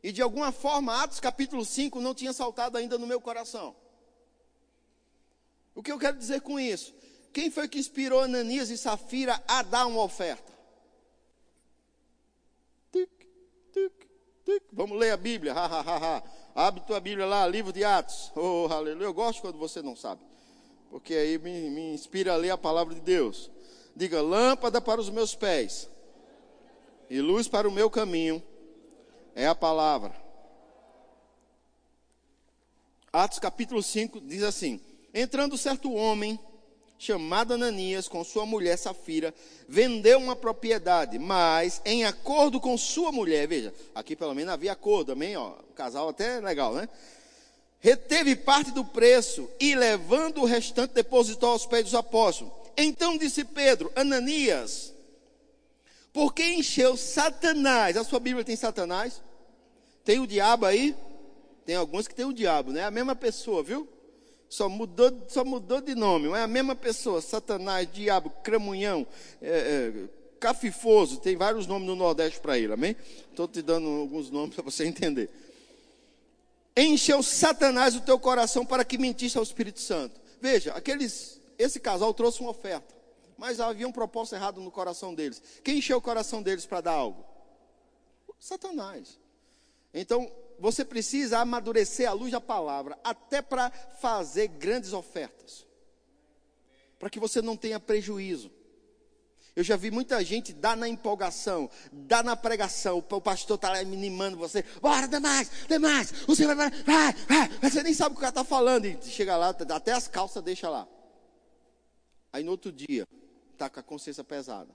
E 0.03 0.13
de 0.13 0.23
alguma 0.23 0.51
forma, 0.51 1.03
Atos 1.03 1.21
capítulo 1.21 1.65
5 1.65 2.01
não 2.01 2.15
tinha 2.15 2.33
saltado 2.33 2.79
ainda 2.79 2.97
no 2.97 3.07
meu 3.07 3.21
coração. 3.21 3.77
O 5.75 5.83
que 5.83 5.93
eu 5.93 5.99
quero 5.99 6.17
dizer 6.17 6.41
com 6.41 6.59
isso? 6.59 6.95
Quem 7.37 7.51
foi 7.51 7.69
que 7.69 7.79
inspirou 7.79 8.21
Ananias 8.21 8.71
e 8.71 8.79
Safira 8.79 9.39
a 9.47 9.61
dar 9.63 9.85
uma 9.85 10.03
oferta? 10.03 10.51
Tic, 12.91 13.11
tic, 13.75 13.93
tic, 14.43 14.63
Vamos 14.73 14.99
ler 14.99 15.11
a 15.11 15.19
Bíblia. 15.19 15.53
Ha, 15.53 15.67
ha, 15.67 15.81
ha, 15.81 16.17
ha. 16.17 16.23
Abre 16.55 16.81
tua 16.87 16.99
Bíblia 16.99 17.27
lá, 17.27 17.47
livro 17.47 17.75
de 17.75 17.85
Atos. 17.85 18.33
Oh, 18.35 18.69
aleluia. 18.73 19.05
Eu 19.05 19.13
gosto 19.13 19.43
quando 19.43 19.59
você 19.59 19.83
não 19.83 19.95
sabe. 19.95 20.23
Porque 20.89 21.13
aí 21.13 21.37
me, 21.37 21.69
me 21.69 21.93
inspira 21.93 22.33
a 22.33 22.37
ler 22.37 22.53
a 22.53 22.57
palavra 22.57 22.95
de 22.95 23.03
Deus. 23.03 23.51
Diga: 23.95 24.23
lâmpada 24.23 24.81
para 24.81 24.99
os 24.99 25.11
meus 25.11 25.35
pés 25.35 25.91
e 27.11 27.21
luz 27.21 27.47
para 27.47 27.69
o 27.69 27.71
meu 27.71 27.91
caminho 27.91 28.43
é 29.35 29.47
a 29.47 29.55
palavra. 29.55 30.17
Atos 33.13 33.39
capítulo 33.39 33.83
5 33.83 34.23
diz 34.23 34.43
assim: 34.43 34.81
Entrando 35.13 35.59
certo 35.59 35.93
homem 35.93 36.41
chamado 36.99 37.55
Ananias, 37.55 38.09
com 38.09 38.25
sua 38.25 38.47
mulher 38.47 38.77
Safira, 38.77 39.35
vendeu 39.69 40.19
uma 40.19 40.35
propriedade, 40.35 41.19
mas 41.19 41.81
em 41.85 42.05
acordo 42.05 42.61
com 42.61 42.77
sua 42.79 43.13
mulher, 43.13 43.47
veja, 43.47 43.73
aqui 43.95 44.17
pelo 44.17 44.35
menos 44.35 44.53
havia 44.53 44.73
acordo 44.73 45.13
também, 45.13 45.37
ó, 45.37 45.51
o 45.51 45.75
casal 45.75 46.09
até 46.09 46.41
legal, 46.41 46.75
né? 46.75 46.89
Reteve 47.79 48.35
parte 48.35 48.71
do 48.71 48.85
preço 48.85 49.49
e 49.61 49.75
levando 49.75 50.41
o 50.41 50.47
restante 50.47 50.95
depositou 50.95 51.51
aos 51.51 51.67
pés 51.67 51.85
dos 51.85 51.95
apóstolos. 51.95 52.53
Então 52.77 53.17
disse 53.17 53.45
Pedro, 53.45 53.93
Ananias, 53.95 54.93
por 56.13 56.33
que 56.33 56.43
encheu 56.43 56.97
Satanás? 56.97 57.97
A 57.97 58.05
sua 58.05 58.19
Bíblia 58.19 58.45
tem 58.45 58.57
Satanás? 58.57 59.21
Tem 60.05 60.19
o 60.19 60.27
diabo 60.27 60.65
aí? 60.65 60.97
Tem 61.67 61.77
alguns 61.77 62.09
que 62.09 62.15
tem 62.15 62.25
o 62.25 62.33
diabo, 62.33 62.73
né? 62.73 62.85
A 62.85 62.91
mesma 62.91 63.15
pessoa, 63.15 63.63
viu? 63.63 63.87
Só 64.49 64.69
mudou, 64.69 65.25
só 65.29 65.45
mudou 65.45 65.81
de 65.81 65.95
nome, 65.95 66.29
mas 66.29 66.41
é 66.41 66.45
a 66.45 66.49
mesma 66.49 66.75
pessoa. 66.75 67.21
Satanás, 67.21 67.89
diabo, 67.93 68.31
cramunhão, 68.43 69.07
é, 69.43 69.49
é, 69.51 70.09
cafifoso, 70.39 71.19
tem 71.19 71.37
vários 71.37 71.67
nomes 71.67 71.89
no 71.89 71.97
Nordeste 71.97 72.41
para 72.41 72.59
ele, 72.59 72.73
amém? 72.73 72.97
Estou 73.31 73.49
te 73.49 73.61
dando 73.61 73.89
alguns 73.89 74.31
nomes 74.31 74.55
para 74.55 74.65
você 74.65 74.85
entender. 74.87 75.29
Encheu 76.77 77.23
Satanás 77.23 77.97
o 77.97 78.03
teu 78.03 78.19
coração 78.19 78.65
para 78.65 78.85
que 78.85 78.99
mentisse 78.99 79.37
ao 79.39 79.43
Espírito 79.43 79.81
Santo. 79.81 80.21
Veja, 80.41 80.73
aqueles, 80.75 81.41
esse 81.59 81.81
casal 81.81 82.13
trouxe 82.13 82.41
uma 82.41 82.51
oferta, 82.51 82.95
mas 83.39 83.61
havia 83.61 83.89
um 83.89 83.93
propósito 83.93 84.37
errado 84.37 84.61
no 84.61 84.71
coração 84.71 85.15
deles. 85.15 85.43
Quem 85.65 85.79
encheu 85.79 85.97
o 85.99 86.03
coração 86.03 86.43
deles 86.43 86.67
para 86.67 86.83
dar 86.83 86.93
algo? 86.93 87.25
Satanás. 88.39 89.19
Então, 89.93 90.31
você 90.59 90.85
precisa 90.85 91.39
amadurecer 91.39 92.09
a 92.09 92.13
luz 92.13 92.33
da 92.33 92.41
palavra, 92.41 92.99
até 93.05 93.43
para 93.43 93.71
fazer 93.71 94.49
grandes 94.49 94.93
ofertas, 94.93 95.67
para 96.99 97.11
que 97.11 97.21
você 97.21 97.43
não 97.43 97.57
tenha 97.57 97.79
prejuízo. 97.79 98.51
Eu 99.55 99.65
já 99.65 99.75
vi 99.75 99.91
muita 99.91 100.23
gente 100.23 100.53
dar 100.53 100.77
na 100.77 100.87
empolgação, 100.87 101.71
dar 101.91 102.23
na 102.23 102.37
pregação. 102.37 102.99
O 102.99 103.21
pastor 103.23 103.55
está 103.55 103.71
lá 103.71 103.79
animando 103.79 104.37
você. 104.37 104.63
Bora, 104.83 105.09
dê 105.09 105.19
mais, 105.19 105.51
dê 105.67 105.79
mais. 105.79 106.13
Você 106.27 106.47
vai, 106.47 106.55
vai, 106.55 106.71
vai, 106.85 107.13
vai. 107.13 107.71
Você 107.71 107.83
nem 107.83 107.95
sabe 107.95 108.11
o 108.11 108.13
que 108.13 108.19
o 108.19 108.21
cara 108.21 108.29
está 108.29 108.45
falando. 108.45 108.85
E 108.85 108.99
chega 109.05 109.35
lá, 109.35 109.57
até 109.75 109.93
as 109.93 110.09
calças 110.09 110.43
deixa 110.43 110.69
lá. 110.69 110.87
Aí 112.35 112.45
no 112.45 112.51
outro 112.51 112.71
dia, 112.71 113.09
está 113.55 113.71
com 113.71 113.81
a 113.81 113.83
consciência 113.83 114.23
pesada. 114.23 114.75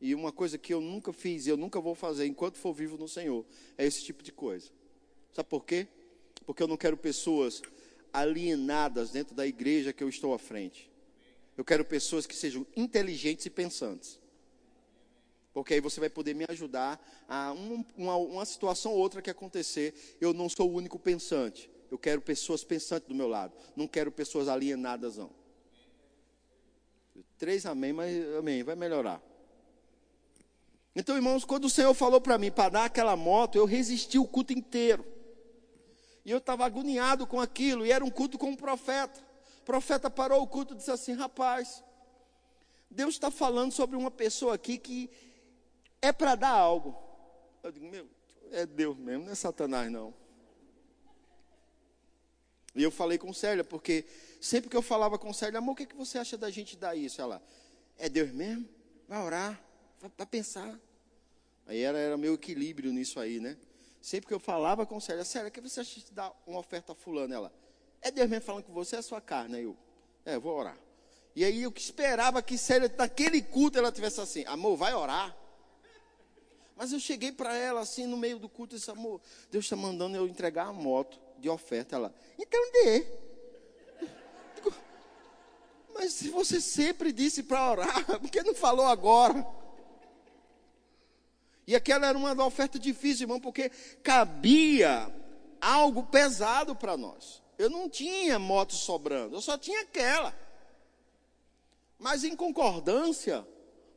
E 0.00 0.14
uma 0.14 0.30
coisa 0.30 0.56
que 0.56 0.72
eu 0.72 0.80
nunca 0.80 1.12
fiz 1.12 1.46
e 1.46 1.50
eu 1.50 1.56
nunca 1.56 1.80
vou 1.80 1.94
fazer 1.94 2.26
enquanto 2.26 2.56
for 2.56 2.72
vivo 2.72 2.96
no 2.96 3.08
Senhor 3.08 3.44
é 3.76 3.84
esse 3.84 4.02
tipo 4.02 4.22
de 4.22 4.32
coisa. 4.32 4.70
Sabe 5.32 5.48
por 5.48 5.64
quê? 5.64 5.88
Porque 6.46 6.62
eu 6.62 6.68
não 6.68 6.76
quero 6.76 6.96
pessoas 6.96 7.62
alienadas 8.12 9.10
dentro 9.10 9.34
da 9.34 9.46
igreja 9.46 9.92
que 9.92 10.02
eu 10.02 10.08
estou 10.08 10.32
à 10.32 10.38
frente. 10.38 10.90
Eu 11.56 11.64
quero 11.64 11.84
pessoas 11.84 12.26
que 12.26 12.36
sejam 12.36 12.64
inteligentes 12.76 13.46
e 13.46 13.50
pensantes. 13.50 14.20
Porque 15.52 15.74
aí 15.74 15.80
você 15.80 15.98
vai 15.98 16.08
poder 16.08 16.34
me 16.34 16.44
ajudar 16.48 17.00
a 17.28 17.52
um, 17.52 17.84
uma, 17.96 18.16
uma 18.16 18.44
situação 18.44 18.92
ou 18.92 18.98
outra 18.98 19.20
que 19.20 19.28
acontecer. 19.28 20.16
Eu 20.20 20.32
não 20.32 20.48
sou 20.48 20.70
o 20.70 20.74
único 20.74 20.98
pensante. 21.00 21.68
Eu 21.90 21.98
quero 21.98 22.20
pessoas 22.20 22.62
pensantes 22.62 23.08
do 23.08 23.14
meu 23.14 23.26
lado. 23.26 23.52
Não 23.74 23.88
quero 23.88 24.12
pessoas 24.12 24.46
alienadas, 24.46 25.16
não. 25.16 25.30
Três 27.36 27.66
amém, 27.66 27.92
mas 27.92 28.36
amém, 28.36 28.62
vai 28.62 28.76
melhorar. 28.76 29.20
Então, 30.98 31.14
irmãos, 31.14 31.44
quando 31.44 31.66
o 31.66 31.70
Senhor 31.70 31.94
falou 31.94 32.20
para 32.20 32.36
mim 32.36 32.50
para 32.50 32.70
dar 32.70 32.84
aquela 32.86 33.14
moto, 33.14 33.54
eu 33.54 33.64
resisti 33.64 34.18
o 34.18 34.26
culto 34.26 34.52
inteiro. 34.52 35.06
E 36.24 36.30
eu 36.32 36.38
estava 36.38 36.66
agoniado 36.66 37.24
com 37.24 37.40
aquilo, 37.40 37.86
e 37.86 37.92
era 37.92 38.04
um 38.04 38.10
culto 38.10 38.36
com 38.36 38.48
um 38.48 38.56
profeta. 38.56 39.20
O 39.60 39.64
profeta 39.64 40.10
parou 40.10 40.42
o 40.42 40.46
culto 40.48 40.74
e 40.74 40.76
disse 40.76 40.90
assim: 40.90 41.12
Rapaz, 41.12 41.84
Deus 42.90 43.14
está 43.14 43.30
falando 43.30 43.70
sobre 43.70 43.96
uma 43.96 44.10
pessoa 44.10 44.56
aqui 44.56 44.76
que 44.76 45.08
é 46.02 46.10
para 46.10 46.34
dar 46.34 46.50
algo. 46.50 47.00
Eu 47.62 47.70
digo: 47.70 47.86
Meu, 47.86 48.08
é 48.50 48.66
Deus 48.66 48.96
mesmo, 48.98 49.26
não 49.26 49.32
é 49.32 49.36
Satanás 49.36 49.92
não. 49.92 50.12
E 52.74 52.82
eu 52.82 52.90
falei 52.90 53.18
com 53.18 53.32
Célia, 53.32 53.62
porque 53.62 54.04
sempre 54.40 54.68
que 54.68 54.76
eu 54.76 54.82
falava 54.82 55.16
com 55.16 55.32
Célia, 55.32 55.58
amor, 55.58 55.74
o 55.74 55.76
que, 55.76 55.84
é 55.84 55.86
que 55.86 55.94
você 55.94 56.18
acha 56.18 56.36
da 56.36 56.50
gente 56.50 56.76
dar 56.76 56.96
isso? 56.96 57.22
Ela, 57.22 57.40
é 57.96 58.08
Deus 58.08 58.32
mesmo? 58.32 58.68
Vai 59.06 59.22
orar, 59.22 59.62
vai 60.16 60.26
pensar. 60.26 60.76
Aí 61.68 61.82
era, 61.82 61.98
era 61.98 62.16
meu 62.16 62.32
equilíbrio 62.32 62.90
nisso 62.90 63.20
aí, 63.20 63.38
né? 63.38 63.54
Sempre 64.00 64.26
que 64.26 64.32
eu 64.32 64.40
falava 64.40 64.86
com 64.86 64.98
Célia, 64.98 65.22
Célia, 65.22 65.50
que 65.50 65.60
você 65.60 65.80
acha 65.80 66.00
de 66.00 66.10
dar 66.12 66.32
uma 66.46 66.58
oferta 66.58 66.92
a 66.92 66.94
fulano? 66.94 67.34
Ela, 67.34 67.52
é 68.00 68.10
Deus 68.10 68.26
mesmo 68.28 68.46
falando 68.46 68.64
com 68.64 68.72
você, 68.72 68.96
é 68.96 69.00
a 69.00 69.02
sua 69.02 69.20
carne. 69.20 69.56
Aí 69.56 69.64
eu, 69.64 69.76
é, 70.24 70.38
vou 70.38 70.56
orar. 70.56 70.78
E 71.36 71.44
aí 71.44 71.62
eu 71.62 71.72
esperava 71.76 72.40
que 72.40 72.56
Célia, 72.56 72.90
naquele 72.96 73.42
culto, 73.42 73.76
ela 73.78 73.92
tivesse 73.92 74.18
assim, 74.18 74.44
amor, 74.46 74.78
vai 74.78 74.94
orar. 74.94 75.36
Mas 76.74 76.90
eu 76.90 76.98
cheguei 76.98 77.32
para 77.32 77.54
ela 77.54 77.82
assim, 77.82 78.06
no 78.06 78.16
meio 78.16 78.38
do 78.38 78.48
culto, 78.48 78.74
e 78.74 78.78
disse, 78.78 78.90
amor, 78.90 79.20
Deus 79.50 79.66
está 79.66 79.76
mandando 79.76 80.16
eu 80.16 80.26
entregar 80.26 80.68
a 80.68 80.72
moto 80.72 81.20
de 81.38 81.50
oferta. 81.50 81.96
Ela, 81.96 82.14
então 82.38 82.72
dê. 82.72 83.06
mas 85.92 86.14
se 86.14 86.30
você 86.30 86.62
sempre 86.62 87.12
disse 87.12 87.42
para 87.42 87.70
orar, 87.70 88.06
por 88.20 88.30
que 88.30 88.42
não 88.42 88.54
falou 88.54 88.86
agora? 88.86 89.57
E 91.68 91.76
aquela 91.76 92.06
era 92.06 92.16
uma 92.16 92.46
oferta 92.46 92.78
difícil, 92.78 93.24
irmão, 93.24 93.38
porque 93.38 93.70
cabia 94.02 95.14
algo 95.60 96.02
pesado 96.04 96.74
para 96.74 96.96
nós. 96.96 97.42
Eu 97.58 97.68
não 97.68 97.90
tinha 97.90 98.38
moto 98.38 98.72
sobrando, 98.72 99.36
eu 99.36 99.42
só 99.42 99.58
tinha 99.58 99.82
aquela. 99.82 100.34
Mas 101.98 102.24
em 102.24 102.34
concordância, 102.34 103.46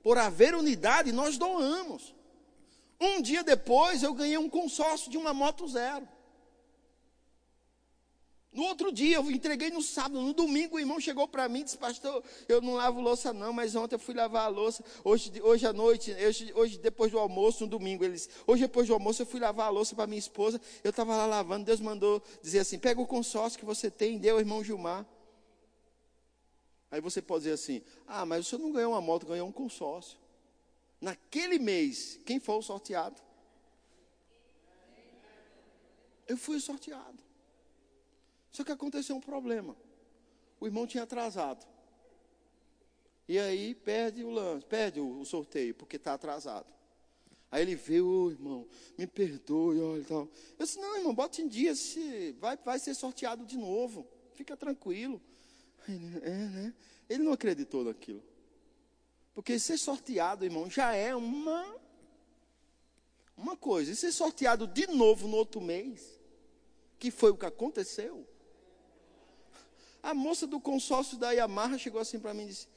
por 0.03 0.17
haver 0.17 0.53
unidade, 0.53 1.13
nós 1.13 1.37
doamos. 1.37 2.13
Um 2.99 3.21
dia 3.21 3.41
depois 3.41 4.03
eu 4.03 4.13
ganhei 4.13 4.37
um 4.37 4.49
consórcio 4.49 5.09
de 5.09 5.17
uma 5.17 5.33
moto 5.33 5.65
zero. 5.65 6.05
No 8.53 8.63
outro 8.63 8.91
dia, 8.91 9.15
eu 9.15 9.31
entreguei 9.31 9.69
no 9.69 9.81
sábado, 9.81 10.19
no 10.19 10.33
domingo, 10.33 10.75
o 10.75 10.79
irmão 10.79 10.99
chegou 10.99 11.25
para 11.25 11.47
mim 11.47 11.61
e 11.61 11.63
disse, 11.63 11.77
pastor, 11.77 12.21
eu 12.49 12.61
não 12.61 12.73
lavo 12.73 12.99
louça 12.99 13.31
não, 13.31 13.53
mas 13.53 13.75
ontem 13.75 13.95
eu 13.95 13.99
fui 13.99 14.13
lavar 14.13 14.43
a 14.43 14.47
louça, 14.49 14.83
hoje, 15.05 15.31
hoje 15.41 15.65
à 15.65 15.71
noite, 15.71 16.11
hoje, 16.11 16.51
hoje 16.53 16.77
depois 16.77 17.09
do 17.13 17.17
almoço, 17.17 17.63
no 17.63 17.69
domingo, 17.69 18.03
eles, 18.03 18.29
hoje 18.45 18.63
depois 18.63 18.87
do 18.87 18.93
almoço 18.93 19.21
eu 19.21 19.25
fui 19.25 19.39
lavar 19.39 19.67
a 19.67 19.69
louça 19.69 19.95
para 19.95 20.05
minha 20.05 20.19
esposa, 20.19 20.59
eu 20.83 20.89
estava 20.89 21.15
lá 21.15 21.25
lavando, 21.25 21.63
Deus 21.63 21.79
mandou 21.79 22.21
dizer 22.41 22.59
assim, 22.59 22.77
pega 22.77 22.99
o 22.99 23.07
consórcio 23.07 23.57
que 23.57 23.65
você 23.65 23.89
tem, 23.89 24.17
deu 24.17 24.37
irmão 24.37 24.61
Gilmar. 24.61 25.05
Aí 26.91 26.99
você 26.99 27.21
pode 27.21 27.43
dizer 27.43 27.53
assim, 27.53 27.81
ah, 28.05 28.25
mas 28.25 28.45
o 28.45 28.49
senhor 28.49 28.61
não 28.61 28.73
ganhou 28.73 28.91
uma 28.91 28.99
moto, 28.99 29.25
ganhou 29.25 29.47
um 29.47 29.51
consórcio. 29.51 30.17
Naquele 30.99 31.57
mês, 31.57 32.19
quem 32.25 32.37
foi 32.37 32.55
o 32.55 32.61
sorteado? 32.61 33.15
Eu 36.27 36.35
fui 36.35 36.59
sorteado. 36.59 37.30
Só 38.51 38.63
que 38.63 38.71
aconteceu 38.71 39.15
um 39.15 39.21
problema. 39.21 39.75
O 40.59 40.65
irmão 40.65 40.85
tinha 40.85 41.03
atrasado. 41.03 41.65
E 43.27 43.39
aí 43.39 43.73
perde 43.73 44.23
o 44.23 44.29
lance, 44.29 44.65
perde 44.65 44.99
o, 44.99 45.23
sorteio, 45.23 45.73
porque 45.73 45.95
está 45.95 46.13
atrasado. 46.13 46.71
Aí 47.49 47.61
ele 47.63 47.75
veio, 47.75 48.07
oh, 48.07 48.29
irmão, 48.31 48.67
me 48.97 49.07
perdoe, 49.07 49.79
olha 49.79 50.03
tal. 50.03 50.29
Eu 50.59 50.65
disse, 50.65 50.79
não, 50.79 50.97
irmão, 50.97 51.13
bota 51.13 51.41
em 51.41 51.47
dia, 51.47 51.75
se 51.75 52.33
vai, 52.33 52.57
vai 52.57 52.79
ser 52.79 52.93
sorteado 52.93 53.45
de 53.45 53.57
novo. 53.57 54.07
Fica 54.33 54.55
tranquilo. 54.57 55.21
Ele, 55.87 56.17
é, 56.23 56.29
né? 56.29 56.73
Ele 57.09 57.23
não 57.23 57.33
acreditou 57.33 57.83
naquilo. 57.83 58.23
Porque 59.33 59.57
ser 59.59 59.77
sorteado, 59.77 60.45
irmão, 60.45 60.69
já 60.69 60.93
é 60.93 61.15
uma 61.15 61.79
uma 63.41 63.57
coisa. 63.57 63.91
E 63.91 63.95
ser 63.95 64.11
sorteado 64.11 64.67
de 64.67 64.87
novo 64.87 65.27
no 65.27 65.37
outro 65.37 65.59
mês, 65.59 66.19
que 66.99 67.09
foi 67.09 67.31
o 67.31 67.37
que 67.37 67.45
aconteceu, 67.45 68.27
a 70.03 70.13
moça 70.13 70.47
do 70.47 70.59
consórcio 70.59 71.17
da 71.17 71.31
Yamaha 71.31 71.77
chegou 71.77 72.01
assim 72.01 72.19
para 72.19 72.33
mim 72.33 72.43
e 72.43 72.47
disse: 72.47 72.67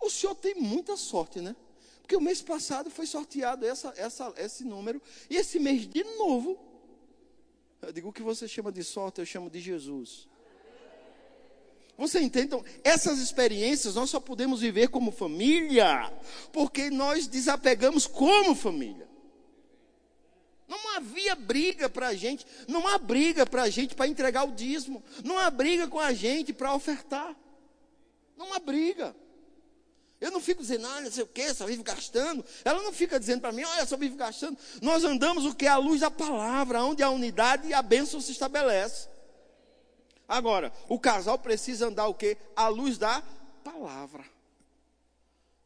O 0.00 0.10
senhor 0.10 0.34
tem 0.34 0.54
muita 0.54 0.96
sorte, 0.96 1.40
né? 1.40 1.54
Porque 2.00 2.16
o 2.16 2.20
mês 2.20 2.42
passado 2.42 2.90
foi 2.90 3.06
sorteado 3.06 3.64
essa, 3.64 3.94
essa, 3.96 4.32
esse 4.36 4.64
número, 4.64 5.00
e 5.30 5.36
esse 5.36 5.58
mês 5.58 5.88
de 5.88 6.04
novo. 6.18 6.58
Eu 7.80 7.92
digo: 7.92 8.08
O 8.08 8.12
que 8.12 8.22
você 8.22 8.46
chama 8.46 8.70
de 8.70 8.84
sorte, 8.84 9.20
eu 9.20 9.26
chamo 9.26 9.48
de 9.48 9.60
Jesus. 9.60 10.28
Você 11.96 12.20
entende? 12.20 12.46
Então, 12.46 12.64
essas 12.82 13.20
experiências 13.20 13.94
nós 13.94 14.10
só 14.10 14.18
podemos 14.18 14.60
viver 14.60 14.88
como 14.88 15.12
família, 15.12 16.12
porque 16.52 16.90
nós 16.90 17.26
desapegamos 17.26 18.06
como 18.06 18.54
família. 18.54 19.13
Não, 20.66 20.96
havia 20.96 21.34
briga 21.34 21.88
para 21.88 22.08
a 22.08 22.14
gente, 22.14 22.46
não 22.66 22.86
há 22.86 22.96
briga 22.98 23.44
para 23.44 23.62
a 23.62 23.70
gente 23.70 23.94
para 23.94 24.06
entregar 24.06 24.44
o 24.44 24.52
dízimo, 24.52 25.02
não 25.22 25.38
há 25.38 25.50
briga 25.50 25.88
com 25.88 26.00
a 26.00 26.12
gente 26.12 26.52
para 26.52 26.74
ofertar, 26.74 27.36
não 28.36 28.52
há 28.54 28.58
briga. 28.58 29.14
Eu 30.20 30.30
não 30.30 30.40
fico 30.40 30.62
dizendo, 30.62 30.86
ah, 30.86 31.00
não 31.02 31.10
sei 31.10 31.22
o 31.22 31.26
que, 31.26 31.52
só 31.52 31.66
vive 31.66 31.82
gastando. 31.82 32.42
Ela 32.64 32.82
não 32.82 32.94
fica 32.94 33.20
dizendo 33.20 33.42
para 33.42 33.52
mim, 33.52 33.62
olha, 33.62 33.84
só 33.84 33.94
vive 33.94 34.16
gastando. 34.16 34.56
Nós 34.80 35.04
andamos 35.04 35.44
o 35.44 35.54
que 35.54 35.66
a 35.66 35.76
luz 35.76 36.00
da 36.00 36.10
palavra, 36.10 36.82
onde 36.82 37.02
a 37.02 37.10
unidade 37.10 37.68
e 37.68 37.74
a 37.74 37.82
bênção 37.82 38.20
se 38.22 38.32
estabelece. 38.32 39.08
Agora, 40.26 40.72
o 40.88 40.98
casal 40.98 41.38
precisa 41.38 41.88
andar 41.88 42.06
o 42.06 42.14
que? 42.14 42.38
A 42.56 42.68
luz 42.68 42.96
da 42.96 43.22
palavra. 43.62 44.24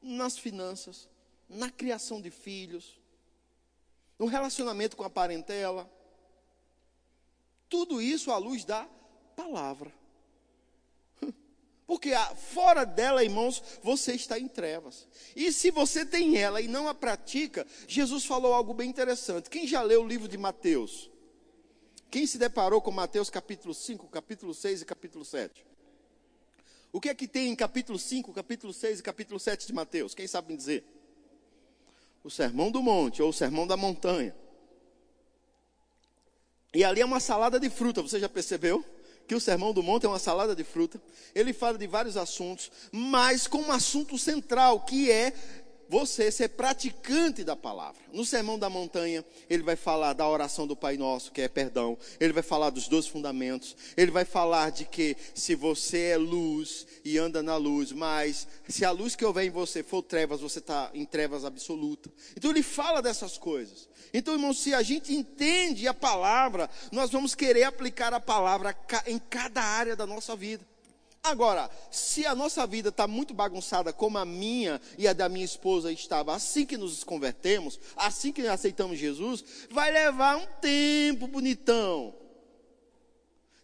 Nas 0.03 0.37
finanças, 0.37 1.09
na 1.49 1.71
criação 1.71 2.21
de 2.21 2.31
filhos, 2.31 2.98
no 4.19 4.27
relacionamento 4.27 4.97
com 4.97 5.05
a 5.05 5.11
parentela. 5.11 5.91
Tudo 7.69 8.03
isso 8.03 8.33
à 8.33 8.39
luz 8.39 8.65
da 8.65 8.89
palavra. 9.37 9.93
Porque 11.87 12.11
fora 12.37 12.85
dela, 12.85 13.23
irmãos, 13.23 13.63
você 13.83 14.15
está 14.15 14.39
em 14.39 14.49
trevas. 14.49 15.07
E 15.37 15.53
se 15.53 15.71
você 15.71 16.05
tem 16.05 16.37
ela 16.37 16.61
e 16.61 16.67
não 16.67 16.89
a 16.89 16.95
pratica, 16.95 17.67
Jesus 17.87 18.25
falou 18.25 18.53
algo 18.53 18.75
bem 18.75 18.91
interessante. 18.91 19.49
Quem 19.49 19.67
já 19.67 19.83
leu 19.83 20.03
o 20.03 20.09
livro 20.09 20.27
de 20.27 20.37
Mateus? 20.37 21.11
Quem 22.11 22.27
se 22.27 22.39
deparou 22.39 22.81
com 22.81 22.91
Mateus 22.91 23.29
capítulo 23.29 23.75
5, 23.75 24.09
capítulo 24.09 24.55
6 24.55 24.83
e 24.83 24.85
capítulo 24.85 25.25
7? 25.25 25.67
O 26.91 27.01
que 27.01 27.11
é 27.11 27.15
que 27.15 27.29
tem 27.29 27.51
em 27.51 27.55
capítulo 27.55 27.99
5, 27.99 28.33
capítulo 28.33 28.73
6 28.73 29.01
e 29.01 29.03
capítulo 29.03 29.39
7 29.39 29.67
de 29.67 29.75
Mateus? 29.75 30.15
Quem 30.15 30.27
sabe 30.27 30.49
me 30.49 30.57
dizer? 30.57 30.85
O 32.29 32.31
sermão 32.31 32.71
do 32.71 32.83
monte 32.83 33.23
ou 33.23 33.31
o 33.31 33.33
sermão 33.33 33.67
da 33.67 33.75
montanha. 33.75 34.37
E 36.75 36.85
ali 36.85 37.01
é 37.01 37.05
uma 37.07 37.21
salada 37.21 37.59
de 37.59 37.71
fruta, 37.71 38.03
você 38.03 38.21
já 38.21 38.29
percebeu? 38.29 38.85
que 39.27 39.35
o 39.35 39.41
Sermão 39.41 39.75
do 39.75 39.83
Monte 39.83 40.07
é 40.07 40.09
uma 40.09 40.19
salada 40.19 40.57
de 40.57 40.65
fruta. 40.65 40.99
Ele 41.35 41.53
fala 41.53 41.77
de 41.77 41.87
vários 41.87 42.17
assuntos, 42.17 42.73
mas 42.91 43.47
com 43.47 43.59
um 43.59 43.71
assunto 43.71 44.17
central, 44.17 44.81
que 44.81 45.11
é 45.11 45.35
você 45.89 46.31
ser 46.31 46.51
praticante 46.51 47.43
da 47.43 47.57
palavra. 47.57 48.01
No 48.13 48.25
Sermão 48.25 48.59
da 48.59 48.69
Montanha, 48.69 49.25
ele 49.49 49.63
vai 49.63 49.77
falar 49.77 50.13
da 50.13 50.29
oração 50.29 50.67
do 50.67 50.77
Pai 50.77 50.97
Nosso, 50.97 51.33
que 51.33 51.41
é 51.41 51.49
perdão. 51.49 51.97
Ele 52.21 52.33
vai 52.33 52.43
falar 52.43 52.71
dos 52.71 52.89
dois 52.89 53.07
fundamentos. 53.07 53.77
Ele 53.97 54.11
vai 54.11 54.25
falar 54.25 54.71
de 54.71 54.85
que 54.85 55.17
se 55.35 55.55
você 55.55 56.11
é 56.11 56.17
luz 56.17 56.87
e 57.05 57.19
anda 57.19 57.43
na 57.43 57.57
luz, 57.57 57.93
mas 57.93 58.47
se 58.69 58.85
a 58.85 58.91
luz 58.91 59.17
que 59.17 59.25
houver 59.25 59.45
em 59.45 59.51
você 59.51 59.83
for 59.83 60.03
trevas, 60.03 60.41
você 60.41 60.59
está 60.59 60.91
em 60.93 61.05
trevas 61.05 61.45
absoluta. 61.45 62.11
Então 62.37 62.51
ele 62.51 62.63
fala 62.63 63.01
dessas 63.01 63.39
coisas. 63.39 63.89
Então, 64.13 64.35
irmão, 64.35 64.55
se 64.55 64.73
a 64.75 64.83
gente 64.83 65.15
entende 65.15 65.87
a 65.87 65.95
palavra, 65.95 66.69
nós 66.91 67.11
vamos 67.11 67.35
querer 67.35 67.65
aplicar 67.65 68.13
a 68.15 68.21
palavra 68.21 68.77
em 69.07 69.19
cada 69.19 69.63
área 69.63 69.95
da 69.95 70.07
nossa 70.07 70.35
vida. 70.35 70.67
Agora, 71.29 71.71
se 71.91 72.25
a 72.25 72.35
nossa 72.35 72.67
vida 72.67 72.89
está 72.89 73.07
muito 73.07 73.35
bagunçada, 73.35 73.93
como 73.93 74.17
a 74.17 74.25
minha 74.25 74.81
e 74.97 75.07
a 75.07 75.13
da 75.13 75.29
minha 75.29 75.45
esposa 75.45 75.93
estava 75.93 76.35
assim 76.35 76.65
que 76.65 76.79
nos 76.79 77.05
convertemos, 77.05 77.79
assim 77.95 78.33
que 78.33 78.47
aceitamos 78.47 78.99
Jesus, 78.99 79.45
vai 79.71 79.91
levar 79.91 80.37
um 80.37 80.47
tempo 80.59 81.27
bonitão. 81.27 82.15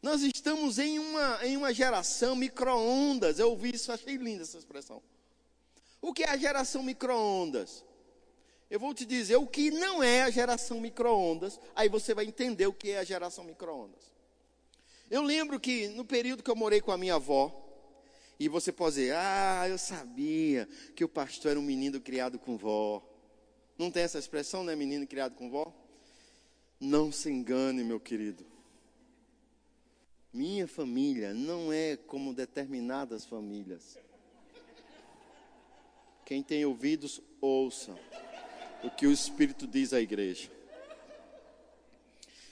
Nós 0.03 0.21
estamos 0.21 0.79
em 0.79 0.99
uma, 0.99 1.47
em 1.47 1.57
uma 1.57 1.73
geração 1.73 2.37
micro-ondas. 2.37 3.39
Eu 3.39 3.49
ouvi 3.49 3.75
isso, 3.75 3.91
achei 3.91 4.17
linda 4.17 4.43
essa 4.43 4.59
expressão. 4.59 5.03
O 6.03 6.13
que 6.13 6.25
é 6.25 6.29
a 6.29 6.37
geração 6.37 6.83
micro-ondas? 6.83 7.83
Eu 8.69 8.79
vou 8.79 8.93
te 8.93 9.07
dizer 9.07 9.37
o 9.37 9.47
que 9.47 9.71
não 9.71 10.03
é 10.03 10.23
a 10.25 10.31
geração 10.31 10.81
micro-ondas, 10.81 11.59
aí 11.75 11.89
você 11.89 12.13
vai 12.13 12.27
entender 12.27 12.67
o 12.67 12.75
que 12.75 12.91
é 12.91 12.99
a 12.99 13.05
geração 13.05 13.43
micro-ondas. 13.43 14.14
Eu 15.11 15.23
lembro 15.23 15.61
que 15.61 15.89
no 15.89 16.05
período 16.05 16.43
que 16.43 16.51
eu 16.51 16.57
morei 16.57 16.81
com 16.81 16.91
a 16.91 16.99
minha 16.99 17.15
avó, 17.15 17.61
e 18.39 18.49
você 18.49 18.73
pode 18.73 18.97
dizer, 18.97 19.15
ah, 19.15 19.67
eu 19.69 19.79
sabia 19.79 20.69
que 20.95 21.05
o 21.05 21.09
pastor 21.09 21.53
era 21.53 21.61
um 21.61 21.63
menino 21.63 22.01
criado 22.01 22.39
com 22.39 22.57
vó. 22.57 23.03
Não 23.79 23.91
tem 23.91 24.03
essa 24.03 24.19
expressão, 24.19 24.65
né? 24.65 24.75
Menino 24.75 25.07
criado 25.07 25.35
com 25.35 25.51
vó? 25.51 25.73
Não 26.81 27.13
se 27.13 27.31
engane, 27.31 27.85
meu 27.85 28.01
querido. 28.01 28.45
Minha 30.33 30.67
família 30.67 31.33
não 31.33 31.73
é 31.73 31.97
como 31.97 32.35
determinadas 32.35 33.25
famílias. 33.25 33.97
Quem 36.25 36.43
tem 36.43 36.65
ouvidos, 36.65 37.21
ouça 37.41 37.97
o 38.83 38.91
que 38.91 39.07
o 39.07 39.13
Espírito 39.13 39.67
diz 39.67 39.93
à 39.93 40.01
igreja. 40.01 40.51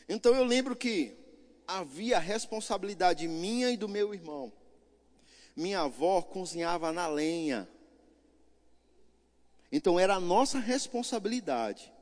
Então 0.09 0.34
eu 0.34 0.44
lembro 0.44 0.76
que 0.76 1.16
havia 1.78 2.18
responsabilidade 2.18 3.26
minha 3.26 3.70
e 3.70 3.76
do 3.76 3.88
meu 3.88 4.12
irmão. 4.14 4.52
Minha 5.56 5.80
avó 5.80 6.22
cozinhava 6.22 6.92
na 6.92 7.06
lenha. 7.06 7.68
Então 9.70 9.98
era 9.98 10.16
a 10.16 10.20
nossa 10.20 10.58
responsabilidade, 10.58 11.92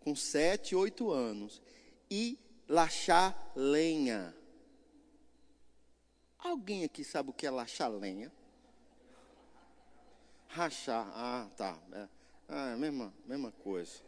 com 0.00 0.16
sete, 0.16 0.74
oito 0.74 1.10
anos, 1.10 1.62
e 2.10 2.38
lachar 2.68 3.52
lenha. 3.54 4.34
Alguém 6.38 6.84
aqui 6.84 7.04
sabe 7.04 7.30
o 7.30 7.32
que 7.32 7.46
é 7.46 7.50
lachar 7.50 7.90
lenha? 7.90 8.32
Rachar, 10.48 11.10
ah, 11.14 11.48
tá. 11.56 11.78
É, 11.92 12.08
ah, 12.48 12.72
a 12.72 12.76
mesma, 12.76 13.14
mesma 13.26 13.52
coisa. 13.52 14.00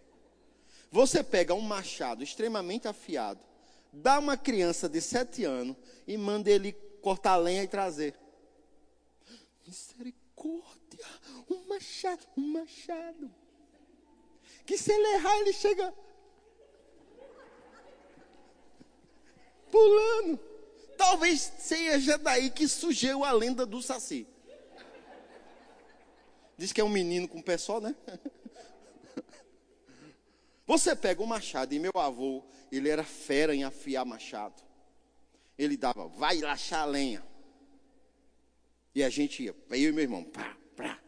Você 0.91 1.22
pega 1.22 1.55
um 1.55 1.61
machado 1.61 2.24
extremamente 2.24 2.88
afiado, 2.88 3.41
dá 3.93 4.18
uma 4.18 4.36
criança 4.36 4.88
de 4.88 5.01
sete 5.01 5.45
anos 5.45 5.76
e 6.07 6.16
manda 6.16 6.51
ele 6.51 6.72
cortar 7.01 7.36
lenha 7.36 7.62
e 7.62 7.68
trazer. 7.68 8.14
Misericórdia, 9.66 11.07
um 11.49 11.68
machado, 11.68 12.26
um 12.36 12.53
machado. 12.53 13.30
Que 14.64 14.76
se 14.78 14.93
ele 14.93 15.14
errar, 15.14 15.36
ele 15.38 15.53
chega 15.53 15.95
pulando. 19.70 20.38
Talvez 20.97 21.41
seja 21.59 22.18
daí 22.18 22.51
que 22.51 22.68
surgiu 22.68 23.24
a 23.24 23.32
lenda 23.32 23.64
do 23.64 23.80
Saci. 23.80 24.26
Diz 26.59 26.72
que 26.72 26.80
é 26.80 26.84
um 26.84 26.91
menino 26.91 27.26
com 27.26 27.41
pé 27.41 27.57
só, 27.57 27.80
né? 27.80 27.95
Você 30.71 30.95
pega 30.95 31.21
um 31.21 31.27
machado, 31.27 31.75
e 31.75 31.81
meu 31.81 31.91
avô, 31.97 32.45
ele 32.71 32.89
era 32.89 33.03
fera 33.03 33.53
em 33.53 33.64
afiar 33.64 34.07
machado. 34.07 34.62
Ele 35.59 35.77
dava, 35.77 36.07
vai 36.07 36.39
lachar 36.39 36.83
a 36.83 36.85
lenha. 36.85 37.27
E 38.95 39.03
a 39.03 39.11
gente 39.11 39.43
ia, 39.43 39.57
eu 39.68 39.91
e 39.91 39.93
meu 39.93 40.05
irmão, 40.05 40.23
pá, 40.23 40.57
pá, 40.77 41.03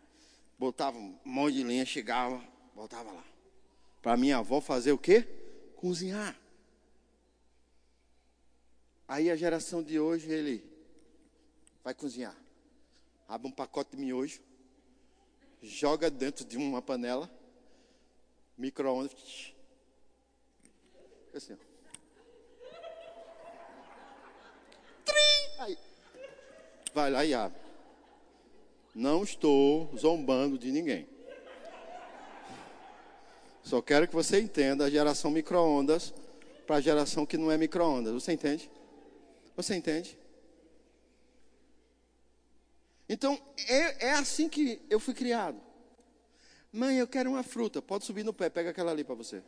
botava 0.59 0.99
um 0.99 1.17
monte 1.25 1.59
de 1.59 1.63
lenha, 1.63 1.87
chegava, 1.87 2.43
voltava 2.75 3.13
lá. 3.13 3.25
Para 4.03 4.17
minha 4.17 4.39
avó 4.39 4.61
fazer 4.61 4.91
o 4.91 4.99
quê? 4.99 5.25
Cozinhar. 5.77 6.37
Aí 9.07 9.31
a 9.31 9.37
geração 9.37 9.81
de 9.81 9.97
hoje, 9.97 10.29
ele 10.29 10.69
vai 11.85 11.95
cozinhar. 11.95 12.37
Abre 13.29 13.47
um 13.47 13.53
pacote 13.53 13.93
de 13.93 13.97
miojo, 13.97 14.41
joga 15.63 16.11
dentro 16.11 16.45
de 16.45 16.57
uma 16.57 16.83
panela, 16.83 17.31
micro-ondas. 18.57 19.55
Assim, 21.35 21.55
ó. 21.55 21.73
Aí. 25.63 25.79
Vai 26.93 27.11
lá 27.11 27.25
e 27.25 27.35
abre. 27.35 27.61
Não 28.95 29.23
estou 29.23 29.91
zombando 29.97 30.59
de 30.59 30.71
ninguém. 30.71 31.09
Só 33.63 33.81
quero 33.81 34.09
que 34.09 34.15
você 34.15 34.41
entenda 34.41 34.85
a 34.85 34.91
geração 34.91 35.31
micro-ondas 35.31 36.13
para 36.67 36.77
a 36.77 36.81
geração 36.81 37.25
que 37.25 37.39
não 37.39 37.51
é 37.51 37.57
micro-ondas. 37.57 38.13
Você 38.13 38.33
entende? 38.33 38.71
Você 39.57 39.75
entende? 39.75 40.19
Então, 43.09 43.41
é, 43.69 44.09
é 44.09 44.13
assim 44.13 44.49
que 44.49 44.81
eu 44.91 44.99
fui 44.99 45.15
criado. 45.15 45.61
Mãe, 46.73 46.97
eu 46.97 47.07
quero 47.07 47.29
uma 47.29 47.43
fruta. 47.43 47.83
Pode 47.83 48.07
subir 48.07 48.25
no 48.25 48.33
pé, 48.33 48.49
pega 48.49 48.71
aquela 48.71 48.91
ali 48.91 49.05
para 49.05 49.15
você. 49.15 49.43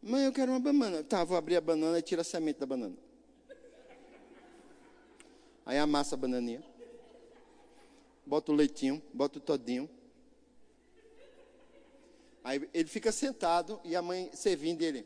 Mãe, 0.00 0.24
eu 0.24 0.32
quero 0.32 0.52
uma 0.52 0.60
banana. 0.60 1.02
Tá, 1.02 1.24
vou 1.24 1.36
abrir 1.36 1.56
a 1.56 1.60
banana 1.60 1.98
e 1.98 2.02
tira 2.02 2.20
a 2.20 2.24
semente 2.24 2.60
da 2.60 2.66
banana. 2.66 2.96
Aí 5.66 5.76
amassa 5.76 6.14
a 6.14 6.18
bananinha. 6.18 6.62
Bota 8.24 8.52
o 8.52 8.54
leitinho, 8.54 9.02
bota 9.12 9.38
o 9.38 9.40
todinho. 9.40 9.90
Aí 12.44 12.68
ele 12.72 12.88
fica 12.88 13.10
sentado 13.10 13.80
e 13.84 13.96
a 13.96 14.00
mãe 14.00 14.30
servindo 14.32 14.82
ele. 14.82 15.04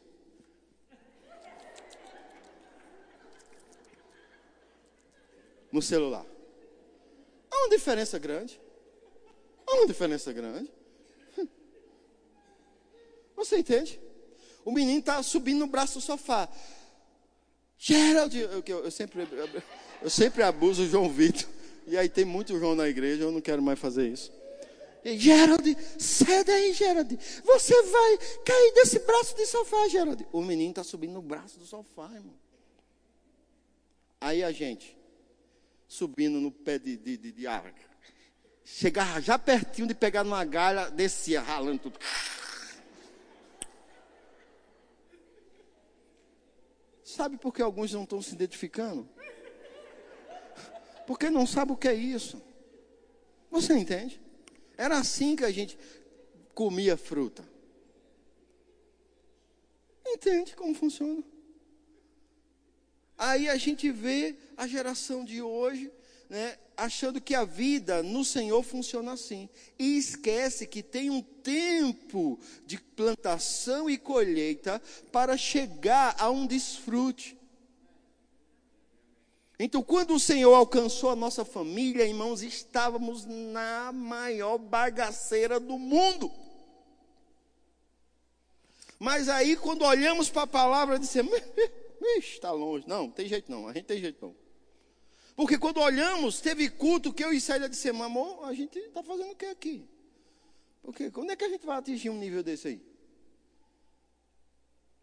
No 5.73 5.81
celular. 5.81 6.25
Há 7.51 7.57
uma 7.57 7.69
diferença 7.71 8.19
grande. 8.19 8.64
Há 9.75 9.77
uma 9.79 9.87
diferença 9.87 10.33
grande. 10.33 10.71
Você 13.37 13.59
entende? 13.59 14.01
O 14.65 14.71
menino 14.71 15.01
está 15.01 15.21
subindo 15.23 15.59
no 15.59 15.67
braço 15.67 15.95
do 15.95 16.01
sofá. 16.01 16.49
Gerald, 17.77 18.39
eu, 18.39 18.63
eu, 18.65 18.85
eu, 18.85 18.91
sempre, 18.91 19.27
eu 20.01 20.09
sempre 20.09 20.45
abuso 20.45 20.85
o 20.85 20.87
João 20.87 21.11
Vitor. 21.11 21.49
E 21.87 21.99
aí 21.99 22.09
tem 22.09 22.25
muito 22.25 22.59
João 22.59 22.75
na 22.75 22.89
igreja, 22.89 23.25
eu 23.25 23.33
não 23.33 23.41
quero 23.41 23.61
mais 23.61 23.79
fazer 23.79 24.09
isso. 24.09 24.33
E, 25.05 25.19
Gerald, 25.19 25.77
sai 25.99 26.45
daí, 26.45 26.73
Gerald. 26.73 27.19
Você 27.45 27.83
vai 27.83 28.19
cair 28.45 28.73
desse 28.75 29.01
braço 29.01 29.37
de 29.37 29.45
sofá, 29.45 29.89
Gerald. 29.89 30.25
O 30.33 30.41
menino 30.41 30.71
está 30.71 30.85
subindo 30.85 31.15
no 31.15 31.21
braço 31.21 31.59
do 31.59 31.67
sofá, 31.67 32.11
irmão. 32.15 32.39
Aí 34.21 34.43
a 34.43 34.53
gente, 34.53 34.97
subindo 35.89 36.41
no 36.41 36.51
pé 36.51 36.79
de, 36.79 36.97
de, 36.97 37.17
de, 37.19 37.33
de 37.33 37.47
árvore, 37.47 37.75
chegava 38.65 39.21
já 39.21 39.39
pertinho 39.39 39.87
de 39.87 39.95
pegar 39.95 40.25
numa 40.25 40.45
galha, 40.45 40.91
descia, 40.91 41.41
ralando 41.41 41.91
tudo. 41.91 41.99
Sabe 47.05 47.37
por 47.37 47.53
que 47.53 47.63
alguns 47.63 47.93
não 47.93 48.03
estão 48.03 48.21
se 48.21 48.35
identificando? 48.35 49.09
Porque 51.07 51.31
não 51.31 51.47
sabe 51.47 51.73
o 51.73 51.77
que 51.77 51.87
é 51.87 51.95
isso. 51.95 52.43
Você 53.51 53.75
entende? 53.75 54.21
Era 54.77 54.99
assim 54.99 55.37
que 55.37 55.45
a 55.45 55.53
gente 55.53 55.79
comia 56.55 56.97
fruta. 56.97 57.45
Entende 60.05 60.57
como 60.57 60.75
funciona? 60.75 61.23
Aí 63.17 63.49
a 63.49 63.57
gente 63.57 63.91
vê 63.91 64.37
a 64.57 64.67
geração 64.67 65.25
de 65.25 65.41
hoje, 65.41 65.93
né, 66.35 66.59
achando 66.77 67.21
que 67.21 67.33
a 67.33 67.45
vida 67.45 68.03
no 68.03 68.25
Senhor 68.25 68.61
funciona 68.65 69.13
assim. 69.13 69.49
E 69.79 69.97
esquece 69.97 70.67
que 70.67 70.83
tem 70.83 71.09
um 71.09 71.23
tempo 71.23 72.41
de 72.67 72.77
plantação 72.77 73.89
e 73.89 73.97
colheita 73.97 74.83
para 75.13 75.37
chegar 75.37 76.17
a 76.19 76.29
um 76.31 76.45
desfrute. 76.45 77.39
Então, 79.61 79.81
quando 79.81 80.13
o 80.13 80.19
Senhor 80.19 80.53
alcançou 80.53 81.11
a 81.11 81.15
nossa 81.15 81.45
família, 81.45 82.05
irmãos, 82.05 82.43
estávamos 82.43 83.25
na 83.25 83.93
maior 83.93 84.59
bagaceira 84.59 85.61
do 85.61 85.79
mundo. 85.79 86.33
Mas 88.99 89.29
aí, 89.29 89.55
quando 89.55 89.85
olhamos 89.85 90.29
para 90.29 90.43
a 90.43 90.49
palavra, 90.49 90.99
dissemos: 90.99 91.33
está 92.19 92.51
longe. 92.51 92.89
Não, 92.89 93.09
tem 93.09 93.29
jeito 93.29 93.49
não, 93.53 93.69
a 93.69 93.73
gente 93.73 93.87
tem 93.87 94.01
jeito 94.01 94.19
não. 94.21 94.44
Porque 95.37 95.59
quando 95.59 95.81
olhamos, 95.81 96.41
teve 96.41 96.71
culto 96.71 97.13
que 97.13 97.25
eu 97.25 97.33
e 97.33 97.41
Célia 97.41 97.69
dissemos: 97.69 98.03
amor, 98.03 98.45
a 98.45 98.55
gente 98.55 98.79
está 98.79 99.03
fazendo 99.03 99.33
o 99.33 99.37
que 99.37 99.47
aqui? 99.47 99.89
Porque 100.83 101.11
quando 101.11 101.31
é 101.31 101.37
que 101.37 101.45
a 101.45 101.49
gente 101.49 101.67
vai 101.67 101.79
atingir 101.79 102.11
um 102.11 102.19
nível 102.19 102.43
desse 102.43 102.69
aí? 102.69 102.95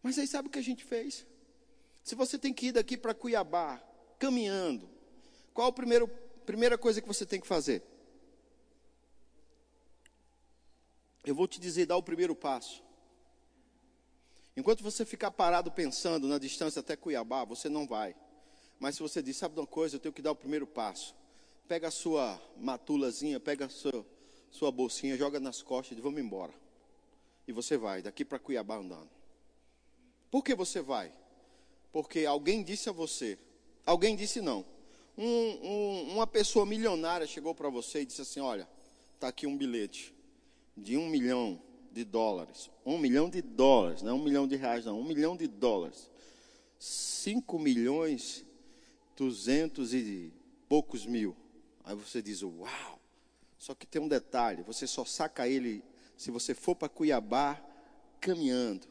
Mas 0.02 0.18
aí 0.18 0.28
sabe 0.28 0.48
o 0.48 0.52
que 0.52 0.60
a 0.60 0.64
gente 0.64 0.84
fez? 0.84 1.26
Se 2.04 2.16
você 2.16 2.38
tem 2.38 2.54
que 2.54 2.68
ir 2.68 2.72
daqui 2.72 2.98
para 2.98 3.14
Cuiabá, 3.14 3.82
caminhando, 4.18 4.90
qual 5.54 5.68
a 5.68 5.74
primeira, 5.74 6.78
coisa 6.78 7.02
que 7.02 7.08
você 7.08 7.26
tem 7.26 7.40
que 7.40 7.48
fazer? 7.48 7.84
Eu 11.24 11.36
vou 11.36 11.48
te 11.48 11.60
dizer, 11.60 11.86
dá 11.86 11.96
o 11.96 12.02
primeiro 12.02 12.36
passo. 12.36 12.84
Enquanto 14.58 14.84
você 14.84 15.06
ficar 15.06 15.30
parado 15.30 15.72
pensando 15.72 16.28
na 16.28 16.40
distância 16.40 16.80
até 16.80 16.96
Cuiabá, 16.96 17.46
você 17.46 17.70
não 17.70 17.86
vai. 17.86 18.16
Mas 18.82 18.96
se 18.96 19.02
você 19.02 19.22
diz, 19.22 19.38
sabe 19.38 19.54
de 19.54 19.62
uma 19.62 19.68
coisa, 19.68 19.96
eu 19.96 20.00
tenho 20.02 20.12
que 20.12 20.22
dar 20.22 20.32
o 20.32 20.36
primeiro 20.36 20.68
passo. 20.68 21.16
Pega 21.70 21.88
a 21.88 21.92
sua 21.92 22.42
matulazinha, 22.58 23.40
pega 23.40 23.68
a 23.68 23.70
sua, 23.70 24.06
sua 24.50 24.72
bolsinha, 24.72 25.16
joga 25.16 25.40
nas 25.40 25.62
costas 25.62 25.98
e 25.98 26.02
vamos 26.02 26.20
embora. 26.20 26.54
E 27.48 27.54
você 27.54 27.78
vai, 27.78 28.02
daqui 28.02 28.26
para 28.26 28.40
Cuiabá 28.40 28.76
andando. 28.76 29.10
Por 30.30 30.44
que 30.44 30.54
você 30.54 30.82
vai? 30.82 31.14
Porque 31.94 32.26
alguém 32.26 32.64
disse 32.64 32.90
a 32.90 32.92
você, 32.92 33.38
Alguém 33.86 34.16
disse 34.16 34.42
não. 34.42 34.66
Um, 35.18 35.26
um, 35.28 36.14
uma 36.14 36.28
pessoa 36.28 36.66
milionária 36.66 37.28
chegou 37.28 37.54
para 37.54 37.70
você 37.70 38.02
e 38.02 38.06
disse 38.06 38.22
assim: 38.22 38.40
Olha, 38.40 38.68
está 39.14 39.28
aqui 39.28 39.46
um 39.46 39.58
bilhete 39.58 40.14
de 40.76 40.98
um 40.98 41.08
milhão 41.08 41.62
de 41.92 42.04
dólares. 42.04 42.70
Um 42.86 42.98
milhão 42.98 43.30
de 43.30 43.42
dólares, 43.42 44.02
não 44.02 44.12
é 44.12 44.14
um 44.14 44.24
milhão 44.24 44.48
de 44.48 44.56
reais, 44.56 44.86
não. 44.86 45.00
Um 45.00 45.04
milhão 45.04 45.36
de 45.36 45.48
dólares. 45.48 46.10
Cinco 46.80 47.60
milhões, 47.60 48.46
duzentos 49.22 49.94
e 49.94 50.34
poucos 50.68 51.06
mil. 51.06 51.36
Aí 51.84 51.96
você 51.96 52.24
diz: 52.24 52.42
Uau! 52.42 53.00
Só 53.56 53.76
que 53.76 53.86
tem 53.86 54.02
um 54.02 54.08
detalhe: 54.08 54.64
você 54.64 54.88
só 54.88 55.06
saca 55.06 55.48
ele 55.48 55.84
se 56.18 56.32
você 56.32 56.56
for 56.56 56.76
para 56.76 56.90
Cuiabá 56.90 57.62
caminhando. 58.20 58.88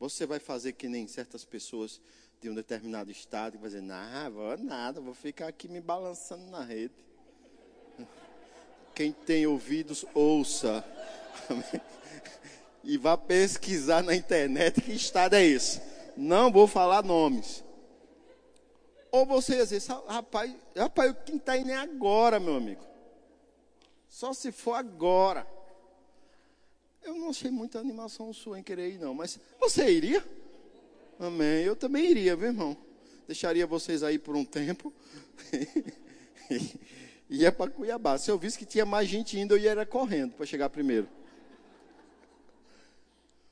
Você 0.00 0.24
vai 0.24 0.38
fazer 0.38 0.72
que 0.72 0.88
nem 0.88 1.06
certas 1.06 1.44
pessoas 1.44 2.00
de 2.40 2.48
um 2.48 2.54
determinado 2.54 3.10
estado 3.10 3.56
e 3.56 3.58
vai 3.58 3.68
dizer, 3.68 3.82
não, 3.82 4.30
vou 4.30 4.58
nada, 4.58 5.00
vou 5.00 5.14
ficar 5.14 5.48
aqui 5.48 5.68
me 5.68 5.80
balançando 5.80 6.44
na 6.50 6.62
rede. 6.62 6.94
Quem 8.94 9.12
tem 9.12 9.46
ouvidos, 9.46 10.04
ouça. 10.14 10.84
E 12.86 12.98
vá 12.98 13.16
pesquisar 13.16 14.02
na 14.02 14.14
internet 14.14 14.78
que 14.82 14.92
estado 14.92 15.32
é 15.32 15.42
esse. 15.42 15.80
Não 16.18 16.52
vou 16.52 16.66
falar 16.66 17.02
nomes. 17.02 17.64
Ou 19.14 19.24
você 19.24 19.58
ia 19.58 19.64
dizer, 19.64 19.80
rapaz, 20.08 20.52
rapaz, 20.76 21.14
quem 21.24 21.36
está 21.36 21.56
indo 21.56 21.70
é 21.70 21.76
agora, 21.76 22.40
meu 22.40 22.56
amigo. 22.56 22.84
Só 24.08 24.32
se 24.34 24.50
for 24.50 24.72
agora. 24.72 25.46
Eu 27.00 27.14
não 27.14 27.30
achei 27.30 27.48
muita 27.48 27.78
animação 27.78 28.32
sua 28.32 28.58
em 28.58 28.62
querer 28.64 28.90
ir, 28.90 28.98
não. 28.98 29.14
Mas 29.14 29.38
você 29.60 29.88
iria? 29.88 30.26
Amém. 31.16 31.62
Eu 31.62 31.76
também 31.76 32.10
iria, 32.10 32.34
viu, 32.34 32.48
irmão? 32.48 32.76
Deixaria 33.24 33.68
vocês 33.68 34.02
aí 34.02 34.18
por 34.18 34.34
um 34.34 34.44
tempo. 34.44 34.92
ia 37.30 37.52
para 37.52 37.70
Cuiabá. 37.70 38.18
Se 38.18 38.32
eu 38.32 38.36
visse 38.36 38.58
que 38.58 38.66
tinha 38.66 38.84
mais 38.84 39.08
gente 39.08 39.38
indo, 39.38 39.54
eu 39.54 39.58
ia 39.58 39.86
correndo 39.86 40.32
para 40.32 40.44
chegar 40.44 40.68
primeiro. 40.70 41.08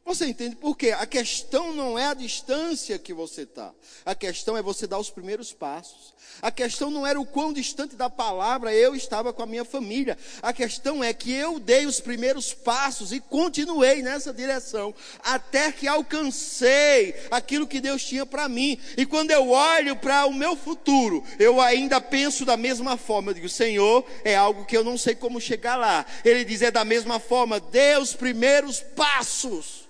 Você 0.04 0.26
entende 0.26 0.56
por 0.56 0.76
quê? 0.76 0.90
A 0.90 1.06
questão 1.06 1.72
não 1.72 1.96
é 1.96 2.06
a 2.06 2.14
distância 2.14 2.98
que 2.98 3.14
você 3.14 3.42
está. 3.42 3.72
A 4.04 4.16
questão 4.16 4.56
é 4.56 4.62
você 4.62 4.84
dar 4.84 4.98
os 4.98 5.10
primeiros 5.10 5.52
passos. 5.52 6.12
A 6.40 6.50
questão 6.50 6.90
não 6.90 7.06
era 7.06 7.20
o 7.20 7.26
quão 7.26 7.52
distante 7.52 7.94
da 7.94 8.10
palavra 8.10 8.74
eu 8.74 8.96
estava 8.96 9.32
com 9.32 9.44
a 9.44 9.46
minha 9.46 9.64
família. 9.64 10.18
A 10.42 10.52
questão 10.52 11.04
é 11.04 11.12
que 11.12 11.32
eu 11.32 11.60
dei 11.60 11.86
os 11.86 12.00
primeiros 12.00 12.52
passos 12.52 13.12
e 13.12 13.20
continuei 13.20 14.02
nessa 14.02 14.32
direção 14.32 14.92
até 15.22 15.70
que 15.70 15.86
alcancei 15.86 17.14
aquilo 17.30 17.66
que 17.66 17.80
Deus 17.80 18.04
tinha 18.04 18.26
para 18.26 18.48
mim. 18.48 18.76
E 18.96 19.06
quando 19.06 19.30
eu 19.30 19.50
olho 19.50 19.94
para 19.94 20.26
o 20.26 20.34
meu 20.34 20.56
futuro, 20.56 21.22
eu 21.38 21.60
ainda 21.60 22.00
penso 22.00 22.44
da 22.44 22.56
mesma 22.56 22.96
forma. 22.96 23.30
Eu 23.30 23.34
digo, 23.34 23.48
Senhor, 23.48 24.04
é 24.24 24.34
algo 24.34 24.64
que 24.64 24.76
eu 24.76 24.82
não 24.82 24.98
sei 24.98 25.14
como 25.14 25.40
chegar 25.40 25.76
lá. 25.76 26.04
Ele 26.24 26.44
diz, 26.44 26.60
é 26.60 26.72
da 26.72 26.84
mesma 26.84 27.20
forma, 27.20 27.60
dê 27.60 27.96
os 27.98 28.14
primeiros 28.14 28.80
passos. 28.80 29.81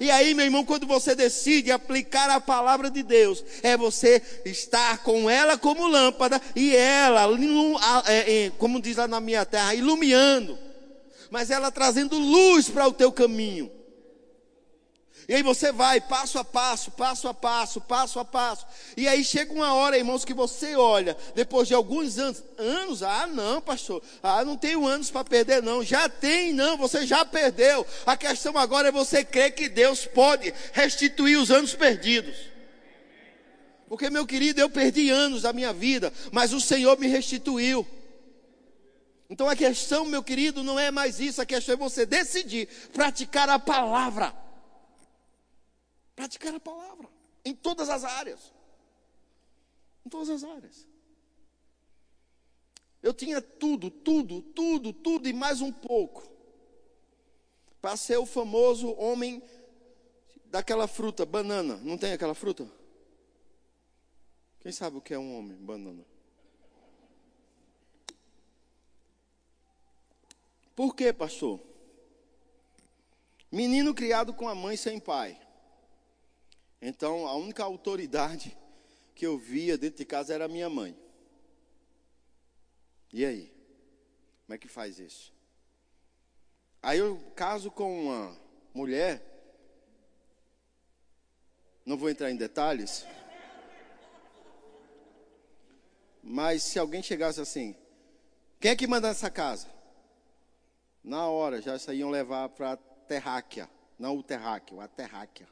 E 0.00 0.10
aí, 0.10 0.34
meu 0.34 0.44
irmão, 0.44 0.64
quando 0.64 0.86
você 0.86 1.14
decide 1.14 1.70
aplicar 1.70 2.30
a 2.30 2.40
palavra 2.40 2.90
de 2.90 3.02
Deus, 3.02 3.44
é 3.62 3.76
você 3.76 4.22
estar 4.44 5.02
com 5.02 5.28
ela 5.28 5.58
como 5.58 5.86
lâmpada 5.86 6.40
e 6.56 6.74
ela, 6.74 7.26
é, 8.06 8.46
é, 8.46 8.50
como 8.58 8.80
diz 8.80 8.96
lá 8.96 9.06
na 9.06 9.20
minha 9.20 9.44
terra, 9.44 9.74
iluminando, 9.74 10.58
mas 11.30 11.50
ela 11.50 11.70
trazendo 11.70 12.18
luz 12.18 12.68
para 12.68 12.86
o 12.86 12.92
teu 12.92 13.12
caminho. 13.12 13.70
E 15.28 15.34
aí 15.34 15.42
você 15.42 15.70
vai 15.70 16.00
passo 16.00 16.38
a 16.38 16.44
passo, 16.44 16.90
passo 16.90 17.28
a 17.28 17.34
passo, 17.34 17.80
passo 17.80 18.18
a 18.18 18.24
passo. 18.24 18.66
E 18.96 19.06
aí 19.06 19.22
chega 19.22 19.52
uma 19.52 19.72
hora, 19.74 19.96
irmãos, 19.96 20.24
que 20.24 20.34
você 20.34 20.74
olha, 20.74 21.16
depois 21.34 21.68
de 21.68 21.74
alguns 21.74 22.18
anos, 22.18 22.42
anos, 22.58 23.02
ah, 23.02 23.26
não, 23.26 23.60
pastor, 23.60 24.02
ah, 24.22 24.44
não 24.44 24.56
tenho 24.56 24.86
anos 24.86 25.10
para 25.10 25.24
perder, 25.24 25.62
não. 25.62 25.84
Já 25.84 26.08
tem, 26.08 26.52
não, 26.52 26.76
você 26.76 27.06
já 27.06 27.24
perdeu. 27.24 27.86
A 28.04 28.16
questão 28.16 28.56
agora 28.58 28.88
é 28.88 28.92
você 28.92 29.24
crer 29.24 29.54
que 29.54 29.68
Deus 29.68 30.06
pode 30.06 30.52
restituir 30.72 31.36
os 31.36 31.50
anos 31.50 31.74
perdidos. 31.74 32.36
Porque, 33.88 34.10
meu 34.10 34.26
querido, 34.26 34.60
eu 34.60 34.70
perdi 34.70 35.10
anos 35.10 35.42
da 35.42 35.52
minha 35.52 35.72
vida, 35.72 36.12
mas 36.32 36.52
o 36.52 36.60
Senhor 36.60 36.98
me 36.98 37.06
restituiu. 37.06 37.86
Então 39.32 39.48
a 39.48 39.56
questão, 39.56 40.04
meu 40.04 40.22
querido, 40.22 40.62
não 40.62 40.78
é 40.78 40.90
mais 40.90 41.18
isso, 41.18 41.40
a 41.40 41.46
questão 41.46 41.74
é 41.74 41.78
você 41.78 42.04
decidir 42.04 42.68
praticar 42.92 43.48
a 43.48 43.58
palavra. 43.58 44.42
Praticar 46.22 46.54
a 46.54 46.60
palavra 46.60 47.08
em 47.44 47.52
todas 47.52 47.88
as 47.88 48.04
áreas. 48.04 48.52
Em 50.06 50.08
todas 50.08 50.30
as 50.30 50.44
áreas. 50.44 50.86
Eu 53.02 53.12
tinha 53.12 53.42
tudo, 53.42 53.90
tudo, 53.90 54.40
tudo, 54.40 54.92
tudo 54.92 55.28
e 55.28 55.32
mais 55.32 55.60
um 55.60 55.72
pouco. 55.72 56.22
Para 57.80 57.96
ser 57.96 58.18
o 58.18 58.24
famoso 58.24 58.92
homem 58.92 59.42
daquela 60.44 60.86
fruta, 60.86 61.26
banana. 61.26 61.78
Não 61.78 61.98
tem 61.98 62.12
aquela 62.12 62.36
fruta? 62.36 62.70
Quem 64.60 64.70
sabe 64.70 64.98
o 64.98 65.00
que 65.00 65.14
é 65.14 65.18
um 65.18 65.36
homem, 65.36 65.56
banana? 65.56 66.06
Por 70.76 70.94
quê, 70.94 71.12
pastor? 71.12 71.58
Menino 73.50 73.92
criado 73.92 74.32
com 74.32 74.48
a 74.48 74.54
mãe 74.54 74.76
sem 74.76 75.00
pai. 75.00 75.41
Então, 76.84 77.28
a 77.28 77.36
única 77.36 77.62
autoridade 77.62 78.58
que 79.14 79.24
eu 79.24 79.38
via 79.38 79.78
dentro 79.78 79.98
de 79.98 80.04
casa 80.04 80.34
era 80.34 80.48
minha 80.48 80.68
mãe. 80.68 80.98
E 83.12 83.24
aí? 83.24 83.54
Como 84.44 84.54
é 84.56 84.58
que 84.58 84.66
faz 84.66 84.98
isso? 84.98 85.32
Aí 86.82 86.98
eu 86.98 87.16
caso 87.36 87.70
com 87.70 88.06
uma 88.06 88.36
mulher, 88.74 89.22
não 91.86 91.96
vou 91.96 92.10
entrar 92.10 92.32
em 92.32 92.36
detalhes, 92.36 93.06
mas 96.20 96.64
se 96.64 96.80
alguém 96.80 97.00
chegasse 97.00 97.40
assim, 97.40 97.76
quem 98.58 98.72
é 98.72 98.76
que 98.76 98.88
manda 98.88 99.06
nessa 99.06 99.30
casa? 99.30 99.68
Na 101.04 101.28
hora 101.28 101.62
já 101.62 101.78
saíam 101.78 102.10
levar 102.10 102.48
para 102.48 102.72
a 102.72 102.76
terráquea, 102.76 103.70
não 103.96 104.18
o 104.18 104.22
terráqueo, 104.22 104.80
a 104.80 104.88
terráquea. 104.88 105.51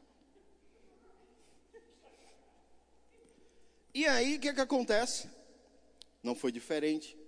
E 4.01 4.07
aí 4.07 4.37
o 4.37 4.41
que, 4.41 4.49
é 4.49 4.55
que 4.55 4.61
acontece? 4.63 5.29
Não 6.23 6.35
foi 6.35 6.51
diferente. 6.51 7.19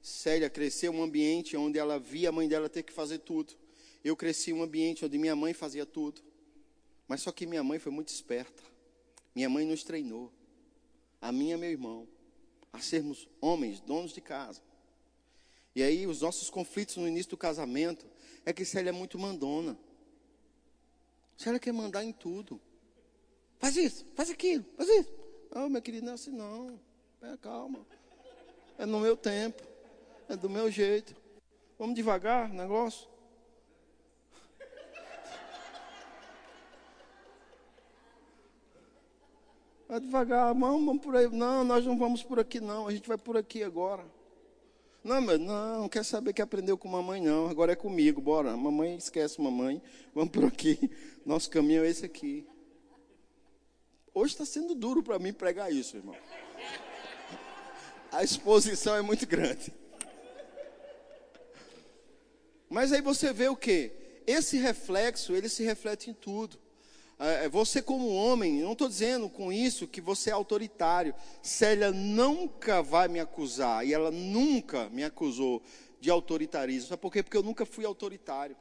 Célia 0.00 0.48
cresceu 0.48 0.90
em 0.90 0.96
um 0.96 1.02
ambiente 1.02 1.58
onde 1.58 1.78
ela 1.78 1.98
via 1.98 2.30
a 2.30 2.32
mãe 2.32 2.48
dela 2.48 2.70
ter 2.70 2.82
que 2.82 2.90
fazer 2.90 3.18
tudo. 3.18 3.52
Eu 4.02 4.16
cresci 4.16 4.50
em 4.50 4.54
um 4.54 4.62
ambiente 4.62 5.04
onde 5.04 5.18
minha 5.18 5.36
mãe 5.36 5.52
fazia 5.52 5.84
tudo. 5.84 6.22
Mas 7.06 7.20
só 7.20 7.30
que 7.30 7.44
minha 7.44 7.62
mãe 7.62 7.78
foi 7.78 7.92
muito 7.92 8.08
esperta. 8.08 8.62
Minha 9.34 9.50
mãe 9.50 9.66
nos 9.66 9.84
treinou, 9.84 10.32
a 11.20 11.30
mim 11.30 11.50
e 11.50 11.56
meu 11.58 11.68
irmão, 11.68 12.08
a 12.72 12.80
sermos 12.80 13.28
homens, 13.38 13.82
donos 13.82 14.14
de 14.14 14.22
casa. 14.22 14.62
E 15.76 15.82
aí 15.82 16.06
os 16.06 16.22
nossos 16.22 16.48
conflitos 16.48 16.96
no 16.96 17.06
início 17.06 17.28
do 17.28 17.36
casamento 17.36 18.06
é 18.46 18.54
que 18.54 18.64
Célia 18.64 18.88
é 18.88 18.92
muito 18.92 19.18
mandona. 19.18 19.78
Célia 21.36 21.60
quer 21.60 21.74
mandar 21.74 22.02
em 22.02 22.12
tudo. 22.12 22.58
Faz 23.58 23.76
isso, 23.76 24.06
faz 24.14 24.30
aquilo, 24.30 24.64
faz 24.78 24.88
isso. 24.88 25.21
Não, 25.54 25.68
meu 25.68 25.82
querido, 25.82 26.06
não 26.06 26.12
é 26.12 26.14
assim 26.14 26.30
não. 26.30 26.80
É, 27.20 27.36
calma. 27.36 27.80
É 28.78 28.86
no 28.86 29.00
meu 29.00 29.16
tempo. 29.16 29.62
É 30.28 30.34
do 30.34 30.48
meu 30.48 30.70
jeito. 30.70 31.14
Vamos 31.78 31.94
devagar, 31.94 32.48
negócio. 32.48 33.06
Vai 39.86 40.00
devagar, 40.00 40.54
vamos, 40.54 40.86
vamos 40.86 41.02
por 41.02 41.14
aí. 41.14 41.28
Não, 41.28 41.62
nós 41.64 41.84
não 41.84 41.98
vamos 41.98 42.22
por 42.22 42.40
aqui, 42.40 42.58
não. 42.58 42.88
A 42.88 42.92
gente 42.92 43.06
vai 43.06 43.18
por 43.18 43.36
aqui 43.36 43.62
agora. 43.62 44.06
Não, 45.04 45.20
mas 45.20 45.38
não, 45.38 45.80
não 45.80 45.88
quer 45.88 46.02
saber 46.02 46.32
que 46.32 46.40
aprendeu 46.40 46.78
com 46.78 46.88
mamãe, 46.88 47.20
não. 47.20 47.48
Agora 47.48 47.72
é 47.72 47.76
comigo, 47.76 48.22
bora. 48.22 48.56
Mamãe 48.56 48.96
esquece 48.96 49.38
mamãe. 49.38 49.82
Vamos 50.14 50.30
por 50.30 50.46
aqui. 50.46 50.90
Nosso 51.26 51.50
caminho 51.50 51.84
é 51.84 51.90
esse 51.90 52.06
aqui. 52.06 52.46
Hoje 54.14 54.34
está 54.34 54.44
sendo 54.44 54.74
duro 54.74 55.02
para 55.02 55.18
mim 55.18 55.32
pregar 55.32 55.72
isso, 55.72 55.96
irmão. 55.96 56.14
A 58.10 58.22
exposição 58.22 58.94
é 58.94 59.00
muito 59.00 59.26
grande. 59.26 59.72
Mas 62.68 62.92
aí 62.92 63.00
você 63.00 63.32
vê 63.32 63.48
o 63.48 63.56
que? 63.56 63.90
Esse 64.26 64.58
reflexo, 64.58 65.34
ele 65.34 65.48
se 65.48 65.62
reflete 65.62 66.10
em 66.10 66.14
tudo. 66.14 66.58
É, 67.18 67.44
é, 67.44 67.48
você 67.48 67.80
como 67.80 68.08
homem, 68.08 68.60
não 68.60 68.72
estou 68.72 68.88
dizendo 68.88 69.30
com 69.30 69.52
isso 69.52 69.88
que 69.88 70.00
você 70.00 70.28
é 70.28 70.32
autoritário. 70.32 71.14
Célia 71.40 71.90
nunca 71.90 72.82
vai 72.82 73.08
me 73.08 73.18
acusar, 73.18 73.86
e 73.86 73.94
ela 73.94 74.10
nunca 74.10 74.90
me 74.90 75.04
acusou 75.04 75.62
de 76.00 76.10
autoritarismo. 76.10 76.88
Sabe 76.88 77.00
por 77.00 77.12
quê? 77.12 77.22
Porque 77.22 77.36
eu 77.36 77.42
nunca 77.42 77.64
fui 77.64 77.86
autoritário. 77.86 78.56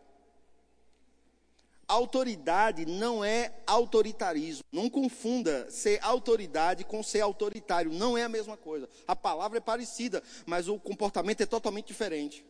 Autoridade 1.92 2.86
não 2.86 3.22
é 3.22 3.54
autoritarismo. 3.68 4.64
Não 4.72 4.90
confunda 4.90 5.70
ser 5.70 6.00
autoridade 6.02 6.86
com 6.86 7.04
ser 7.04 7.20
autoritário. 7.20 7.92
Não 7.92 8.18
é 8.18 8.24
a 8.24 8.30
mesma 8.30 8.56
coisa. 8.56 8.88
A 9.06 9.14
palavra 9.14 9.58
é 9.58 9.62
parecida, 9.62 10.24
mas 10.46 10.70
o 10.70 10.80
comportamento 10.80 11.42
é 11.42 11.46
totalmente 11.46 11.88
diferente. 11.88 12.46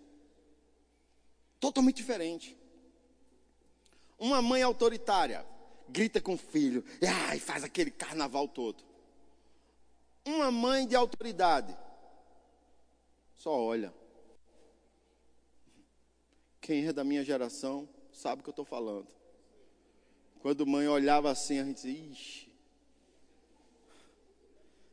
Totalmente 1.60 1.96
diferente. 1.96 2.56
Uma 4.20 4.44
mãe 4.44 4.62
autoritária 4.62 5.44
grita 5.90 6.22
com 6.22 6.36
o 6.36 6.38
filho 6.38 6.86
e 7.02 7.40
faz 7.40 7.64
aquele 7.64 7.90
carnaval 7.90 8.48
todo. 8.48 8.84
Uma 10.24 10.52
mãe 10.52 10.86
de 10.86 10.96
autoridade 10.96 11.76
só 13.36 13.60
olha. 13.60 13.92
Quem 16.62 16.86
é 16.86 16.94
da 16.94 17.04
minha 17.04 17.24
geração 17.24 17.90
sabe 18.14 18.42
o 18.42 18.44
que 18.44 18.50
eu 18.50 18.52
estou 18.52 18.66
falando. 18.66 19.21
Quando 20.42 20.66
mãe 20.66 20.88
olhava 20.88 21.30
assim, 21.30 21.60
a 21.60 21.64
gente 21.64 21.76
dizia, 21.76 22.12
ixi, 22.12 22.52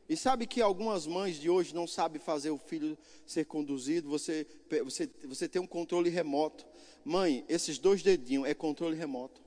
e 0.09 0.17
sabe 0.17 0.47
que 0.47 0.59
algumas 0.59 1.05
mães 1.05 1.39
de 1.39 1.51
hoje 1.51 1.73
não 1.75 1.85
sabem 1.85 2.19
fazer 2.19 2.49
o 2.49 2.57
filho 2.57 2.97
ser 3.27 3.45
conduzido? 3.45 4.09
Você, 4.09 4.47
você, 4.83 5.07
você 5.23 5.47
tem 5.47 5.61
um 5.61 5.67
controle 5.67 6.09
remoto. 6.09 6.65
Mãe, 7.05 7.45
esses 7.47 7.77
dois 7.77 8.01
dedinhos 8.01 8.47
é 8.47 8.55
controle 8.55 8.95
remoto. 8.95 9.39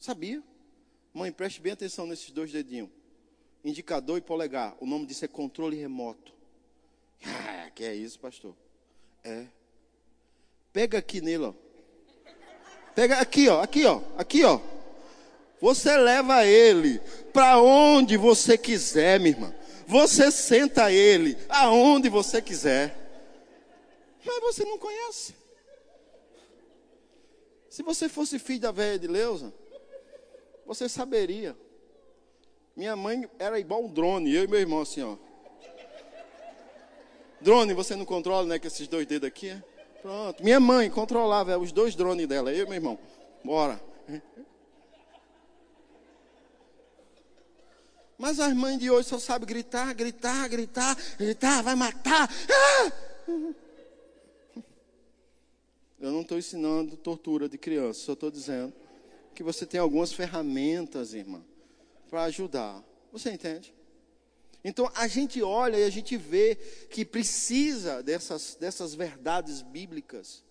Sabia? 0.00 0.42
Mãe, 1.14 1.30
preste 1.30 1.60
bem 1.60 1.72
atenção 1.72 2.04
nesses 2.04 2.32
dois 2.32 2.50
dedinhos. 2.50 2.90
Indicador 3.64 4.18
e 4.18 4.20
polegar. 4.20 4.76
O 4.80 4.86
nome 4.86 5.06
disso 5.06 5.24
é 5.24 5.28
controle 5.28 5.76
remoto. 5.76 6.34
Ah, 7.24 7.70
que 7.70 7.84
é 7.84 7.94
isso, 7.94 8.18
pastor? 8.18 8.54
É. 9.22 9.46
Pega 10.72 10.98
aqui 10.98 11.20
nele, 11.20 11.44
ó. 11.44 11.54
Pega 12.94 13.18
aqui, 13.18 13.48
ó. 13.48 13.62
Aqui, 13.62 13.84
ó. 13.84 14.00
Aqui, 14.16 14.44
ó. 14.44 14.60
Você 15.60 15.96
leva 15.96 16.44
ele 16.44 17.00
para 17.32 17.60
onde 17.60 18.16
você 18.16 18.58
quiser, 18.58 19.20
minha 19.20 19.30
irmã. 19.30 19.54
Você 19.86 20.30
senta 20.30 20.90
ele 20.90 21.36
aonde 21.48 22.08
você 22.08 22.42
quiser. 22.42 22.96
Mas 24.24 24.40
você 24.40 24.64
não 24.64 24.78
conhece. 24.78 25.34
Se 27.68 27.82
você 27.82 28.08
fosse 28.08 28.38
filho 28.38 28.60
da 28.60 28.72
velha 28.72 28.98
de 28.98 29.06
Leusa, 29.06 29.52
você 30.66 30.88
saberia. 30.88 31.56
Minha 32.76 32.96
mãe 32.96 33.28
era 33.38 33.58
igual 33.58 33.84
um 33.84 33.88
drone, 33.88 34.34
eu 34.34 34.44
e 34.44 34.46
meu 34.46 34.60
irmão 34.60 34.80
assim, 34.80 35.02
ó. 35.02 35.16
Drone, 37.40 37.74
você 37.74 37.96
não 37.96 38.04
controla, 38.04 38.46
né, 38.46 38.58
com 38.58 38.66
esses 38.66 38.86
dois 38.86 39.06
dedos 39.06 39.26
aqui, 39.26 39.48
é? 39.48 39.62
Pronto. 40.02 40.42
Minha 40.42 40.58
mãe 40.58 40.90
controlava 40.90 41.56
os 41.56 41.70
dois 41.70 41.94
drones 41.94 42.26
dela, 42.26 42.52
eu 42.52 42.66
meu 42.66 42.74
irmão. 42.74 42.98
Bora. 43.44 43.80
Mas 48.18 48.38
as 48.38 48.52
mães 48.52 48.78
de 48.78 48.90
hoje 48.90 49.08
só 49.08 49.18
sabem 49.18 49.48
gritar, 49.48 49.92
gritar, 49.94 50.48
gritar, 50.48 50.96
gritar, 51.16 51.62
vai 51.62 51.74
matar. 51.74 52.28
Ah! 52.50 52.92
Eu 55.98 56.10
não 56.10 56.22
estou 56.22 56.36
ensinando 56.36 56.96
tortura 56.96 57.48
de 57.48 57.56
criança, 57.56 58.00
só 58.00 58.12
estou 58.12 58.30
dizendo 58.30 58.72
que 59.34 59.42
você 59.42 59.64
tem 59.64 59.80
algumas 59.80 60.12
ferramentas, 60.12 61.14
irmã, 61.14 61.42
para 62.10 62.24
ajudar. 62.24 62.82
Você 63.12 63.30
entende? 63.30 63.72
Então 64.64 64.90
a 64.94 65.08
gente 65.08 65.42
olha 65.42 65.76
e 65.76 65.84
a 65.84 65.90
gente 65.90 66.16
vê 66.16 66.54
que 66.90 67.04
precisa 67.04 68.02
dessas, 68.02 68.54
dessas 68.54 68.94
verdades 68.94 69.62
bíblicas 69.62 70.42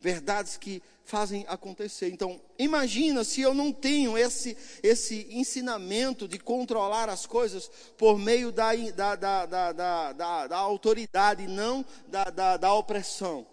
verdades 0.00 0.56
que 0.56 0.82
fazem 1.04 1.44
acontecer. 1.46 2.08
Então, 2.10 2.40
imagina 2.58 3.22
se 3.22 3.42
eu 3.42 3.52
não 3.52 3.70
tenho 3.70 4.16
esse, 4.16 4.56
esse 4.82 5.26
ensinamento 5.30 6.26
de 6.26 6.38
controlar 6.38 7.08
as 7.08 7.26
coisas 7.26 7.70
por 7.98 8.18
meio 8.18 8.50
da, 8.50 8.74
da, 8.74 9.16
da, 9.16 9.46
da, 9.46 10.12
da, 10.12 10.46
da 10.46 10.56
autoridade, 10.56 11.46
não 11.46 11.84
da, 12.08 12.24
da, 12.24 12.56
da 12.56 12.74
opressão. 12.74 13.46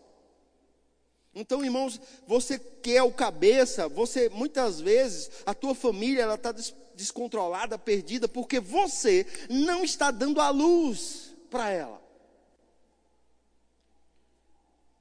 Então, 1.35 1.63
irmãos, 1.63 1.99
você 2.25 2.57
que 2.57 2.95
é 2.95 3.03
o 3.03 3.11
cabeça, 3.11 3.87
você 3.87 4.29
muitas 4.29 4.79
vezes 4.79 5.29
a 5.45 5.53
tua 5.53 5.75
família 5.75 6.23
ela 6.23 6.35
está 6.35 6.51
descontrolada, 6.97 7.77
perdida, 7.77 8.27
porque 8.27 8.59
você 8.59 9.25
não 9.49 9.83
está 9.83 10.11
dando 10.11 10.41
a 10.41 10.49
luz 10.49 11.33
para 11.49 11.69
ela. 11.69 12.01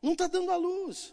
Não 0.01 0.13
está 0.13 0.29
dando 0.29 0.53
a 0.53 0.57
luz. 0.57 1.13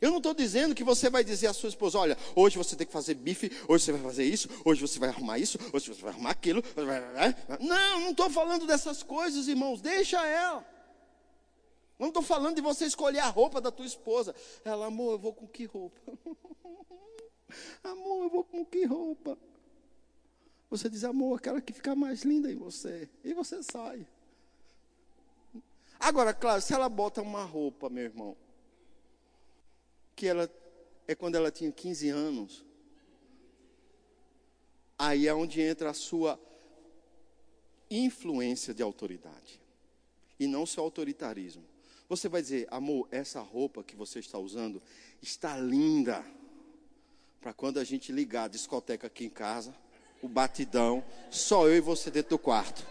Eu 0.00 0.10
não 0.10 0.18
estou 0.18 0.32
dizendo 0.32 0.74
que 0.74 0.84
você 0.84 1.10
vai 1.10 1.24
dizer 1.24 1.48
à 1.48 1.52
sua 1.52 1.68
esposa: 1.68 1.98
olha, 1.98 2.16
hoje 2.34 2.56
você 2.56 2.76
tem 2.76 2.86
que 2.86 2.92
fazer 2.92 3.14
bife, 3.14 3.50
hoje 3.68 3.84
você 3.84 3.92
vai 3.92 4.00
fazer 4.02 4.24
isso, 4.24 4.48
hoje 4.64 4.80
você 4.80 4.98
vai 4.98 5.08
arrumar 5.08 5.38
isso, 5.38 5.58
hoje 5.72 5.92
você 5.92 6.00
vai 6.00 6.12
arrumar 6.12 6.30
aquilo. 6.30 6.62
Não, 7.58 8.00
não 8.00 8.10
estou 8.10 8.30
falando 8.30 8.66
dessas 8.66 9.02
coisas, 9.02 9.48
irmãos, 9.48 9.80
deixa 9.80 10.24
ela. 10.26 10.64
Não 11.98 12.08
estou 12.08 12.22
falando 12.22 12.56
de 12.56 12.62
você 12.62 12.86
escolher 12.86 13.18
a 13.18 13.28
roupa 13.28 13.60
da 13.60 13.70
tua 13.70 13.84
esposa. 13.84 14.34
Ela, 14.64 14.86
amor, 14.86 15.12
eu 15.12 15.18
vou 15.18 15.34
com 15.34 15.46
que 15.46 15.66
roupa? 15.66 16.00
amor, 17.84 18.22
eu 18.22 18.30
vou 18.30 18.44
com 18.44 18.64
que 18.64 18.86
roupa? 18.86 19.36
Você 20.70 20.88
diz, 20.88 21.02
amor, 21.02 21.36
aquela 21.36 21.60
que 21.60 21.72
fica 21.72 21.96
mais 21.96 22.22
linda 22.22 22.50
em 22.50 22.56
você. 22.56 23.08
E 23.24 23.34
você 23.34 23.62
sai. 23.62 24.06
Agora, 25.98 26.32
claro, 26.32 26.62
se 26.62 26.72
ela 26.72 26.88
bota 26.88 27.20
uma 27.20 27.44
roupa, 27.44 27.90
meu 27.90 28.04
irmão, 28.04 28.36
que 30.14 30.26
ela 30.26 30.48
é 31.08 31.14
quando 31.14 31.34
ela 31.34 31.50
tinha 31.50 31.72
15 31.72 32.08
anos. 32.08 32.64
Aí 34.96 35.26
é 35.26 35.34
onde 35.34 35.60
entra 35.60 35.90
a 35.90 35.94
sua 35.94 36.38
influência 37.90 38.72
de 38.72 38.82
autoridade 38.82 39.60
e 40.38 40.46
não 40.46 40.64
seu 40.64 40.84
autoritarismo. 40.84 41.64
Você 42.08 42.28
vai 42.28 42.42
dizer, 42.42 42.68
amor, 42.70 43.08
essa 43.10 43.40
roupa 43.40 43.82
que 43.82 43.96
você 43.96 44.20
está 44.20 44.38
usando 44.38 44.80
está 45.20 45.56
linda. 45.56 46.24
Para 47.40 47.52
quando 47.52 47.78
a 47.78 47.84
gente 47.84 48.12
ligar 48.12 48.44
a 48.44 48.48
discoteca 48.48 49.06
aqui 49.06 49.24
em 49.24 49.30
casa, 49.30 49.74
o 50.22 50.28
batidão, 50.28 51.02
só 51.30 51.66
eu 51.66 51.76
e 51.76 51.80
você 51.80 52.10
dentro 52.10 52.30
do 52.30 52.38
quarto. 52.38 52.86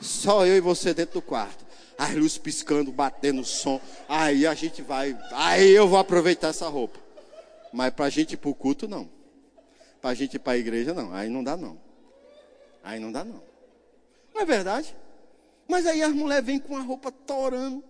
Só 0.00 0.46
eu 0.46 0.56
e 0.56 0.60
você 0.60 0.94
dentro 0.94 1.14
do 1.14 1.22
quarto. 1.22 1.66
As 1.96 2.14
luzes 2.14 2.38
piscando, 2.38 2.92
batendo 2.92 3.44
som. 3.44 3.80
Aí 4.08 4.46
a 4.46 4.54
gente 4.54 4.82
vai. 4.82 5.18
Aí 5.32 5.70
eu 5.70 5.88
vou 5.88 5.98
aproveitar 5.98 6.48
essa 6.48 6.68
roupa. 6.68 7.00
Mas 7.72 7.92
para 7.92 8.04
a 8.04 8.10
gente 8.10 8.34
ir 8.34 8.36
para 8.36 8.50
o 8.50 8.54
culto, 8.54 8.86
não. 8.86 9.08
Para 10.00 10.10
a 10.10 10.14
gente 10.14 10.34
ir 10.34 10.38
para 10.38 10.52
a 10.52 10.58
igreja, 10.58 10.94
não. 10.94 11.12
Aí 11.12 11.28
não 11.28 11.42
dá, 11.42 11.56
não. 11.56 11.78
Aí 12.84 13.00
não 13.00 13.10
dá, 13.10 13.24
não. 13.24 13.42
Não 14.32 14.42
é 14.42 14.44
verdade? 14.44 14.94
Mas 15.66 15.86
aí 15.86 16.02
as 16.02 16.12
mulheres 16.12 16.46
vêm 16.46 16.60
com 16.60 16.76
a 16.76 16.80
roupa 16.80 17.10
torando. 17.10 17.82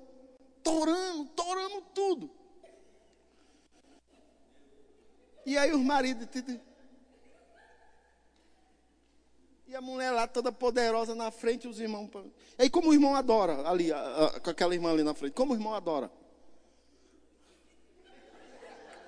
Torando, 0.62 1.26
torando 1.26 1.82
tudo. 1.94 2.30
E 5.44 5.56
aí 5.56 5.72
os 5.72 5.82
maridos. 5.82 6.26
E 9.68 9.76
a 9.76 9.82
mulher 9.82 10.10
lá 10.12 10.26
toda 10.26 10.50
poderosa 10.50 11.14
na 11.14 11.30
frente, 11.30 11.68
os 11.68 11.78
irmãos. 11.78 12.08
E 12.58 12.62
aí 12.62 12.70
como 12.70 12.88
o 12.88 12.94
irmão 12.94 13.14
adora 13.14 13.68
ali, 13.68 13.90
com 14.42 14.48
aquela 14.48 14.74
irmã 14.74 14.90
ali 14.90 15.02
na 15.02 15.12
frente, 15.12 15.34
como 15.34 15.52
o 15.52 15.56
irmão 15.56 15.74
adora? 15.74 16.10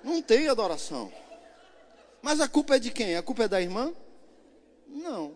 Não 0.03 0.21
tem 0.21 0.47
adoração. 0.47 1.11
Mas 2.21 2.39
a 2.39 2.47
culpa 2.47 2.75
é 2.75 2.79
de 2.79 2.91
quem? 2.91 3.15
A 3.15 3.23
culpa 3.23 3.45
é 3.45 3.47
da 3.47 3.59
irmã? 3.59 3.91
Não. 4.87 5.35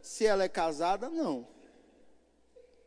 Se 0.00 0.24
ela 0.24 0.42
é 0.42 0.48
casada, 0.48 1.10
não. 1.10 1.46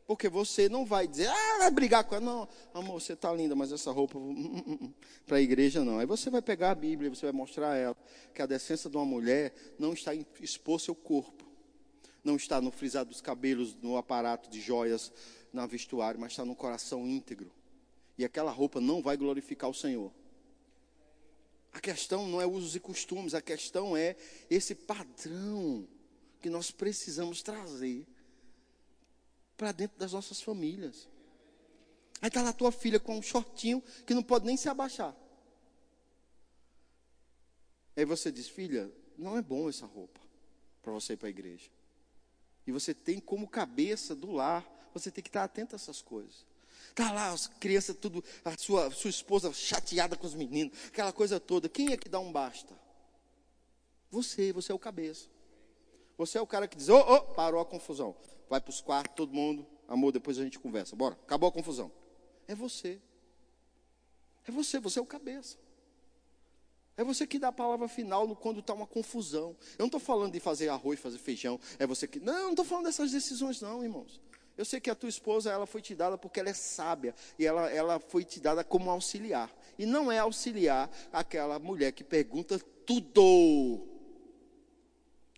Porque 0.07 0.27
você 0.27 0.67
não 0.67 0.87
vai 0.87 1.07
dizer, 1.07 1.27
ah, 1.27 1.57
vai 1.59 1.69
brigar 1.69 2.03
com 2.03 2.15
ela. 2.15 2.25
Não, 2.25 2.49
amor, 2.73 2.99
você 2.99 3.13
está 3.13 3.31
linda, 3.31 3.55
mas 3.55 3.71
essa 3.71 3.91
roupa 3.91 4.17
hum, 4.17 4.63
hum, 4.67 4.77
hum, 4.81 4.93
para 5.27 5.37
a 5.37 5.41
igreja 5.41 5.83
não. 5.83 5.99
Aí 5.99 6.07
você 6.07 6.31
vai 6.31 6.41
pegar 6.41 6.71
a 6.71 6.75
Bíblia, 6.75 7.11
você 7.11 7.27
vai 7.27 7.31
mostrar 7.31 7.73
a 7.73 7.75
ela 7.75 7.97
que 8.33 8.41
a 8.41 8.47
decência 8.47 8.89
de 8.89 8.97
uma 8.97 9.05
mulher 9.05 9.53
não 9.77 9.93
está 9.93 10.15
em 10.15 10.25
expor 10.41 10.79
seu 10.79 10.95
corpo 10.95 11.44
não 12.25 12.35
está 12.35 12.59
no 12.59 12.71
frisar 12.71 13.05
dos 13.05 13.21
cabelos, 13.21 13.75
no 13.75 13.95
aparato 13.95 14.49
de 14.49 14.59
joias, 14.59 15.13
na 15.53 15.65
vestuário, 15.65 16.19
mas 16.19 16.31
está 16.31 16.43
no 16.43 16.55
coração 16.55 17.07
íntegro. 17.07 17.51
E 18.17 18.25
aquela 18.25 18.51
roupa 18.51 18.81
não 18.81 19.01
vai 19.01 19.15
glorificar 19.15 19.69
o 19.69 19.73
Senhor. 19.73 20.11
A 21.71 21.79
questão 21.79 22.27
não 22.27 22.41
é 22.41 22.45
usos 22.45 22.75
e 22.75 22.79
costumes, 22.79 23.33
a 23.33 23.41
questão 23.41 23.95
é 23.95 24.15
esse 24.49 24.73
padrão 24.73 25.87
que 26.41 26.49
nós 26.49 26.71
precisamos 26.71 27.43
trazer 27.43 28.05
para 29.55 29.71
dentro 29.71 29.97
das 29.99 30.13
nossas 30.13 30.41
famílias. 30.41 31.07
Aí 32.21 32.29
está 32.29 32.41
lá 32.41 32.53
tua 32.53 32.71
filha 32.71 32.99
com 32.99 33.17
um 33.17 33.21
shortinho 33.21 33.83
que 34.05 34.13
não 34.13 34.23
pode 34.23 34.45
nem 34.45 34.57
se 34.57 34.67
abaixar. 34.67 35.15
Aí 37.95 38.05
você 38.05 38.31
diz, 38.31 38.47
filha, 38.47 38.91
não 39.17 39.37
é 39.37 39.41
bom 39.41 39.69
essa 39.69 39.85
roupa 39.85 40.19
para 40.81 40.91
você 40.91 41.13
ir 41.13 41.17
para 41.17 41.27
a 41.27 41.29
igreja. 41.29 41.74
E 42.65 42.71
você 42.71 42.93
tem 42.93 43.19
como 43.19 43.47
cabeça 43.47 44.15
do 44.15 44.31
lar, 44.31 44.65
você 44.93 45.11
tem 45.11 45.23
que 45.23 45.29
estar 45.29 45.43
atento 45.43 45.75
a 45.75 45.77
essas 45.77 46.01
coisas. 46.01 46.45
Tá 46.93 47.11
lá 47.11 47.31
as 47.31 47.47
crianças 47.47 47.95
tudo, 47.97 48.23
a 48.43 48.57
sua, 48.57 48.89
sua 48.91 49.09
esposa 49.09 49.51
chateada 49.53 50.15
com 50.15 50.25
os 50.25 50.33
meninos, 50.33 50.77
aquela 50.87 51.11
coisa 51.11 51.39
toda. 51.39 51.67
Quem 51.67 51.91
é 51.91 51.97
que 51.97 52.07
dá 52.07 52.19
um 52.19 52.31
basta? 52.31 52.73
Você, 54.09 54.53
você 54.53 54.71
é 54.71 54.75
o 54.75 54.79
cabeça. 54.79 55.27
Você 56.17 56.37
é 56.37 56.41
o 56.41 56.47
cara 56.47 56.67
que 56.67 56.77
diz, 56.77 56.87
ô, 56.87 56.97
oh, 56.97 57.15
oh, 57.15 57.21
parou 57.33 57.59
a 57.59 57.65
confusão. 57.65 58.15
Vai 58.49 58.61
para 58.61 58.69
os 58.69 58.79
quartos, 58.79 59.15
todo 59.15 59.33
mundo, 59.33 59.67
amor, 59.87 60.11
depois 60.11 60.39
a 60.39 60.43
gente 60.43 60.57
conversa. 60.57 60.95
Bora, 60.95 61.15
acabou 61.15 61.49
a 61.49 61.51
confusão. 61.51 61.91
É 62.47 62.55
você. 62.55 63.01
É 64.47 64.51
você, 64.51 64.79
você 64.79 64.99
é 64.99 65.01
o 65.01 65.05
cabeça. 65.05 65.57
É 66.97 67.03
você 67.03 67.27
que 67.27 67.37
dá 67.37 67.49
a 67.49 67.51
palavra 67.51 67.87
final 67.87 68.33
quando 68.35 68.61
está 68.61 68.73
uma 68.73 68.87
confusão. 68.87 69.55
Eu 69.73 69.79
não 69.79 69.85
estou 69.87 69.99
falando 69.99 70.31
de 70.31 70.39
fazer 70.39 70.69
arroz, 70.69 70.99
fazer 70.99 71.17
feijão. 71.17 71.59
É 71.77 71.85
você 71.85 72.07
que. 72.07 72.19
Não, 72.19 72.43
não 72.43 72.49
estou 72.51 72.63
falando 72.63 72.85
dessas 72.85 73.11
decisões, 73.11 73.61
não, 73.61 73.83
irmãos. 73.83 74.21
Eu 74.57 74.63
sei 74.63 74.79
que 74.79 74.89
a 74.89 74.95
tua 74.95 75.09
esposa 75.09 75.51
ela 75.51 75.65
foi 75.65 75.81
te 75.81 75.93
dada 75.93 76.17
porque 76.17 76.39
ela 76.39 76.49
é 76.49 76.53
sábia 76.53 77.13
e 77.37 77.45
ela, 77.45 77.69
ela 77.69 77.99
foi 77.99 78.23
te 78.23 78.39
dada 78.39 78.63
como 78.63 78.89
auxiliar. 78.89 79.53
E 79.77 79.85
não 79.85 80.09
é 80.09 80.19
auxiliar 80.19 80.89
aquela 81.11 81.59
mulher 81.59 81.91
que 81.91 82.03
pergunta 82.03 82.57
tudo. 82.85 83.85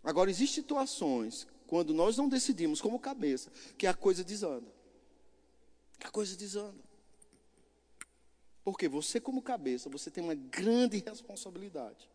Agora, 0.04 0.30
existem 0.30 0.62
situações 0.62 1.48
quando 1.66 1.94
nós 1.94 2.16
não 2.16 2.30
decidimos 2.30 2.80
como 2.80 3.00
cabeça 3.00 3.52
que 3.76 3.88
a 3.88 3.94
coisa 3.96 4.24
desanda. 4.24 4.72
Que 5.98 6.06
a 6.06 6.12
coisa 6.12 6.38
desanda. 6.38 6.87
Porque 8.68 8.90
você, 8.90 9.18
como 9.18 9.42
cabeça, 9.42 9.90
você 9.90 10.12
tem 10.12 10.22
uma 10.22 10.36
grande 10.36 10.98
responsabilidade. 10.98 12.10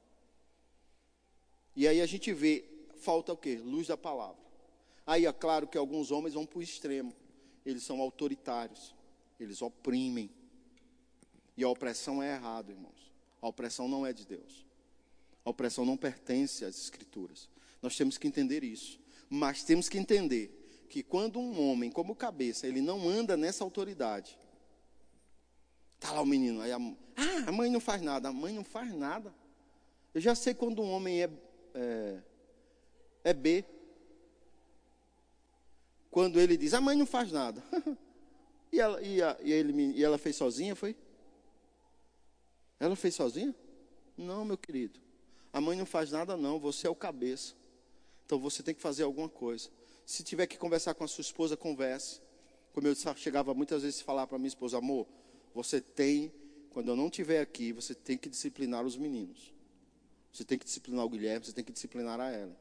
E 1.75 1.89
aí 1.89 1.99
a 1.99 2.05
gente 2.05 2.31
vê, 2.31 2.63
falta 2.97 3.33
o 3.33 3.37
quê? 3.39 3.57
Luz 3.57 3.87
da 3.87 3.97
palavra. 3.97 4.37
Aí 5.07 5.25
é 5.25 5.33
claro 5.33 5.67
que 5.67 5.79
alguns 5.79 6.11
homens 6.11 6.35
vão 6.35 6.45
para 6.45 6.59
o 6.59 6.63
extremo. 6.63 7.15
Eles 7.65 7.85
são 7.85 8.03
autoritários. 8.03 8.95
Eles 9.41 9.63
oprimem. 9.63 10.29
E 11.57 11.65
a 11.65 11.71
opressão 11.71 12.23
é 12.23 12.35
errado, 12.35 12.71
irmãos. 12.71 13.11
A 13.41 13.49
opressão 13.49 13.89
não 13.89 14.05
é 14.05 14.13
de 14.13 14.27
Deus. 14.27 14.67
A 15.47 15.49
opressão 15.49 15.87
não 15.87 15.97
pertence 15.97 16.67
às 16.67 16.77
escrituras. 16.77 17.49
Nós 17.81 17.97
temos 17.97 18.19
que 18.19 18.29
entender 18.29 18.63
isso. 18.63 19.01
Mas 19.31 19.65
temos 19.65 19.89
que 19.89 19.97
entender 19.97 20.85
que 20.91 21.03
quando 21.03 21.41
um 21.41 21.67
homem, 21.67 21.91
como 21.91 22.15
cabeça, 22.15 22.67
ele 22.67 22.83
não 22.83 23.09
anda 23.09 23.39
nessa 23.39 23.65
autoridade, 23.65 24.37
Está 26.03 26.15
lá 26.15 26.21
o 26.21 26.27
menino. 26.27 26.61
Aí 26.61 26.73
a, 26.73 26.79
ah, 26.79 27.45
a 27.47 27.53
mãe 27.53 27.71
não 27.71 27.79
faz 27.79 28.03
nada. 28.03 28.29
A 28.29 28.33
mãe 28.33 28.53
não 28.53 28.65
faz 28.65 28.93
nada. 28.93 29.33
Eu 30.13 30.21
já 30.21 30.35
sei 30.35 30.53
quando 30.53 30.83
um 30.83 30.91
homem 30.91 31.23
é, 31.23 31.31
é, 31.75 32.19
é 33.23 33.33
B. 33.33 33.65
Quando 36.11 36.41
ele 36.41 36.57
diz, 36.57 36.75
a 36.75 36.81
mãe 36.81 36.97
não 36.97 37.07
faz 37.07 37.31
nada. 37.31 37.63
e, 38.73 38.81
ela, 38.81 39.01
e, 39.01 39.23
a, 39.23 39.37
e, 39.45 39.53
ele, 39.53 39.93
e 39.97 40.03
ela 40.03 40.19
fez 40.19 40.35
sozinha, 40.35 40.75
foi? 40.75 40.97
Ela 42.81 42.97
fez 42.97 43.15
sozinha? 43.15 43.55
Não, 44.19 44.45
meu 44.45 44.59
querido. 44.59 44.99
A 45.53 45.61
mãe 45.61 45.79
não 45.79 45.87
faz 45.87 46.11
nada, 46.11 46.37
não. 46.37 46.59
Você 46.59 46.89
é 46.89 46.91
o 46.91 46.97
cabeça. 46.97 47.55
Então 48.27 48.41
você 48.41 48.61
tem 48.61 48.75
que 48.75 48.83
fazer 48.83 49.05
alguma 49.05 49.29
coisa. 49.29 49.71
Se 50.05 50.25
tiver 50.25 50.49
que 50.49 50.59
conversar 50.59 50.95
com 50.95 51.05
a 51.05 51.09
sua 51.09 51.23
esposa, 51.23 51.57
converse. 51.57 52.21
Como 52.73 52.89
eu 52.89 52.95
chegava 53.15 53.55
muitas 53.55 53.83
vezes 53.85 54.01
a 54.01 54.05
falar 54.05 54.27
para 54.27 54.37
minha 54.37 54.49
esposa, 54.49 54.79
amor, 54.79 55.07
você 55.55 55.81
tem, 55.81 56.33
quando 56.71 56.89
eu 56.89 56.97
não 56.97 57.07
estiver 57.07 57.41
aqui, 57.41 57.73
você 57.73 57.95
tem 57.95 58.17
que 58.17 58.29
disciplinar 58.29 58.85
os 58.85 58.97
meninos. 58.97 59.53
Você 60.33 60.45
tem 60.45 60.59
que 60.59 60.65
disciplinar 60.65 61.05
o 61.05 61.09
Guilherme, 61.09 61.45
você 61.45 61.53
tem 61.53 61.65
que 61.65 61.73
disciplinar 61.73 62.19
a 62.19 62.31
ela. 62.31 62.57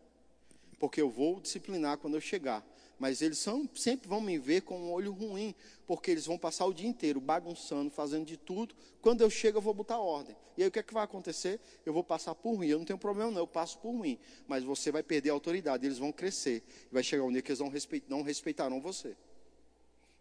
Porque 0.78 1.02
eu 1.02 1.10
vou 1.10 1.40
disciplinar 1.40 1.98
quando 1.98 2.16
eu 2.16 2.22
chegar. 2.22 2.66
Mas 3.00 3.22
eles 3.22 3.40
são, 3.40 3.68
sempre 3.74 4.08
vão 4.08 4.22
me 4.22 4.38
ver 4.38 4.62
com 4.62 4.78
um 4.78 4.92
olho 4.92 5.12
ruim, 5.12 5.56
porque 5.88 6.12
eles 6.12 6.26
vão 6.28 6.38
passar 6.38 6.66
o 6.66 6.74
dia 6.74 6.88
inteiro 6.88 7.20
bagunçando, 7.20 7.90
fazendo 7.90 8.26
de 8.26 8.38
tudo. 8.38 8.76
Quando 9.02 9.22
eu 9.22 9.30
chego, 9.30 9.58
eu 9.58 9.62
vou 9.62 9.74
botar 9.74 9.98
ordem. 9.98 10.36
E 10.56 10.62
aí 10.62 10.68
o 10.68 10.72
que 10.72 10.78
é 10.78 10.84
que 10.84 10.94
vai 10.94 11.04
acontecer? 11.04 11.60
Eu 11.84 11.94
vou 11.94 12.04
passar 12.04 12.36
por 12.36 12.56
ruim. 12.56 12.68
Eu 12.68 12.78
não 12.78 12.86
tenho 12.86 13.00
problema, 13.00 13.32
não, 13.32 13.40
eu 13.40 13.48
passo 13.48 13.80
por 13.80 13.92
ruim. 13.92 14.20
Mas 14.48 14.64
você 14.64 14.92
vai 14.92 15.02
perder 15.02 15.32
a 15.32 15.34
autoridade, 15.34 15.84
eles 15.86 15.98
vão 15.98 16.12
crescer. 16.12 16.62
Vai 16.92 17.02
chegar 17.02 17.24
um 17.24 17.32
dia 17.32 17.42
que 17.42 17.52
eles 17.52 17.62
não 18.08 18.22
respeitarão 18.22 18.80
você. 18.80 19.16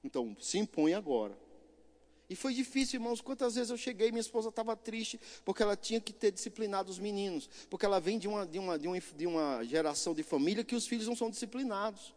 Então, 0.03 0.35
se 0.41 0.57
impõe 0.57 0.95
agora. 0.95 1.37
E 2.31 2.37
foi 2.37 2.55
difícil, 2.55 3.01
irmãos. 3.01 3.21
Quantas 3.21 3.57
vezes 3.57 3.71
eu 3.71 3.77
cheguei, 3.77 4.13
minha 4.13 4.21
esposa 4.21 4.51
estava 4.51 4.77
triste, 4.77 5.21
porque 5.45 5.65
ela 5.65 5.77
tinha 5.77 6.01
que 6.01 6.13
ter 6.13 6.31
disciplinado 6.31 6.89
os 6.89 6.97
meninos. 6.97 7.51
Porque 7.69 7.85
ela 7.85 7.99
vem 7.99 8.21
de 8.21 8.29
uma, 8.29 8.47
de, 8.47 8.57
uma, 8.57 8.79
de, 8.79 8.87
uma, 8.87 9.01
de 9.01 9.27
uma 9.27 9.65
geração 9.65 10.15
de 10.15 10.23
família 10.23 10.63
que 10.63 10.77
os 10.77 10.87
filhos 10.87 11.09
não 11.09 11.17
são 11.17 11.29
disciplinados. 11.29 12.15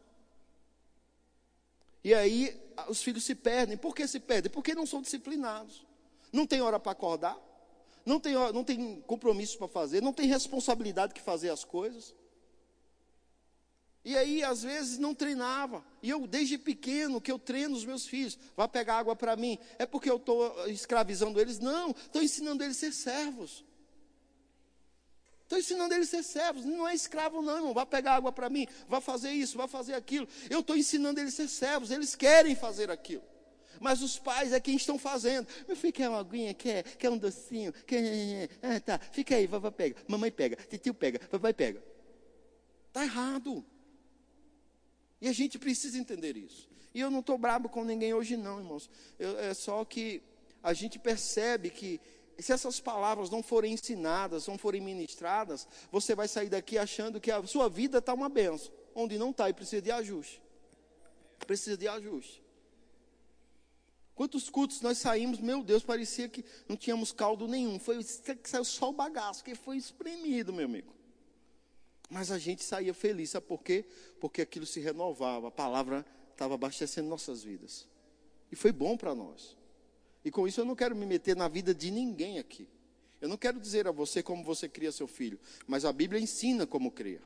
E 2.03 2.13
aí 2.13 2.55
os 2.87 3.01
filhos 3.01 3.23
se 3.23 3.33
perdem. 3.33 3.75
Por 3.75 3.95
que 3.95 4.07
se 4.07 4.19
perdem? 4.19 4.51
Porque 4.51 4.75
não 4.75 4.85
são 4.85 5.01
disciplinados. 5.01 5.83
Não 6.31 6.45
tem 6.45 6.61
hora 6.61 6.79
para 6.79 6.91
acordar, 6.91 7.37
não 8.05 8.19
tem, 8.19 8.33
não 8.33 8.63
tem 8.63 9.01
compromisso 9.01 9.57
para 9.57 9.67
fazer, 9.67 10.01
não 10.01 10.13
tem 10.13 10.27
responsabilidade 10.27 11.13
que 11.13 11.21
fazer 11.21 11.49
as 11.49 11.63
coisas. 11.63 12.13
E 14.05 14.17
aí, 14.17 14.43
às 14.43 14.63
vezes, 14.63 14.97
não 14.97 15.15
treinava. 15.15 15.83
E 16.01 16.09
eu, 16.09 16.27
desde 16.27 16.57
pequeno, 16.57 17.21
que 17.21 17.31
eu 17.31 17.39
treino 17.39 17.75
os 17.75 17.85
meus 17.85 18.05
filhos. 18.05 18.37
Vai 18.55 18.67
pegar 18.67 18.97
água 18.97 19.15
para 19.15 19.35
mim. 19.37 19.57
É 19.79 19.85
porque 19.85 20.09
eu 20.09 20.17
estou 20.17 20.67
escravizando 20.67 21.39
eles? 21.39 21.59
Não, 21.59 21.91
estou 21.91 22.21
ensinando 22.21 22.63
eles 22.63 22.75
a 22.77 22.79
ser 22.81 22.91
servos. 22.91 23.63
Estou 25.43 25.57
ensinando 25.57 25.93
eles 25.93 26.13
a 26.13 26.17
ser 26.17 26.23
servos. 26.23 26.65
Não 26.65 26.87
é 26.87 26.93
escravo, 26.93 27.41
não, 27.41 27.55
irmão. 27.55 27.73
Vai 27.73 27.85
pegar 27.85 28.15
água 28.15 28.31
para 28.31 28.49
mim. 28.49 28.67
Vai 28.89 28.99
fazer 28.99 29.31
isso, 29.31 29.57
vai 29.57 29.69
fazer 29.69 29.93
aquilo. 29.93 30.27
Eu 30.49 30.59
estou 30.59 30.75
ensinando 30.75 31.21
eles 31.21 31.33
a 31.33 31.37
ser 31.37 31.47
servos. 31.47 31.89
Eles 31.89 32.13
querem 32.13 32.55
fazer 32.55 32.91
aquilo. 32.91 33.23
Mas 33.79 34.01
os 34.01 34.19
pais 34.19 34.51
é 34.51 34.59
quem 34.59 34.75
estão 34.75 34.99
fazendo. 34.99 35.47
Meu 35.65 35.77
filho 35.77 35.93
quer 35.93 36.09
uma 36.09 36.19
aguinha, 36.19 36.53
quer, 36.53 36.83
quer 36.83 37.09
um 37.09 37.17
docinho, 37.17 37.73
quer. 37.85 38.49
Ah, 38.61 38.79
tá, 38.79 38.99
fica 39.11 39.35
aí, 39.35 39.47
vovó 39.47 39.71
pega, 39.71 39.95
mamãe 40.07 40.31
pega, 40.31 40.55
tio 40.77 40.93
pega, 40.93 41.19
papai 41.19 41.53
pega. 41.53 41.83
Está 42.87 43.03
errado. 43.03 43.65
E 45.23 45.29
a 45.29 45.31
gente 45.31 45.57
precisa 45.57 45.97
entender 45.97 46.35
isso. 46.35 46.67
E 46.93 46.99
eu 46.99 47.09
não 47.09 47.21
estou 47.21 47.37
bravo 47.37 47.69
com 47.69 47.85
ninguém 47.85 48.13
hoje, 48.13 48.35
não, 48.35 48.59
irmãos. 48.59 48.89
Eu, 49.17 49.39
é 49.39 49.53
só 49.53 49.85
que 49.85 50.21
a 50.61 50.73
gente 50.73 50.99
percebe 50.99 51.69
que 51.69 52.01
se 52.37 52.51
essas 52.51 52.81
palavras 52.81 53.29
não 53.29 53.41
forem 53.41 53.71
ensinadas, 53.71 54.47
não 54.47 54.57
forem 54.57 54.81
ministradas, 54.81 55.65
você 55.89 56.13
vai 56.13 56.27
sair 56.27 56.49
daqui 56.49 56.77
achando 56.77 57.21
que 57.21 57.31
a 57.31 57.41
sua 57.47 57.69
vida 57.69 57.99
está 57.99 58.13
uma 58.13 58.27
benção, 58.27 58.69
onde 58.93 59.17
não 59.17 59.29
está 59.29 59.49
e 59.49 59.53
precisa 59.53 59.81
de 59.81 59.91
ajuste. 59.91 60.43
Precisa 61.47 61.77
de 61.77 61.87
ajuste. 61.87 62.43
Quantos 64.13 64.49
cultos 64.49 64.81
nós 64.81 64.97
saímos, 64.97 65.39
meu 65.39 65.63
Deus, 65.63 65.83
parecia 65.83 66.27
que 66.27 66.43
não 66.67 66.75
tínhamos 66.75 67.13
caldo 67.13 67.47
nenhum. 67.47 67.79
Foi 67.79 67.97
saiu 68.03 68.65
só 68.65 68.89
o 68.89 68.93
bagaço, 68.93 69.41
que 69.41 69.55
foi 69.55 69.77
espremido, 69.77 70.51
meu 70.51 70.65
amigo. 70.65 70.93
Mas 72.13 72.29
a 72.29 72.37
gente 72.37 72.63
saía 72.63 72.93
feliz, 72.93 73.31
sabe 73.31 73.47
por 73.47 73.63
quê? 73.63 73.83
Porque 74.19 74.43
aquilo 74.43 74.67
se 74.67 74.79
renovava, 74.79 75.47
a 75.47 75.51
palavra 75.51 76.05
estava 76.31 76.53
abastecendo 76.53 77.09
nossas 77.09 77.43
vidas. 77.43 77.87
E 78.51 78.55
foi 78.55 78.71
bom 78.71 78.95
para 78.95 79.15
nós. 79.15 79.57
E 80.23 80.29
com 80.29 80.47
isso 80.47 80.61
eu 80.61 80.65
não 80.65 80.75
quero 80.75 80.95
me 80.95 81.07
meter 81.07 81.35
na 81.35 81.47
vida 81.47 81.73
de 81.73 81.89
ninguém 81.89 82.37
aqui. 82.37 82.67
Eu 83.19 83.27
não 83.27 83.35
quero 83.35 83.59
dizer 83.59 83.87
a 83.87 83.91
você 83.91 84.21
como 84.21 84.43
você 84.43 84.69
cria 84.69 84.91
seu 84.91 85.07
filho, 85.07 85.39
mas 85.65 85.85
a 85.85 85.91
Bíblia 85.91 86.21
ensina 86.21 86.67
como 86.67 86.91
cria. 86.91 87.19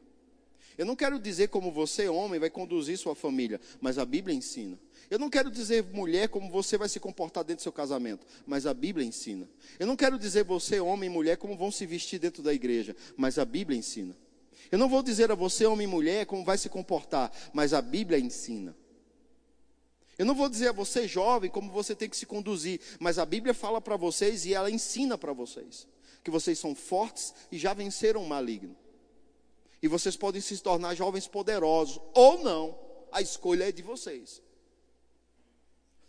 Eu 0.77 0.85
não 0.85 0.95
quero 0.95 1.19
dizer 1.19 1.49
como 1.49 1.69
você, 1.69 2.07
homem, 2.07 2.39
vai 2.39 2.49
conduzir 2.49 2.97
sua 2.97 3.13
família, 3.13 3.59
mas 3.81 3.97
a 3.97 4.05
Bíblia 4.05 4.33
ensina. 4.33 4.79
Eu 5.09 5.19
não 5.19 5.29
quero 5.29 5.51
dizer, 5.51 5.83
mulher, 5.83 6.29
como 6.29 6.49
você 6.49 6.77
vai 6.77 6.87
se 6.87 6.97
comportar 6.97 7.43
dentro 7.43 7.59
do 7.59 7.63
seu 7.63 7.73
casamento, 7.73 8.25
mas 8.45 8.65
a 8.65 8.73
Bíblia 8.73 9.05
ensina. 9.05 9.49
Eu 9.77 9.85
não 9.85 9.97
quero 9.97 10.17
dizer 10.17 10.45
você, 10.45 10.79
homem 10.79 11.09
e 11.09 11.13
mulher, 11.13 11.35
como 11.35 11.57
vão 11.57 11.71
se 11.71 11.85
vestir 11.85 12.19
dentro 12.19 12.41
da 12.41 12.53
igreja, 12.53 12.95
mas 13.17 13.37
a 13.37 13.43
Bíblia 13.43 13.77
ensina. 13.77 14.15
Eu 14.71 14.77
não 14.77 14.89
vou 14.89 15.01
dizer 15.01 15.31
a 15.31 15.35
você, 15.35 15.65
homem 15.65 15.87
e 15.87 15.89
mulher, 15.89 16.25
como 16.25 16.43
vai 16.43 16.57
se 16.57 16.69
comportar, 16.69 17.31
mas 17.53 17.73
a 17.73 17.81
Bíblia 17.81 18.19
ensina. 18.19 18.75
Eu 20.17 20.25
não 20.25 20.33
vou 20.33 20.49
dizer 20.49 20.69
a 20.69 20.71
você, 20.71 21.07
jovem, 21.07 21.49
como 21.49 21.71
você 21.71 21.95
tem 21.95 22.09
que 22.09 22.17
se 22.17 22.25
conduzir, 22.25 22.81
mas 22.99 23.19
a 23.19 23.25
Bíblia 23.25 23.53
fala 23.53 23.79
para 23.79 23.95
vocês 23.95 24.45
e 24.45 24.53
ela 24.53 24.71
ensina 24.71 25.17
para 25.17 25.31
vocês 25.33 25.87
que 26.27 26.31
vocês 26.31 26.59
são 26.59 26.75
fortes 26.75 27.33
e 27.49 27.57
já 27.57 27.73
venceram 27.73 28.21
o 28.21 28.27
maligno. 28.27 28.75
E 29.81 29.87
vocês 29.87 30.17
podem 30.17 30.41
se 30.41 30.57
tornar 30.61 30.93
jovens 30.93 31.25
poderosos 31.25 32.01
ou 32.13 32.43
não. 32.43 32.77
A 33.13 33.21
escolha 33.21 33.69
é 33.69 33.71
de 33.71 33.81
vocês. 33.81 34.41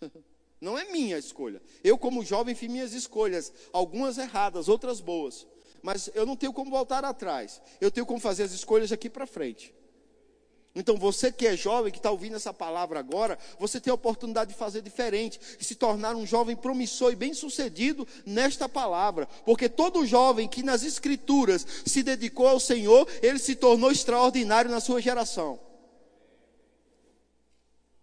Não 0.61 0.77
é 0.77 0.91
minha 0.91 1.17
escolha. 1.17 1.63
Eu, 1.85 1.97
como 1.97 2.25
jovem, 2.25 2.53
fiz 2.53 2.69
minhas 2.69 2.93
escolhas, 2.93 3.53
algumas 3.73 4.19
erradas, 4.19 4.69
outras 4.69 5.01
boas. 5.01 5.47
Mas 5.83 6.11
eu 6.15 6.27
não 6.27 6.37
tenho 6.37 6.53
como 6.53 6.71
voltar 6.71 7.05
atrás. 7.05 7.61
Eu 7.81 7.91
tenho 7.91 8.07
como 8.07 8.21
fazer 8.21 8.45
as 8.45 8.53
escolhas 8.53 8.93
aqui 8.93 9.09
para 9.09 9.27
frente. 9.27 9.75
Então 10.75 10.97
você 10.97 11.33
que 11.33 11.47
é 11.47 11.57
jovem, 11.57 11.91
que 11.91 11.99
está 11.99 12.11
ouvindo 12.11 12.37
essa 12.37 12.55
palavra 12.55 13.01
agora, 13.01 13.39
você 13.59 13.81
tem 13.81 13.91
a 13.91 13.95
oportunidade 13.95 14.53
de 14.53 14.57
fazer 14.57 14.81
diferente 14.81 15.41
e 15.59 15.65
se 15.65 15.75
tornar 15.75 16.15
um 16.15 16.27
jovem 16.27 16.55
promissor 16.55 17.13
e 17.13 17.17
bem 17.17 17.35
sucedido 17.35 18.07
nesta 18.25 18.69
palavra. 18.69 19.27
Porque 19.45 19.69
todo 19.69 20.07
jovem 20.07 20.47
que 20.47 20.63
nas 20.63 20.83
escrituras 20.83 21.67
se 21.85 22.03
dedicou 22.03 22.47
ao 22.47 22.61
Senhor, 22.61 23.09
ele 23.23 23.39
se 23.39 23.57
tornou 23.57 23.91
extraordinário 23.91 24.71
na 24.71 24.81
sua 24.81 25.01
geração. 25.01 25.59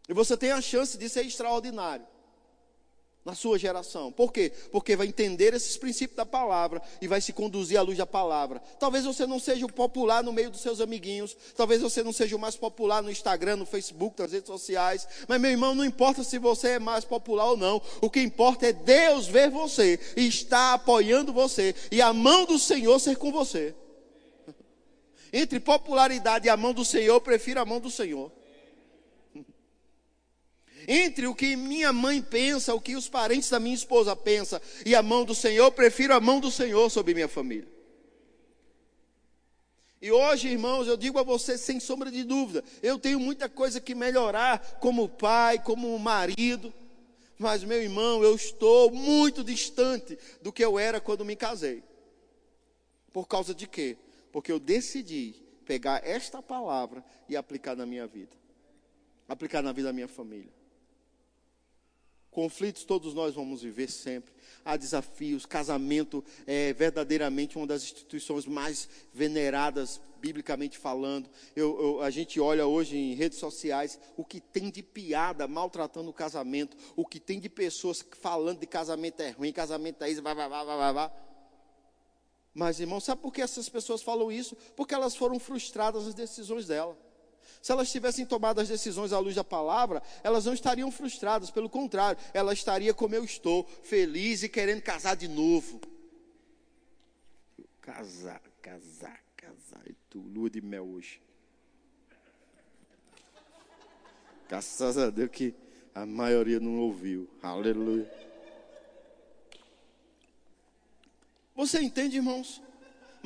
E 0.10 0.14
você 0.14 0.36
tem 0.36 0.52
a 0.52 0.62
chance 0.62 0.98
de 0.98 1.08
ser 1.08 1.26
extraordinário 1.26 2.06
na 3.26 3.34
sua 3.34 3.58
geração. 3.58 4.12
Por 4.12 4.32
quê? 4.32 4.52
Porque 4.72 4.96
vai 4.96 5.08
entender 5.08 5.56
esses 5.56 5.76
princípios 5.76 6.16
da 6.16 6.26
palavra 6.26 6.80
e 7.02 7.08
vai 7.08 7.20
se 7.20 7.34
conduzir 7.34 7.78
à 7.78 7.82
luz 7.82 7.98
da 7.98 8.06
palavra. 8.06 8.62
Talvez 8.80 9.04
você 9.04 9.26
não 9.26 9.40
seja 9.40 9.66
o 9.66 9.72
popular 9.72 10.24
no 10.24 10.32
meio 10.32 10.52
dos 10.52 10.62
seus 10.62 10.80
amiguinhos, 10.80 11.36
talvez 11.58 11.82
você 11.82 12.04
não 12.04 12.14
seja 12.14 12.36
o 12.36 12.40
mais 12.40 12.56
popular 12.56 13.02
no 13.02 13.10
Instagram, 13.10 13.56
no 13.56 13.66
Facebook, 13.66 14.22
nas 14.22 14.32
redes 14.32 14.48
sociais, 14.48 15.08
mas 15.28 15.42
meu 15.42 15.50
irmão, 15.50 15.74
não 15.74 15.84
importa 15.84 16.24
se 16.24 16.38
você 16.38 16.70
é 16.70 16.80
mais 16.80 17.04
popular 17.04 17.50
ou 17.50 17.58
não, 17.58 17.82
o 18.00 18.12
que 18.12 18.22
importa 18.22 18.68
é 18.68 18.74
Deus 18.74 19.26
ver 19.26 19.50
você 19.50 20.00
e 20.16 20.28
estar 20.28 20.76
apoiando 20.76 21.34
você 21.34 21.74
e 21.92 22.04
a 22.04 22.14
mão 22.14 22.46
do 22.46 22.60
Senhor 22.60 23.00
ser 23.00 23.18
com 23.18 23.32
você. 23.32 23.74
Entre 25.34 25.60
popularidade 25.60 26.46
e 26.46 26.50
a 26.50 26.56
mão 26.56 26.74
do 26.74 26.86
Senhor, 26.86 27.16
eu 27.16 27.22
prefiro 27.22 27.60
a 27.60 27.66
mão 27.66 27.80
do 27.80 27.90
Senhor. 27.90 28.32
Entre 30.88 31.28
o 31.28 31.36
que 31.36 31.56
minha 31.56 31.92
mãe 31.92 32.22
pensa, 32.22 32.74
o 32.74 32.82
que 32.82 32.96
os 32.96 33.10
parentes 33.10 33.50
da 33.50 33.60
minha 33.60 33.76
esposa 33.76 34.16
pensam 34.16 34.60
e 34.86 34.96
a 34.96 35.02
mão 35.02 35.26
do 35.26 35.34
Senhor, 35.34 35.66
eu 35.66 35.72
prefiro 35.72 36.14
a 36.14 36.20
mão 36.20 36.40
do 36.40 36.52
Senhor 36.52 36.90
sobre 36.90 37.14
minha 37.14 37.28
família. 37.28 37.68
E 40.02 40.12
hoje, 40.12 40.50
irmãos, 40.50 40.88
eu 40.88 40.96
digo 40.96 41.18
a 41.18 41.24
você 41.24 41.58
sem 41.58 41.80
sombra 41.80 42.12
de 42.12 42.24
dúvida, 42.24 42.64
eu 42.84 43.00
tenho 43.00 43.20
muita 43.20 43.50
coisa 43.50 43.82
que 43.82 43.96
melhorar 43.96 44.78
como 44.80 45.10
pai, 45.10 45.58
como 45.58 45.98
marido, 45.98 46.72
mas 47.40 47.64
meu 47.64 47.82
irmão, 47.82 48.24
eu 48.24 48.36
estou 48.36 48.92
muito 48.92 49.44
distante 49.44 50.18
do 50.42 50.54
que 50.54 50.64
eu 50.64 50.78
era 50.78 51.02
quando 51.02 51.26
me 51.26 51.36
casei. 51.36 51.84
Por 53.12 53.28
causa 53.28 53.56
de 53.56 53.68
quê? 53.68 53.98
Porque 54.32 54.52
eu 54.52 54.60
decidi 54.60 55.34
pegar 55.66 56.06
esta 56.06 56.42
palavra 56.42 57.04
e 57.28 57.36
aplicar 57.36 57.76
na 57.76 57.86
minha 57.86 58.06
vida. 58.06 58.36
Aplicar 59.28 59.64
na 59.64 59.72
vida 59.72 59.88
da 59.88 59.94
minha 59.94 60.08
família. 60.08 60.54
Conflitos 62.36 62.84
todos 62.84 63.14
nós 63.14 63.34
vamos 63.34 63.62
viver 63.62 63.90
sempre. 63.90 64.34
Há 64.66 64.76
desafios. 64.76 65.46
Casamento 65.46 66.22
é 66.46 66.74
verdadeiramente 66.74 67.58
uma 67.58 67.66
das 67.66 67.82
instituições 67.84 68.46
mais 68.46 68.90
veneradas, 69.14 70.02
biblicamente 70.20 70.78
falando. 70.78 71.30
Eu, 71.56 71.82
eu, 71.82 72.02
a 72.02 72.10
gente 72.10 72.38
olha 72.38 72.68
hoje 72.68 72.98
em 72.98 73.14
redes 73.14 73.40
sociais 73.40 73.98
o 74.18 74.26
que 74.26 74.42
tem 74.42 74.70
de 74.70 74.84
piada 74.84 75.48
maltratando 75.48 76.10
o 76.10 76.14
casamento, 76.14 76.76
o 76.94 77.06
que 77.06 77.22
tem 77.22 77.40
de 77.40 77.48
pessoas 77.48 78.06
falando 78.20 78.60
de 78.60 78.68
casamento 78.68 79.22
é 79.22 79.30
ruim, 79.30 79.54
casamento 79.54 80.04
é 80.04 80.12
isso, 80.12 80.22
blá, 80.22 80.36
blá, 80.36 80.50
blá, 80.50 80.66
blá, 80.66 80.92
blá. 80.92 81.12
Mas, 82.54 82.82
irmão, 82.82 83.00
sabe 83.00 83.22
por 83.22 83.32
que 83.32 83.42
essas 83.42 83.70
pessoas 83.70 84.04
falam 84.04 84.30
isso? 84.30 84.58
Porque 84.76 84.94
elas 84.94 85.16
foram 85.16 85.40
frustradas 85.40 86.04
nas 86.04 86.14
decisões 86.14 86.68
dela. 86.68 86.98
Se 87.66 87.72
elas 87.72 87.92
tivessem 87.92 88.28
tomado 88.28 88.62
as 88.62 88.68
decisões 88.68 89.12
à 89.12 89.18
luz 89.18 89.34
da 89.34 89.44
palavra, 89.44 90.04
elas 90.24 90.46
não 90.46 90.54
estariam 90.54 90.92
frustradas, 90.92 91.50
pelo 91.50 91.68
contrário, 91.68 92.22
ela 92.32 92.54
estaria 92.54 92.94
como 92.94 93.16
eu 93.16 93.26
estou, 93.26 93.66
feliz 93.82 94.44
e 94.44 94.50
querendo 94.50 94.84
casar 94.84 95.16
de 95.16 95.28
novo. 95.28 95.82
Casar, 97.82 98.40
casar, 98.62 99.20
casar. 99.36 99.82
E 99.88 99.96
tu, 100.12 100.20
lua 100.20 100.48
de 100.48 100.62
mel 100.62 100.86
hoje. 100.86 101.20
Graças 104.48 104.96
a 105.00 105.10
Deus 105.10 105.32
que 105.32 105.56
a 105.96 106.06
maioria 106.06 106.60
não 106.60 106.78
ouviu. 106.78 107.28
Aleluia. 107.42 108.08
Você 111.56 111.82
entende, 111.82 112.18
irmãos? 112.18 112.62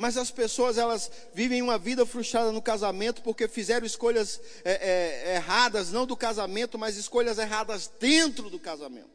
Mas 0.00 0.16
as 0.16 0.30
pessoas 0.30 0.78
elas 0.78 1.10
vivem 1.34 1.60
uma 1.60 1.76
vida 1.76 2.06
frustrada 2.06 2.50
no 2.50 2.62
casamento 2.62 3.20
porque 3.20 3.46
fizeram 3.46 3.84
escolhas 3.84 4.40
é, 4.64 4.72
é, 4.72 5.34
erradas, 5.34 5.92
não 5.92 6.06
do 6.06 6.16
casamento, 6.16 6.78
mas 6.78 6.96
escolhas 6.96 7.36
erradas 7.36 7.92
dentro 8.00 8.48
do 8.48 8.58
casamento. 8.58 9.10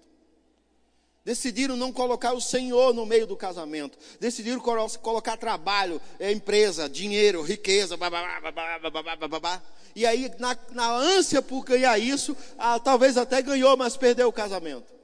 Decidiram 1.23 1.75
não 1.75 1.91
colocar 1.91 2.33
o 2.33 2.39
Senhor 2.39 2.93
no 2.93 3.03
meio 3.03 3.25
do 3.25 3.35
casamento. 3.35 3.97
Decidiram 4.19 4.59
colocar 5.01 5.37
trabalho, 5.37 5.99
é, 6.19 6.31
empresa, 6.31 6.87
dinheiro, 6.87 7.41
riqueza, 7.41 7.97
babá, 7.97 8.39
E 9.95 10.05
aí, 10.05 10.31
na, 10.37 10.55
na 10.71 10.95
ânsia 10.95 11.41
por 11.41 11.63
ganhar 11.65 11.97
isso, 11.97 12.37
ah, 12.59 12.79
talvez 12.79 13.17
até 13.17 13.41
ganhou, 13.41 13.75
mas 13.75 13.97
perdeu 13.97 14.27
o 14.27 14.31
casamento. 14.31 14.94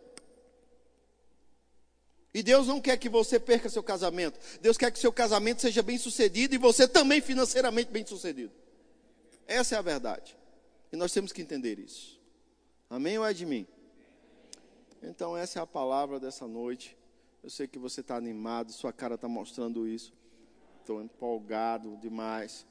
E 2.34 2.42
Deus 2.42 2.68
não 2.68 2.80
quer 2.80 2.98
que 2.98 3.10
você 3.10 3.40
perca 3.40 3.70
seu 3.70 3.84
casamento. 3.84 4.40
Deus 4.62 4.78
quer 4.78 4.92
que 4.92 5.00
seu 5.00 5.12
casamento 5.12 5.62
seja 5.62 5.84
bem 5.84 5.98
sucedido 5.98 6.56
e 6.56 6.58
você 6.58 6.88
também 6.88 7.20
financeiramente 7.20 7.92
bem 7.92 8.06
sucedido. 8.06 8.54
Essa 9.46 9.76
é 9.76 9.78
a 9.78 9.82
verdade. 9.82 10.38
E 10.92 10.96
nós 10.96 11.12
temos 11.12 11.32
que 11.32 11.42
entender 11.42 11.78
isso. 11.78 12.20
Amém 12.90 13.18
ou 13.18 13.26
é 13.26 13.34
de 13.34 13.46
mim? 13.46 13.68
Então, 15.04 15.36
essa 15.36 15.60
é 15.60 15.62
a 15.62 15.68
palavra 15.68 16.20
dessa 16.20 16.48
noite. 16.48 16.98
Eu 17.44 17.50
sei 17.50 17.68
que 17.68 17.80
você 17.80 18.02
está 18.02 18.16
animado, 18.16 18.72
sua 18.72 18.94
cara 18.94 19.16
está 19.16 19.28
mostrando 19.28 19.88
isso. 19.88 20.14
Estou 20.80 21.02
empolgado 21.02 21.98
demais. 21.98 22.66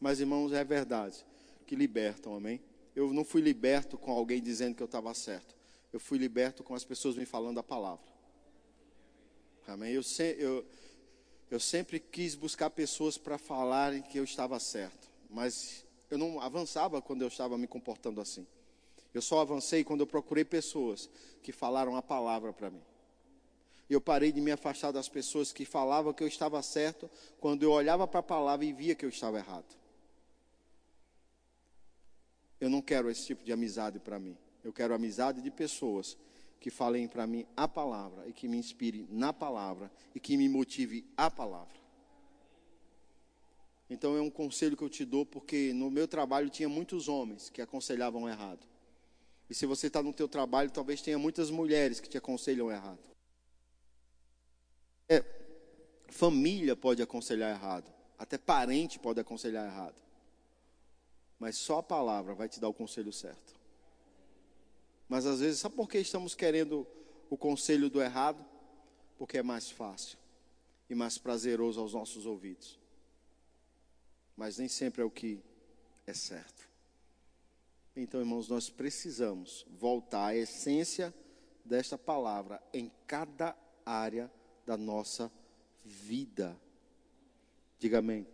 Mas, 0.00 0.20
irmãos, 0.20 0.52
é 0.52 0.64
verdade 0.64 1.24
que 1.72 1.76
libertam, 1.76 2.34
amém? 2.34 2.60
Eu 2.94 3.14
não 3.14 3.24
fui 3.24 3.40
liberto 3.40 3.96
com 3.96 4.12
alguém 4.12 4.42
dizendo 4.42 4.74
que 4.74 4.82
eu 4.82 4.86
estava 4.86 5.14
certo. 5.14 5.56
Eu 5.90 5.98
fui 5.98 6.18
liberto 6.18 6.62
com 6.62 6.74
as 6.74 6.84
pessoas 6.84 7.16
me 7.16 7.24
falando 7.24 7.58
a 7.58 7.62
palavra. 7.62 8.11
Amém? 9.66 9.92
Eu, 9.92 10.02
se, 10.02 10.36
eu, 10.38 10.64
eu 11.50 11.60
sempre 11.60 12.00
quis 12.00 12.34
buscar 12.34 12.70
pessoas 12.70 13.16
para 13.16 13.38
falarem 13.38 14.02
que 14.02 14.18
eu 14.18 14.24
estava 14.24 14.58
certo, 14.58 15.08
mas 15.30 15.84
eu 16.10 16.18
não 16.18 16.40
avançava 16.40 17.00
quando 17.00 17.22
eu 17.22 17.28
estava 17.28 17.56
me 17.56 17.66
comportando 17.66 18.20
assim. 18.20 18.46
Eu 19.14 19.22
só 19.22 19.40
avancei 19.40 19.84
quando 19.84 20.00
eu 20.00 20.06
procurei 20.06 20.44
pessoas 20.44 21.08
que 21.42 21.52
falaram 21.52 21.96
a 21.96 22.02
palavra 22.02 22.52
para 22.52 22.70
mim. 22.70 22.82
Eu 23.88 24.00
parei 24.00 24.32
de 24.32 24.40
me 24.40 24.50
afastar 24.50 24.90
das 24.90 25.08
pessoas 25.08 25.52
que 25.52 25.64
falavam 25.64 26.12
que 26.12 26.22
eu 26.22 26.28
estava 26.28 26.62
certo 26.62 27.10
quando 27.38 27.62
eu 27.62 27.72
olhava 27.72 28.06
para 28.06 28.20
a 28.20 28.22
palavra 28.22 28.64
e 28.64 28.72
via 28.72 28.94
que 28.94 29.04
eu 29.04 29.10
estava 29.10 29.38
errado. 29.38 29.76
Eu 32.58 32.70
não 32.70 32.80
quero 32.80 33.10
esse 33.10 33.26
tipo 33.26 33.44
de 33.44 33.52
amizade 33.52 33.98
para 33.98 34.18
mim. 34.18 34.36
Eu 34.64 34.72
quero 34.72 34.94
amizade 34.94 35.42
de 35.42 35.50
pessoas 35.50 36.16
que 36.62 36.70
falem 36.70 37.08
para 37.08 37.26
mim 37.26 37.44
a 37.56 37.66
palavra 37.66 38.28
e 38.28 38.32
que 38.32 38.46
me 38.46 38.56
inspire 38.56 39.04
na 39.10 39.32
palavra 39.32 39.90
e 40.14 40.20
que 40.20 40.36
me 40.36 40.48
motive 40.48 41.04
a 41.16 41.28
palavra. 41.28 41.74
Então 43.90 44.16
é 44.16 44.20
um 44.20 44.30
conselho 44.30 44.76
que 44.76 44.84
eu 44.84 44.88
te 44.88 45.04
dou 45.04 45.26
porque 45.26 45.72
no 45.72 45.90
meu 45.90 46.06
trabalho 46.06 46.48
tinha 46.48 46.68
muitos 46.68 47.08
homens 47.08 47.50
que 47.50 47.60
aconselhavam 47.60 48.28
errado. 48.28 48.64
E 49.50 49.54
se 49.54 49.66
você 49.66 49.88
está 49.88 50.00
no 50.00 50.12
teu 50.12 50.28
trabalho, 50.28 50.70
talvez 50.70 51.02
tenha 51.02 51.18
muitas 51.18 51.50
mulheres 51.50 51.98
que 51.98 52.08
te 52.08 52.16
aconselham 52.16 52.70
errado. 52.70 53.00
É, 55.08 55.24
família 56.08 56.76
pode 56.76 57.02
aconselhar 57.02 57.50
errado, 57.50 57.92
até 58.16 58.38
parente 58.38 59.00
pode 59.00 59.18
aconselhar 59.18 59.66
errado. 59.66 60.00
Mas 61.40 61.56
só 61.56 61.78
a 61.78 61.82
palavra 61.82 62.34
vai 62.34 62.48
te 62.48 62.60
dar 62.60 62.68
o 62.68 62.72
conselho 62.72 63.12
certo. 63.12 63.61
Mas 65.08 65.26
às 65.26 65.40
vezes, 65.40 65.60
sabe 65.60 65.74
por 65.74 65.88
que 65.88 65.98
estamos 65.98 66.34
querendo 66.34 66.86
o 67.28 67.36
conselho 67.36 67.90
do 67.90 68.00
errado? 68.00 68.44
Porque 69.18 69.38
é 69.38 69.42
mais 69.42 69.70
fácil 69.70 70.18
e 70.88 70.94
mais 70.94 71.18
prazeroso 71.18 71.80
aos 71.80 71.94
nossos 71.94 72.26
ouvidos. 72.26 72.78
Mas 74.36 74.58
nem 74.58 74.68
sempre 74.68 75.02
é 75.02 75.04
o 75.04 75.10
que 75.10 75.42
é 76.06 76.14
certo. 76.14 76.68
Então, 77.94 78.20
irmãos, 78.20 78.48
nós 78.48 78.70
precisamos 78.70 79.66
voltar 79.78 80.28
à 80.28 80.36
essência 80.36 81.14
desta 81.64 81.98
palavra 81.98 82.62
em 82.72 82.90
cada 83.06 83.56
área 83.84 84.30
da 84.64 84.76
nossa 84.76 85.30
vida. 85.84 86.56
Diga 87.78 87.98
amém. 87.98 88.26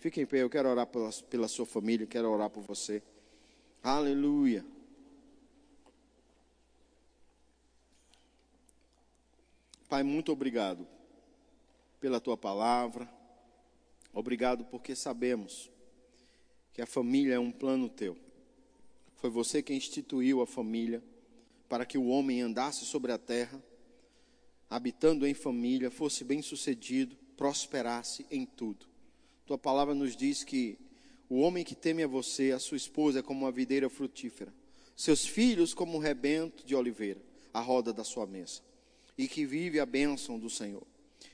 Fique 0.00 0.20
em 0.20 0.26
pé, 0.26 0.42
eu 0.42 0.50
quero 0.50 0.68
orar 0.68 0.86
pela, 0.86 1.10
pela 1.30 1.48
sua 1.48 1.64
família, 1.64 2.06
quero 2.06 2.30
orar 2.30 2.50
por 2.50 2.62
você. 2.62 3.02
Aleluia. 3.82 4.64
Pai, 9.88 10.02
muito 10.02 10.32
obrigado 10.32 10.84
pela 12.00 12.18
tua 12.18 12.36
palavra. 12.36 13.08
Obrigado 14.12 14.64
porque 14.64 14.96
sabemos 14.96 15.70
que 16.72 16.82
a 16.82 16.86
família 16.86 17.34
é 17.34 17.38
um 17.38 17.52
plano 17.52 17.88
teu. 17.88 18.16
Foi 19.16 19.30
você 19.30 19.62
quem 19.62 19.76
instituiu 19.76 20.42
a 20.42 20.46
família 20.46 21.02
para 21.68 21.86
que 21.86 21.96
o 21.96 22.08
homem 22.08 22.40
andasse 22.40 22.84
sobre 22.84 23.12
a 23.12 23.18
terra, 23.18 23.62
habitando 24.68 25.24
em 25.24 25.34
família, 25.34 25.90
fosse 25.90 26.24
bem-sucedido, 26.24 27.16
prosperasse 27.36 28.26
em 28.28 28.44
tudo. 28.44 28.86
Tua 29.46 29.56
palavra 29.56 29.94
nos 29.94 30.16
diz 30.16 30.42
que 30.42 30.76
o 31.28 31.38
homem 31.40 31.64
que 31.64 31.76
teme 31.76 32.02
a 32.02 32.08
você, 32.08 32.50
a 32.50 32.58
sua 32.58 32.76
esposa, 32.76 33.20
é 33.20 33.22
como 33.22 33.44
uma 33.44 33.52
videira 33.52 33.88
frutífera, 33.88 34.52
seus 34.96 35.24
filhos 35.24 35.72
como 35.72 35.96
um 35.96 36.00
rebento 36.00 36.64
de 36.66 36.74
oliveira, 36.74 37.20
a 37.54 37.60
roda 37.60 37.92
da 37.92 38.02
sua 38.02 38.26
mesa, 38.26 38.62
e 39.16 39.26
que 39.26 39.46
vive 39.46 39.80
a 39.80 39.86
bênção 39.86 40.38
do 40.38 40.50
Senhor. 40.50 40.86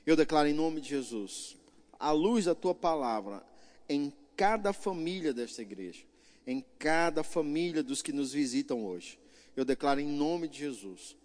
Eu 0.05 0.15
declaro 0.15 0.47
em 0.47 0.53
nome 0.53 0.81
de 0.81 0.89
Jesus, 0.89 1.57
a 1.99 2.11
luz 2.11 2.45
da 2.45 2.55
tua 2.55 2.75
palavra, 2.75 3.45
em 3.87 4.11
cada 4.35 4.73
família 4.73 5.33
desta 5.33 5.61
igreja, 5.61 6.03
em 6.45 6.63
cada 6.77 7.23
família 7.23 7.83
dos 7.83 8.01
que 8.01 8.11
nos 8.11 8.33
visitam 8.33 8.85
hoje. 8.85 9.19
Eu 9.55 9.63
declaro 9.63 9.99
em 9.99 10.07
nome 10.07 10.47
de 10.47 10.59
Jesus 10.59 11.15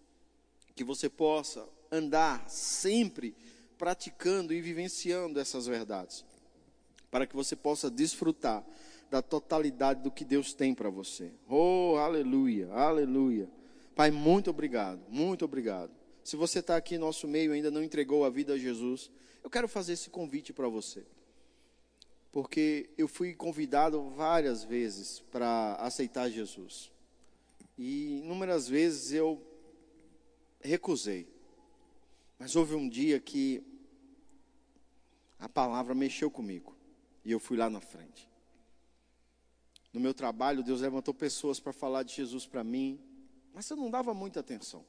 que 0.74 0.84
você 0.84 1.08
possa 1.08 1.68
andar 1.90 2.48
sempre 2.48 3.34
praticando 3.76 4.52
e 4.52 4.60
vivenciando 4.60 5.40
essas 5.40 5.66
verdades 5.66 6.24
para 7.10 7.26
que 7.26 7.34
você 7.34 7.56
possa 7.56 7.90
desfrutar 7.90 8.64
da 9.10 9.22
totalidade 9.22 10.02
do 10.02 10.10
que 10.10 10.24
Deus 10.24 10.52
tem 10.52 10.74
para 10.74 10.90
você. 10.90 11.32
Oh, 11.48 11.96
aleluia, 11.96 12.70
aleluia. 12.72 13.48
Pai, 13.94 14.10
muito 14.10 14.50
obrigado, 14.50 15.00
muito 15.08 15.44
obrigado. 15.44 15.90
Se 16.28 16.36
você 16.36 16.58
está 16.58 16.76
aqui 16.76 16.98
no 16.98 17.06
nosso 17.06 17.26
meio 17.26 17.52
e 17.52 17.54
ainda 17.54 17.70
não 17.70 17.82
entregou 17.82 18.22
a 18.22 18.28
vida 18.28 18.52
a 18.52 18.58
Jesus, 18.58 19.10
eu 19.42 19.48
quero 19.48 19.66
fazer 19.66 19.94
esse 19.94 20.10
convite 20.10 20.52
para 20.52 20.68
você. 20.68 21.06
Porque 22.30 22.90
eu 22.98 23.08
fui 23.08 23.32
convidado 23.34 24.10
várias 24.10 24.62
vezes 24.62 25.20
para 25.32 25.76
aceitar 25.76 26.28
Jesus. 26.28 26.92
E 27.78 28.18
inúmeras 28.18 28.68
vezes 28.68 29.10
eu 29.12 29.42
recusei. 30.60 31.26
Mas 32.38 32.54
houve 32.54 32.74
um 32.74 32.86
dia 32.86 33.18
que 33.18 33.62
a 35.38 35.48
palavra 35.48 35.94
mexeu 35.94 36.30
comigo. 36.30 36.76
E 37.24 37.32
eu 37.32 37.40
fui 37.40 37.56
lá 37.56 37.70
na 37.70 37.80
frente. 37.80 38.28
No 39.94 39.98
meu 39.98 40.12
trabalho, 40.12 40.62
Deus 40.62 40.82
levantou 40.82 41.14
pessoas 41.14 41.58
para 41.58 41.72
falar 41.72 42.02
de 42.02 42.14
Jesus 42.14 42.44
para 42.44 42.62
mim, 42.62 43.00
mas 43.54 43.70
eu 43.70 43.78
não 43.78 43.90
dava 43.90 44.12
muita 44.12 44.40
atenção. 44.40 44.84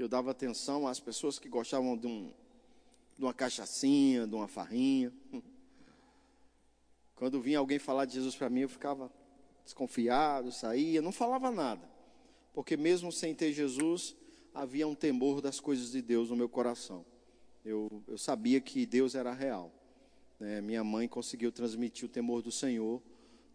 Eu 0.00 0.08
dava 0.08 0.30
atenção 0.30 0.88
às 0.88 0.98
pessoas 0.98 1.38
que 1.38 1.46
gostavam 1.46 1.94
de, 1.94 2.06
um, 2.06 2.32
de 3.18 3.22
uma 3.22 3.34
cachaçinha, 3.34 4.26
de 4.26 4.34
uma 4.34 4.48
farrinha. 4.48 5.12
Quando 7.14 7.38
vinha 7.38 7.58
alguém 7.58 7.78
falar 7.78 8.06
de 8.06 8.14
Jesus 8.14 8.34
para 8.34 8.48
mim, 8.48 8.60
eu 8.60 8.68
ficava 8.70 9.12
desconfiado, 9.62 10.50
saía, 10.52 11.02
não 11.02 11.12
falava 11.12 11.50
nada. 11.50 11.86
Porque 12.54 12.78
mesmo 12.78 13.12
sem 13.12 13.34
ter 13.34 13.52
Jesus, 13.52 14.16
havia 14.54 14.88
um 14.88 14.94
temor 14.94 15.42
das 15.42 15.60
coisas 15.60 15.92
de 15.92 16.00
Deus 16.00 16.30
no 16.30 16.36
meu 16.36 16.48
coração. 16.48 17.04
Eu, 17.62 18.02
eu 18.08 18.16
sabia 18.16 18.58
que 18.58 18.86
Deus 18.86 19.14
era 19.14 19.34
real. 19.34 19.70
Né? 20.38 20.62
Minha 20.62 20.82
mãe 20.82 21.06
conseguiu 21.08 21.52
transmitir 21.52 22.06
o 22.06 22.08
temor 22.10 22.40
do 22.40 22.50
Senhor, 22.50 23.02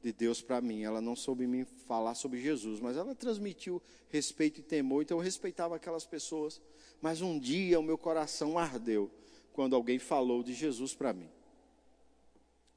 de 0.05 0.13
Deus 0.13 0.39
para 0.39 0.61
mim. 0.61 0.83
Ela 0.83 1.01
não 1.01 1.15
soube 1.15 1.47
me 1.47 1.65
falar 1.65 2.13
sobre 2.13 2.39
Jesus, 2.39 2.79
mas 2.79 2.95
ela 2.95 3.15
transmitiu 3.15 3.81
respeito 4.09 4.59
e 4.59 4.63
temor, 4.63 5.01
então 5.01 5.17
eu 5.17 5.23
respeitava 5.23 5.75
aquelas 5.75 6.05
pessoas. 6.05 6.61
Mas 7.01 7.21
um 7.21 7.39
dia 7.39 7.79
o 7.79 7.83
meu 7.83 7.97
coração 7.97 8.57
ardeu 8.57 9.09
quando 9.51 9.75
alguém 9.75 9.97
falou 9.97 10.43
de 10.43 10.53
Jesus 10.53 10.93
para 10.93 11.11
mim. 11.11 11.29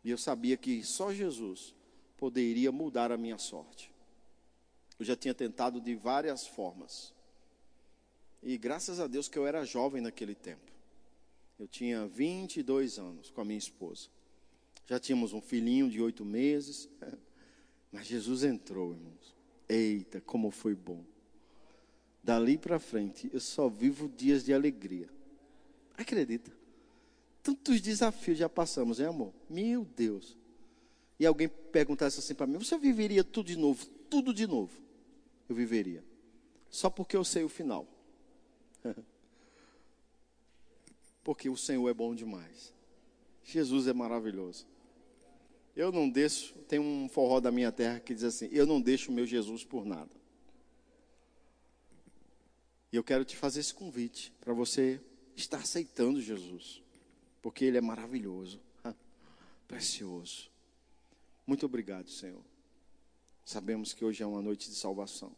E 0.02 0.10
eu 0.10 0.16
sabia 0.16 0.56
que 0.56 0.82
só 0.82 1.12
Jesus 1.12 1.74
poderia 2.16 2.72
mudar 2.72 3.12
a 3.12 3.18
minha 3.18 3.36
sorte. 3.36 3.92
Eu 4.98 5.04
já 5.04 5.14
tinha 5.14 5.34
tentado 5.34 5.82
de 5.82 5.94
várias 5.94 6.46
formas. 6.46 7.12
E 8.42 8.56
graças 8.56 9.00
a 9.00 9.06
Deus 9.06 9.28
que 9.28 9.38
eu 9.38 9.46
era 9.46 9.66
jovem 9.66 10.00
naquele 10.00 10.34
tempo. 10.34 10.72
Eu 11.58 11.68
tinha 11.68 12.06
22 12.06 12.98
anos 12.98 13.30
com 13.30 13.42
a 13.42 13.44
minha 13.44 13.58
esposa. 13.58 14.08
Já 14.88 14.98
tínhamos 14.98 15.34
um 15.34 15.40
filhinho 15.40 15.90
de 15.90 16.00
oito 16.00 16.24
meses. 16.24 16.88
Mas 17.92 18.06
Jesus 18.06 18.42
entrou, 18.42 18.92
irmãos. 18.92 19.36
Eita, 19.68 20.20
como 20.22 20.50
foi 20.50 20.74
bom. 20.74 21.04
Dali 22.22 22.56
para 22.56 22.78
frente, 22.78 23.30
eu 23.32 23.40
só 23.40 23.68
vivo 23.68 24.08
dias 24.08 24.44
de 24.44 24.52
alegria. 24.52 25.08
Acredita? 25.96 26.50
Tantos 27.42 27.80
desafios 27.80 28.38
já 28.38 28.48
passamos, 28.48 28.98
hein, 28.98 29.06
amor? 29.06 29.32
Meu 29.48 29.84
Deus. 29.84 30.36
E 31.20 31.26
alguém 31.26 31.48
perguntasse 31.48 32.18
assim 32.18 32.34
para 32.34 32.46
mim: 32.46 32.58
Você 32.58 32.78
viveria 32.78 33.22
tudo 33.22 33.46
de 33.46 33.56
novo? 33.56 33.84
Tudo 34.08 34.32
de 34.32 34.46
novo. 34.46 34.72
Eu 35.48 35.54
viveria. 35.54 36.02
Só 36.70 36.88
porque 36.88 37.16
eu 37.16 37.24
sei 37.24 37.44
o 37.44 37.48
final. 37.48 37.86
porque 41.22 41.48
o 41.48 41.56
Senhor 41.56 41.88
é 41.88 41.94
bom 41.94 42.14
demais. 42.14 42.72
Jesus 43.42 43.86
é 43.86 43.92
maravilhoso. 43.92 44.66
Eu 45.78 45.92
não 45.92 46.10
deixo, 46.10 46.54
tem 46.66 46.80
um 46.80 47.08
forró 47.08 47.38
da 47.38 47.52
minha 47.52 47.70
terra 47.70 48.00
que 48.00 48.12
diz 48.12 48.24
assim: 48.24 48.48
Eu 48.50 48.66
não 48.66 48.80
deixo 48.80 49.12
o 49.12 49.14
meu 49.14 49.24
Jesus 49.24 49.62
por 49.62 49.86
nada. 49.86 50.10
E 52.92 52.96
eu 52.96 53.04
quero 53.04 53.24
te 53.24 53.36
fazer 53.36 53.60
esse 53.60 53.72
convite 53.72 54.32
para 54.40 54.52
você 54.52 55.00
estar 55.36 55.58
aceitando 55.58 56.20
Jesus, 56.20 56.82
porque 57.40 57.64
Ele 57.64 57.78
é 57.78 57.80
maravilhoso, 57.80 58.60
precioso. 59.68 60.50
Muito 61.46 61.64
obrigado, 61.64 62.10
Senhor. 62.10 62.42
Sabemos 63.44 63.92
que 63.92 64.04
hoje 64.04 64.20
é 64.20 64.26
uma 64.26 64.42
noite 64.42 64.68
de 64.68 64.74
salvação. 64.74 65.30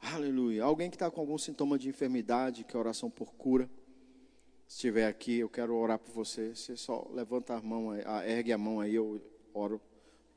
Aleluia. 0.00 0.64
Alguém 0.64 0.88
que 0.88 0.96
está 0.96 1.10
com 1.10 1.20
algum 1.20 1.36
sintoma 1.36 1.78
de 1.78 1.90
enfermidade, 1.90 2.64
que 2.64 2.74
oração 2.74 3.10
por 3.10 3.34
cura 3.34 3.68
estiver 4.68 5.06
aqui, 5.06 5.38
eu 5.38 5.48
quero 5.48 5.74
orar 5.74 5.98
por 5.98 6.12
você. 6.12 6.54
Você 6.54 6.76
só 6.76 7.08
levanta 7.10 7.54
a 7.54 7.62
mão, 7.62 7.94
ergue 8.22 8.52
a 8.52 8.58
mão 8.58 8.80
aí, 8.80 8.94
eu 8.94 9.20
oro 9.54 9.80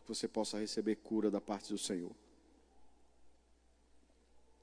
que 0.04 0.08
você 0.08 0.28
possa 0.28 0.58
receber 0.58 0.96
cura 0.96 1.30
da 1.30 1.42
parte 1.42 1.70
do 1.70 1.78
Senhor. 1.78 2.12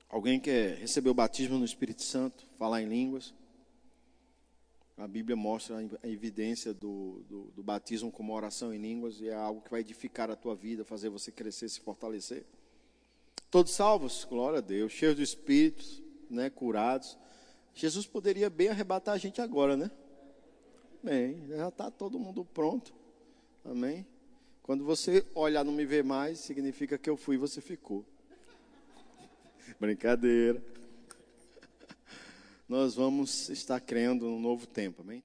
Alguém 0.09 0.41
quer 0.41 0.79
receber 0.79 1.11
o 1.11 1.15
batismo 1.15 1.59
no 1.59 1.65
Espírito 1.65 2.03
Santo, 2.03 2.47
falar 2.57 2.83
em 2.83 2.89
línguas? 2.89 3.35
A 4.97 5.07
Bíblia 5.07 5.37
mostra 5.37 5.77
a 6.03 6.09
evidência 6.09 6.75
do, 6.75 7.23
do, 7.29 7.45
do 7.55 7.63
batismo 7.63 8.11
como 8.11 8.35
oração 8.35 8.75
em 8.75 8.79
línguas 8.79 9.21
e 9.21 9.29
é 9.29 9.35
algo 9.35 9.61
que 9.61 9.71
vai 9.71 9.81
edificar 9.81 10.29
a 10.31 10.35
tua 10.35 10.57
vida, 10.57 10.85
fazer 10.85 11.09
você 11.09 11.31
crescer, 11.31 11.69
se 11.69 11.81
fortalecer. 11.81 12.45
Todos 13.51 13.73
salvos? 13.73 14.25
Glória 14.25 14.59
a 14.59 14.63
Deus. 14.63 14.93
Cheios 14.93 15.15
do 15.15 15.23
Espírito, 15.23 15.85
né? 16.29 16.51
Curados. 16.51 17.17
Jesus 17.79 18.09
poderia 18.09 18.51
bem 18.51 18.71
arrebatar 18.71 19.15
a 19.15 19.19
gente 19.19 19.41
agora, 19.41 19.77
né? 19.77 19.89
Bem, 21.01 21.47
já 21.47 21.69
está 21.69 21.89
todo 21.93 22.19
mundo 22.19 22.45
pronto. 22.45 22.93
Amém? 23.65 24.05
Quando 24.65 24.85
você 24.85 25.25
olhar 25.33 25.63
não 25.63 25.73
me 25.73 25.87
ver 25.87 26.03
mais, 26.03 26.41
significa 26.41 26.99
que 26.99 27.09
eu 27.09 27.17
fui 27.17 27.37
e 27.37 27.39
você 27.39 27.61
ficou. 27.61 28.05
Brincadeira. 29.79 30.61
Nós 32.69 32.97
vamos 32.97 33.49
estar 33.49 33.79
crendo 33.79 34.27
num 34.27 34.41
novo 34.41 34.67
tempo, 34.67 35.03
amém? 35.03 35.23